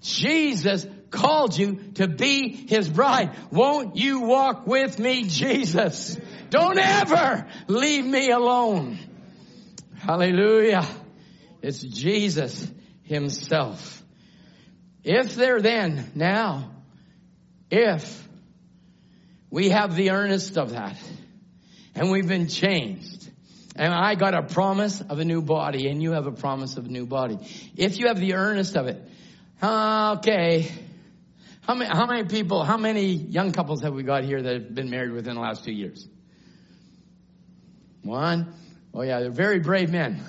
[0.00, 3.30] Jesus called you to be his bride.
[3.50, 6.18] Won't you walk with me, Jesus?
[6.50, 8.98] Don't ever leave me alone.
[9.98, 10.86] Hallelujah.
[11.62, 12.70] It's Jesus
[13.02, 14.02] himself.
[15.04, 16.70] If there then, now,
[17.70, 18.28] if
[19.50, 20.96] we have the earnest of that
[21.94, 23.30] and we've been changed
[23.76, 26.86] and I got a promise of a new body and you have a promise of
[26.86, 27.38] a new body.
[27.76, 29.02] If you have the earnest of it,
[29.62, 30.70] okay,
[31.62, 34.74] how many, how many people, how many young couples have we got here that have
[34.74, 36.08] been married within the last two years?
[38.02, 38.54] One.
[38.94, 40.22] Oh yeah, they're very brave men.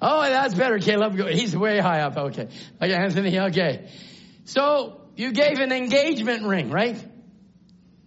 [0.00, 1.18] Oh, that's better, Caleb.
[1.28, 2.16] He's way high up.
[2.16, 2.48] Okay.
[2.80, 3.38] Okay, Anthony.
[3.38, 3.90] Okay.
[4.44, 6.96] So you gave an engagement ring, right?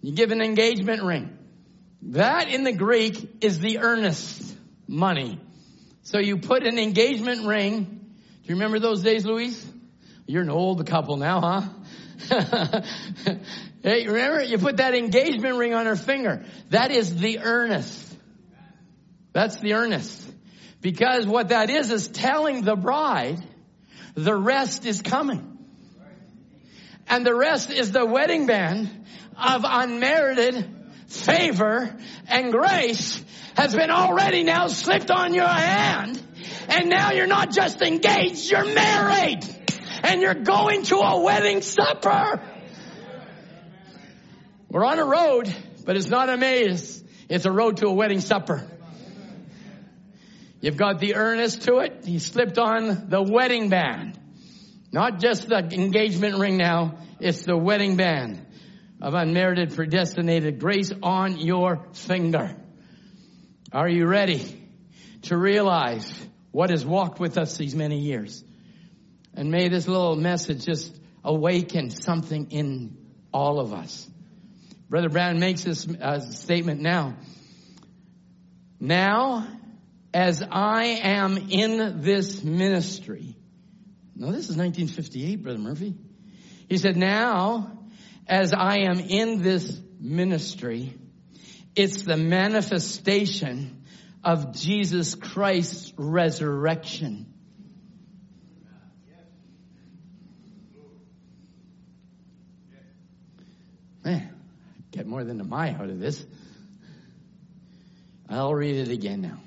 [0.00, 1.36] You give an engagement ring.
[2.02, 4.56] That in the Greek is the earnest
[4.88, 5.38] money.
[6.02, 7.84] So you put an engagement ring.
[7.84, 9.64] Do you remember those days, Louise?
[10.26, 11.62] You're an old couple now, huh?
[13.82, 14.42] hey, remember?
[14.42, 16.44] You put that engagement ring on her finger.
[16.70, 18.16] That is the earnest.
[19.32, 20.30] That's the earnest.
[20.80, 23.42] Because what that is, is telling the bride,
[24.14, 25.58] the rest is coming.
[27.08, 30.68] And the rest is the wedding band of unmerited
[31.08, 31.94] favor
[32.28, 33.22] and grace
[33.54, 36.20] has been already now slipped on your hand.
[36.68, 39.61] And now you're not just engaged, you're married.
[40.02, 42.40] And you're going to a wedding supper.
[44.68, 45.54] We're on a road,
[45.84, 47.02] but it's not a maze.
[47.28, 48.66] It's a road to a wedding supper.
[50.60, 52.04] You've got the earnest to it.
[52.04, 54.18] He slipped on the wedding band.
[54.92, 56.98] Not just the engagement ring now.
[57.20, 58.46] It's the wedding band
[59.00, 62.54] of unmerited predestinated grace on your finger.
[63.72, 64.68] Are you ready
[65.22, 66.12] to realize
[66.50, 68.44] what has walked with us these many years?
[69.34, 72.96] And may this little message just awaken something in
[73.32, 74.08] all of us.
[74.88, 77.16] Brother Branham makes this uh, statement now.
[78.78, 79.46] Now,
[80.12, 83.36] as I am in this ministry.
[84.14, 85.94] No, this is 1958, Brother Murphy.
[86.68, 87.78] He said, now,
[88.26, 90.94] as I am in this ministry,
[91.74, 93.84] it's the manifestation
[94.22, 97.31] of Jesus Christ's resurrection.
[104.04, 104.28] Man,
[104.90, 106.24] get more than a my out of this.
[108.28, 109.38] I'll read it again now.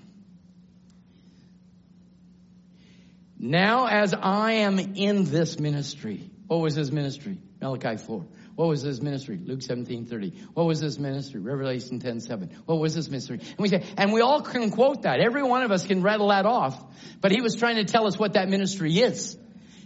[3.38, 7.38] Now, as I am in this ministry, what was his ministry?
[7.62, 8.26] Malachi 4.
[8.56, 9.38] What was his ministry?
[9.44, 10.30] Luke 17, 30.
[10.54, 11.42] What was his ministry?
[11.42, 12.50] Revelation 10, 7.
[12.66, 13.40] What was his ministry?
[13.42, 15.20] And we say, and we all can quote that.
[15.20, 16.82] Every one of us can rattle that off.
[17.20, 19.38] But he was trying to tell us what that ministry is.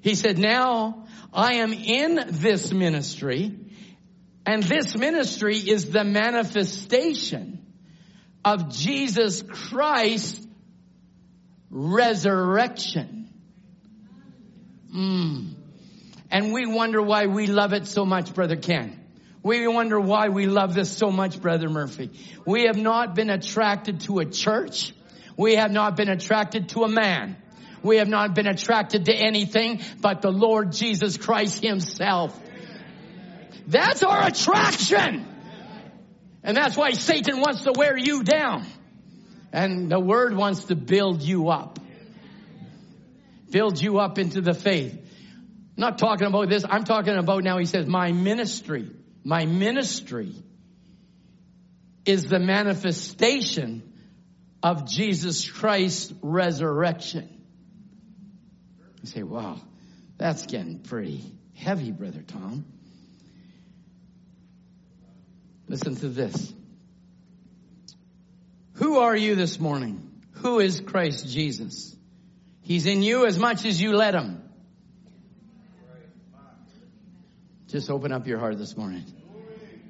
[0.01, 3.57] He said, now I am in this ministry,
[4.49, 7.63] and this ministry is the manifestation
[8.43, 10.43] of Jesus Christ's
[11.69, 13.31] resurrection.
[14.91, 15.53] Mm.
[16.31, 18.99] And we wonder why we love it so much, Brother Ken.
[19.43, 22.09] We wonder why we love this so much, Brother Murphy.
[22.43, 24.93] We have not been attracted to a church.
[25.38, 27.38] We have not been attracted to a man.
[27.84, 32.35] We have not been attracted to anything but the Lord Jesus Christ himself.
[33.69, 35.27] That's our attraction.
[36.43, 38.65] And that's why Satan wants to wear you down.
[39.53, 41.79] And the word wants to build you up.
[43.51, 44.93] Build you up into the faith.
[44.93, 46.65] I'm not talking about this.
[46.67, 48.89] I'm talking about now, he says, my ministry,
[49.23, 50.33] my ministry
[52.05, 53.93] is the manifestation
[54.63, 57.43] of Jesus Christ's resurrection.
[59.03, 59.61] You say, wow,
[60.17, 61.23] that's getting pretty
[61.53, 62.65] heavy, Brother Tom.
[65.69, 66.51] Listen to this.
[68.73, 70.09] Who are you this morning?
[70.41, 71.95] Who is Christ Jesus?
[72.63, 74.41] He's in you as much as you let him.
[77.67, 79.05] Just open up your heart this morning.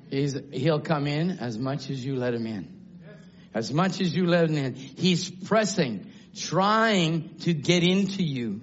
[0.09, 2.67] He's, he'll come in as much as you let him in.
[3.53, 8.61] As much as you let him in, he's pressing, trying to get into you,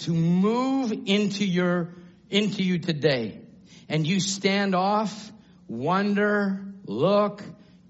[0.00, 1.94] to move into your,
[2.28, 3.40] into you today.
[3.88, 5.32] And you stand off,
[5.70, 7.44] wonder, look,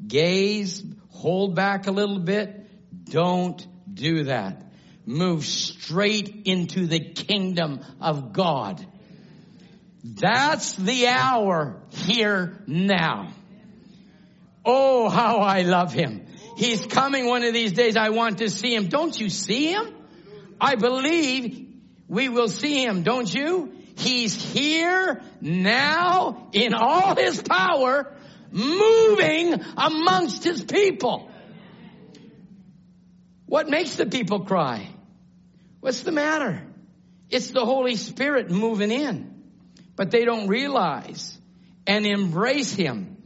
[0.07, 2.69] gaze, hold back a little bit.
[3.05, 4.63] Don't do that.
[5.07, 8.87] Move straight into the kingdom of God.
[10.05, 13.33] That's the hour here now.
[14.65, 16.27] Oh, how I love him.
[16.59, 17.97] He's coming one of these days.
[17.97, 18.89] I want to see him.
[18.89, 19.95] Don't you see him?
[20.61, 21.67] I believe
[22.09, 23.03] we will see him.
[23.03, 23.80] Don't you?
[24.01, 28.11] He's here now in all his power,
[28.51, 31.31] moving amongst his people.
[33.45, 34.89] What makes the people cry?
[35.81, 36.63] What's the matter?
[37.29, 39.43] It's the Holy Spirit moving in.
[39.97, 41.39] But they don't realize
[41.87, 43.19] and embrace him.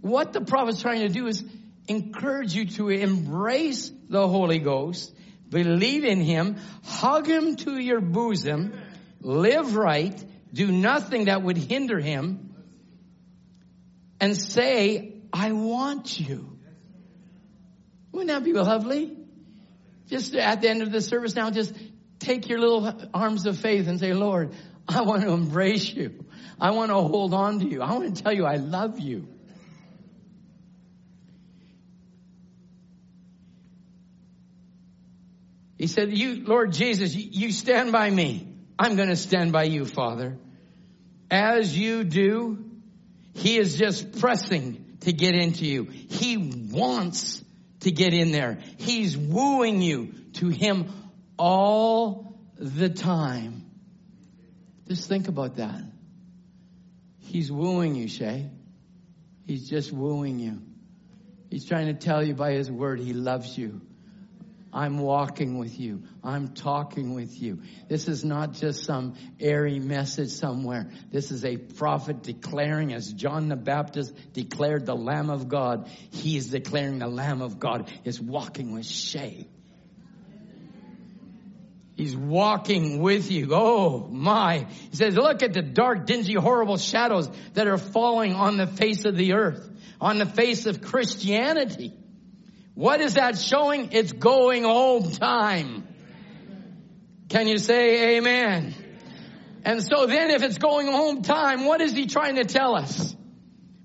[0.00, 1.44] What the prophet's trying to do is
[1.88, 5.14] encourage you to embrace the Holy Ghost,
[5.48, 8.72] believe in him, hug him to your bosom,
[9.20, 10.22] live right,
[10.52, 12.54] do nothing that would hinder him,
[14.20, 16.58] and say, I want you.
[18.12, 19.16] Wouldn't that be lovely?
[20.08, 21.74] Just at the end of the service now, just
[22.18, 24.54] take your little arms of faith and say, Lord,
[24.88, 26.24] I want to embrace you.
[26.60, 27.82] I want to hold on to you.
[27.82, 29.28] I want to tell you I love you.
[35.76, 38.47] He said, you, Lord Jesus, you stand by me.
[38.78, 40.38] I'm going to stand by you, Father.
[41.30, 42.64] As you do,
[43.34, 45.84] he is just pressing to get into you.
[45.84, 46.36] He
[46.72, 47.42] wants
[47.80, 48.58] to get in there.
[48.78, 50.92] He's wooing you to him
[51.38, 53.70] all the time.
[54.88, 55.82] Just think about that.
[57.20, 58.48] He's wooing you, Shay.
[59.46, 60.62] He's just wooing you.
[61.50, 63.80] He's trying to tell you by his word he loves you.
[64.72, 66.02] I'm walking with you.
[66.28, 67.62] I'm talking with you.
[67.88, 70.90] This is not just some airy message somewhere.
[71.10, 75.88] This is a prophet declaring as John the Baptist declared the Lamb of God.
[76.10, 79.48] He is declaring the Lamb of God is walking with Shay.
[81.96, 83.48] He's walking with you.
[83.52, 84.66] Oh my.
[84.90, 89.06] He says, look at the dark, dingy, horrible shadows that are falling on the face
[89.06, 89.66] of the earth,
[89.98, 91.94] on the face of Christianity.
[92.74, 93.92] What is that showing?
[93.92, 95.87] It's going home time.
[97.28, 98.74] Can you say amen?
[99.64, 103.14] And so then if it's going home time, what is he trying to tell us?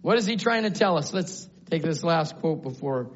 [0.02, 1.14] What is he trying to tell us?
[1.14, 3.12] Let's take this last quote before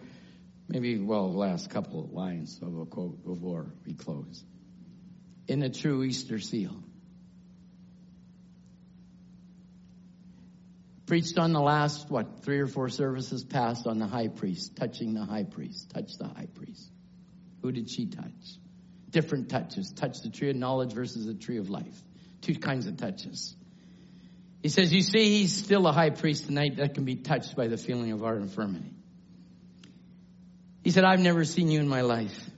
[0.67, 4.43] maybe, well, last couple of lines of a quote before we close.
[5.47, 6.75] In a true Easter seal.
[11.05, 15.13] Preached on the last, what, three or four services past on the high priest, touching
[15.13, 16.91] the high priest, touch the high priest.
[17.61, 18.56] Who did she touch?
[19.09, 19.91] Different touches.
[19.91, 22.01] Touch the tree of knowledge versus the tree of life.
[22.41, 23.55] Two kinds of touches.
[24.61, 27.67] He says, you see, he's still a high priest tonight that can be touched by
[27.67, 28.91] the feeling of our infirmity.
[30.83, 32.49] He said, I've never seen you in my life.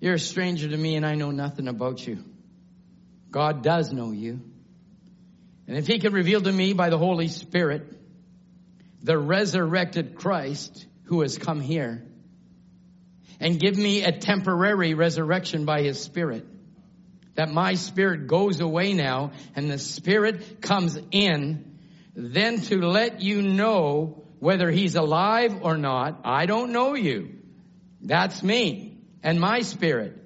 [0.00, 2.24] You're a stranger to me and I know nothing about you.
[3.30, 4.40] God does know you.
[5.66, 7.98] And if he could reveal to me by the Holy Spirit
[9.02, 12.06] the resurrected Christ who has come here
[13.42, 16.46] and give me a temporary resurrection by his spirit,
[17.34, 21.78] that my spirit goes away now and the spirit comes in,
[22.14, 26.20] then to let you know whether he's alive or not.
[26.24, 27.38] I don't know you.
[28.00, 30.16] That's me and my spirit.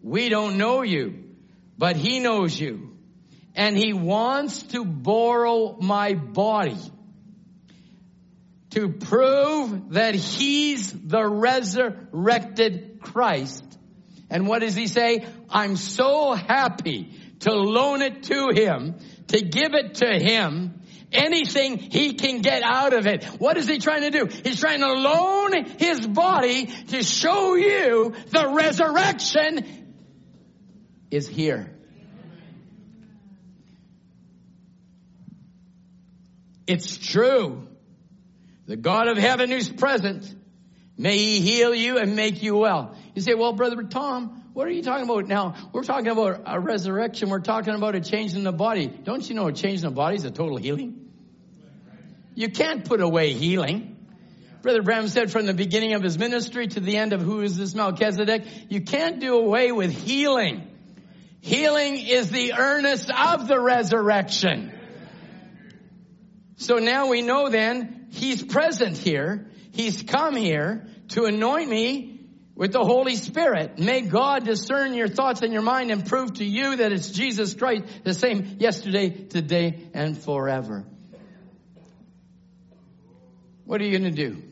[0.00, 1.24] We don't know you,
[1.76, 2.96] but he knows you
[3.56, 6.78] and he wants to borrow my body
[8.72, 13.64] to prove that he's the resurrected Christ.
[14.30, 15.26] And what does he say?
[15.50, 18.96] I'm so happy to loan it to him,
[19.28, 20.80] to give it to him,
[21.12, 23.24] anything he can get out of it.
[23.24, 24.26] What is he trying to do?
[24.44, 29.94] He's trying to loan his body to show you the resurrection
[31.10, 31.76] is here.
[36.66, 37.68] It's true.
[38.66, 40.34] The God of heaven who's present,
[40.96, 42.96] may he heal you and make you well.
[43.14, 45.54] You say, well, brother Tom, what are you talking about now?
[45.72, 47.30] We're talking about a resurrection.
[47.30, 48.86] We're talking about a change in the body.
[48.86, 51.10] Don't you know a change in the body is a total healing?
[52.34, 53.96] You can't put away healing.
[54.62, 57.56] Brother Branham said from the beginning of his ministry to the end of who is
[57.56, 60.68] this Melchizedek, you can't do away with healing.
[61.40, 64.72] Healing is the earnest of the resurrection.
[66.56, 69.48] So now we know then, He's present here.
[69.72, 72.20] He's come here to anoint me
[72.54, 73.78] with the Holy Spirit.
[73.78, 77.54] May God discern your thoughts and your mind and prove to you that it's Jesus
[77.54, 80.84] Christ, the same yesterday, today, and forever.
[83.64, 84.42] What are you going to do?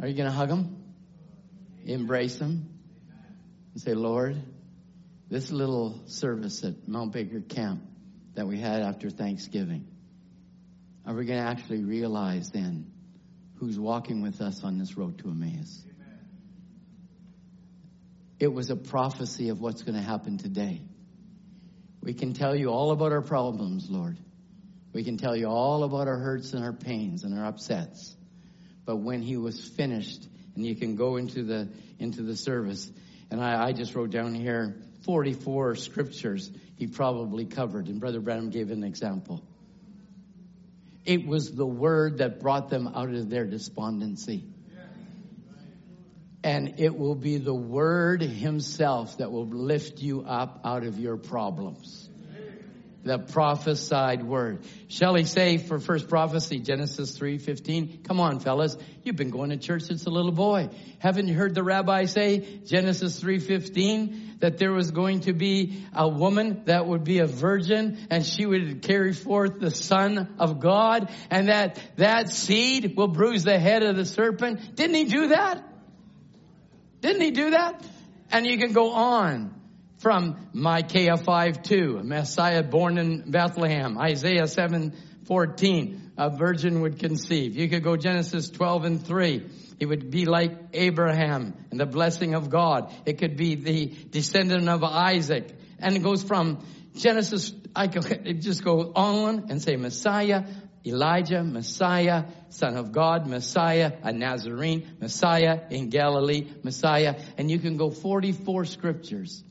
[0.00, 0.76] Are you going to hug him?
[1.84, 2.70] Embrace him?
[3.74, 4.42] And say, Lord,
[5.28, 7.82] this little service at Mount Baker Camp
[8.34, 9.86] that we had after Thanksgiving,
[11.08, 12.92] are we going to actually realize then
[13.54, 15.82] who's walking with us on this road to Emmaus?
[18.38, 20.82] It was a prophecy of what's going to happen today.
[22.02, 24.18] We can tell you all about our problems, Lord.
[24.92, 28.14] We can tell you all about our hurts and our pains and our upsets.
[28.84, 32.90] But when he was finished, and you can go into the into the service,
[33.30, 34.76] and I, I just wrote down here
[35.06, 39.42] 44 scriptures he probably covered, and Brother Branham gave an example.
[41.08, 44.44] It was the word that brought them out of their despondency.
[46.44, 51.16] And it will be the word himself that will lift you up out of your
[51.16, 52.07] problems.
[53.08, 54.66] The prophesied word.
[54.88, 58.06] Shall he say for first prophecy, Genesis 3.15?
[58.06, 58.76] Come on, fellas.
[59.02, 60.68] You've been going to church since a little boy.
[60.98, 66.06] Haven't you heard the rabbi say, Genesis 3.15, that there was going to be a
[66.06, 71.10] woman that would be a virgin and she would carry forth the son of God
[71.30, 74.74] and that that seed will bruise the head of the serpent?
[74.74, 75.66] Didn't he do that?
[77.00, 77.82] Didn't he do that?
[78.30, 79.57] And you can go on
[79.98, 84.94] from Micaiah 5 2, Messiah born in Bethlehem, Isaiah 7
[85.26, 87.54] 14, a virgin would conceive.
[87.56, 89.46] You could go Genesis 12 and 3.
[89.78, 92.92] He would be like Abraham and the blessing of God.
[93.04, 95.54] It could be the descendant of Isaac.
[95.78, 96.64] And it goes from
[96.96, 100.44] Genesis, I could just go on and say Messiah,
[100.86, 107.20] Elijah, Messiah, Son of God, Messiah, a Nazarene, Messiah in Galilee, Messiah.
[107.36, 109.44] And you can go 44 scriptures.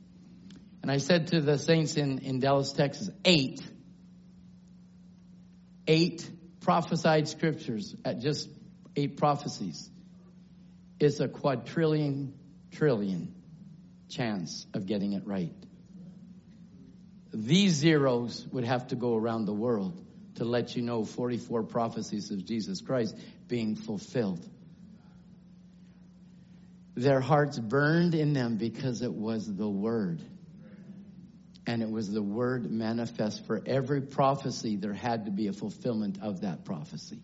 [0.82, 3.62] And I said to the saints in, in Dallas, Texas, eight,
[5.88, 6.30] eight
[6.62, 8.50] prophesied scriptures at just
[8.96, 9.90] eight prophecies
[11.00, 12.34] is a quadrillion
[12.72, 13.34] trillion
[14.10, 15.54] chance of getting it right.
[17.34, 20.04] These zeros would have to go around the world
[20.36, 23.16] to let you know 44 prophecies of Jesus Christ
[23.48, 24.48] being fulfilled.
[26.96, 30.22] Their hearts burned in them because it was the Word.
[31.68, 36.20] And it was the Word manifest for every prophecy, there had to be a fulfillment
[36.22, 37.20] of that prophecy.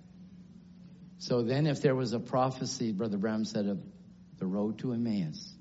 [1.18, 3.82] So then, if there was a prophecy, Brother Branham said, of
[4.38, 5.56] the road to Emmaus,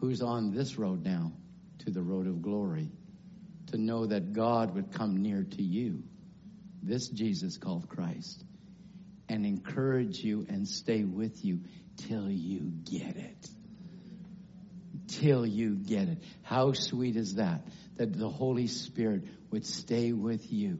[0.00, 1.32] who's on this road now
[1.80, 2.90] to the road of glory?
[3.72, 6.02] To know that God would come near to you,
[6.82, 8.42] this Jesus called Christ,
[9.28, 11.60] and encourage you and stay with you
[11.96, 13.50] till you get it.
[15.08, 16.18] Till you get it.
[16.42, 17.62] How sweet is that?
[17.96, 20.78] That the Holy Spirit would stay with you.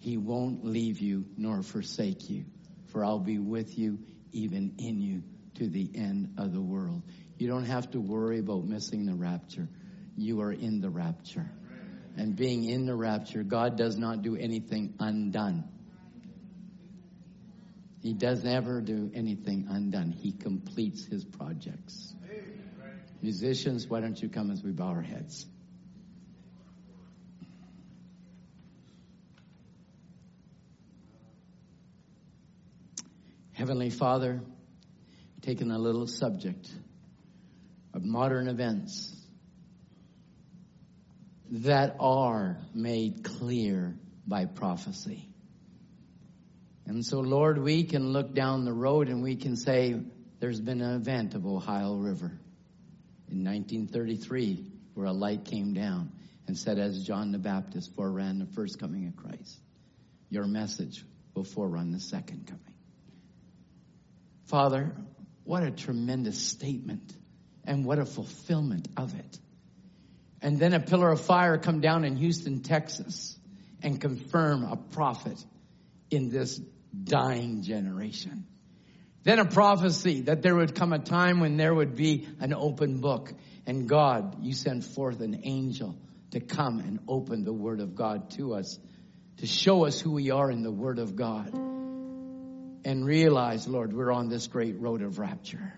[0.00, 2.44] He won't leave you nor forsake you,
[2.88, 3.98] for I'll be with you,
[4.32, 5.22] even in you,
[5.54, 7.02] to the end of the world.
[7.38, 9.68] You don't have to worry about missing the rapture.
[10.16, 11.50] You are in the rapture.
[12.16, 15.64] And being in the rapture, God does not do anything undone.
[18.02, 20.10] He does never do anything undone.
[20.10, 22.14] He completes his projects.
[23.20, 25.46] Musicians, why don't you come as we bow our heads?
[33.52, 34.40] Heavenly Father,
[35.42, 36.72] taking a little subject
[37.92, 39.16] of modern events
[41.50, 45.28] that are made clear by prophecy.
[46.86, 49.96] And so, Lord, we can look down the road and we can say,
[50.38, 52.38] there's been an event of Ohio River
[53.30, 54.64] in 1933
[54.94, 56.12] where a light came down
[56.46, 59.60] and said, as John the Baptist foreran the first coming of Christ,
[60.30, 62.74] your message will forerun the second coming.
[64.46, 64.92] Father,
[65.44, 67.14] what a tremendous statement
[67.64, 69.38] and what a fulfillment of it.
[70.40, 73.38] And then a pillar of fire come down in Houston, Texas
[73.82, 75.38] and confirm a prophet
[76.10, 76.58] in this
[77.04, 78.46] dying generation.
[79.24, 83.00] Then a prophecy that there would come a time when there would be an open
[83.00, 83.32] book
[83.66, 85.98] and God, you sent forth an angel
[86.30, 88.78] to come and open the word of God to us,
[89.38, 91.52] to show us who we are in the word of God
[92.84, 95.74] and realize, Lord, we're on this great road of rapture.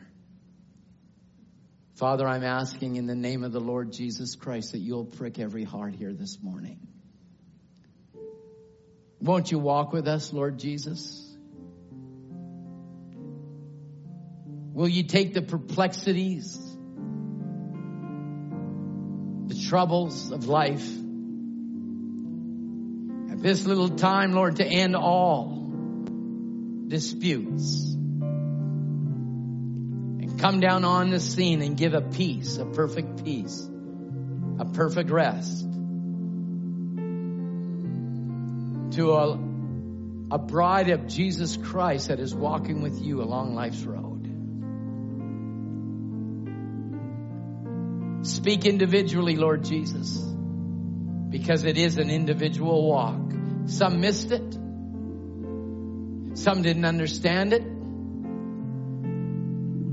[1.97, 5.65] Father, I'm asking in the name of the Lord Jesus Christ that you'll prick every
[5.65, 6.79] heart here this morning.
[9.21, 11.30] Won't you walk with us, Lord Jesus?
[14.73, 16.57] Will you take the perplexities,
[19.47, 20.89] the troubles of life
[23.31, 25.71] at this little time, Lord, to end all
[26.87, 27.95] disputes
[30.21, 33.69] and come down on the scene and give a peace, a perfect peace,
[34.59, 35.67] a perfect rest
[38.93, 39.33] to a,
[40.33, 44.10] a bride of Jesus Christ that is walking with you along life's road.
[48.23, 50.19] Speak individually, Lord Jesus,
[51.31, 53.19] because it is an individual walk.
[53.67, 54.53] Some missed it.
[56.35, 57.63] Some didn't understand it.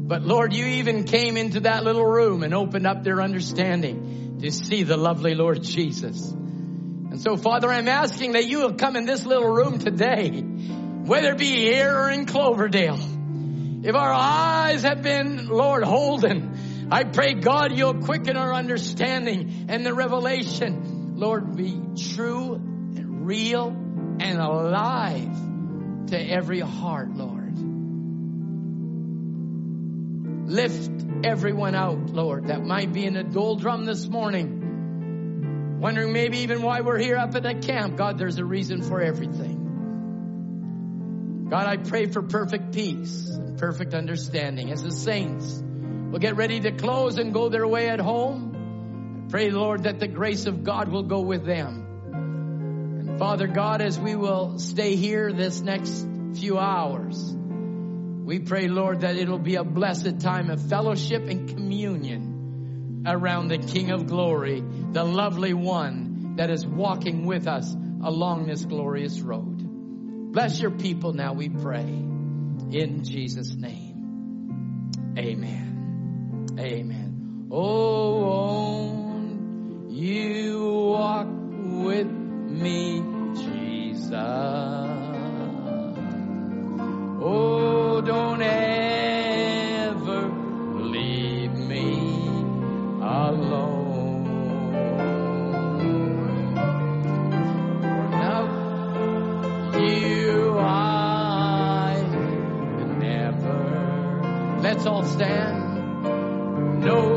[0.07, 4.51] But Lord, you even came into that little room and opened up their understanding to
[4.51, 6.31] see the lovely Lord Jesus.
[6.31, 11.31] And so, Father, I'm asking that you will come in this little room today, whether
[11.31, 12.99] it be here or in Cloverdale.
[13.83, 16.57] If our eyes have been, Lord, holden,
[16.89, 21.77] I pray, God, you'll quicken our understanding and the revelation, Lord, be
[22.15, 27.57] true and real and alive to every heart, Lord.
[30.49, 35.77] Lift everyone out, Lord, that might be in a doldrum this morning.
[35.81, 37.97] Wondering maybe even why we're here up at the camp.
[37.97, 39.65] God, there's a reason for everything.
[41.49, 45.63] God, I pray for perfect peace and perfect understanding as the saints
[46.11, 49.25] will get ready to close and go their way at home.
[49.25, 51.85] I pray, Lord, that the grace of God will go with them.
[52.13, 57.35] And Father God, as we will stay here this next few hours,
[58.27, 63.57] we pray, Lord, that it'll be a blessed time of fellowship and communion around the
[63.57, 67.73] King of glory, the lovely one that is walking with us
[68.03, 70.31] along this glorious road.
[70.33, 71.83] Bless your people now, we pray.
[71.83, 74.91] In Jesus' name.
[75.17, 75.76] Amen.
[76.59, 77.49] Amen.
[77.51, 83.03] Oh, won't you walk with me,
[83.35, 84.11] Jesus?
[87.21, 90.21] Oh, don't ever
[90.81, 91.93] leave me
[93.01, 94.23] alone.
[98.09, 102.01] Now, you I
[102.97, 104.57] never.
[104.63, 105.56] Let's all stand.
[106.87, 107.16] No,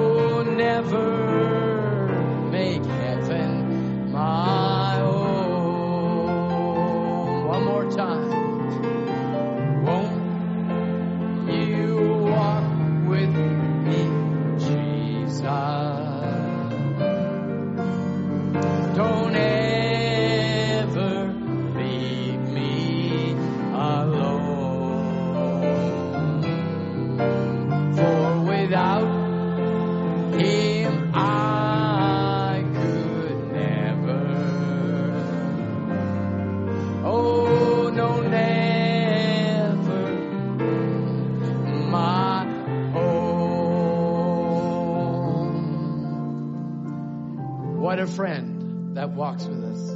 [49.21, 49.90] walks with us.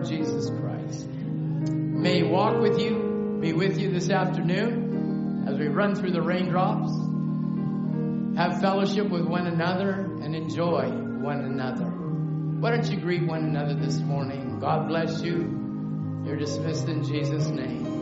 [0.00, 1.08] Lord Jesus Christ.
[1.10, 6.22] May he walk with you, be with you this afternoon as we run through the
[6.22, 6.90] raindrops,
[8.38, 11.84] have fellowship with one another, and enjoy one another.
[11.84, 14.58] Why don't you greet one another this morning?
[14.58, 16.22] God bless you.
[16.24, 17.99] You're dismissed in Jesus' name.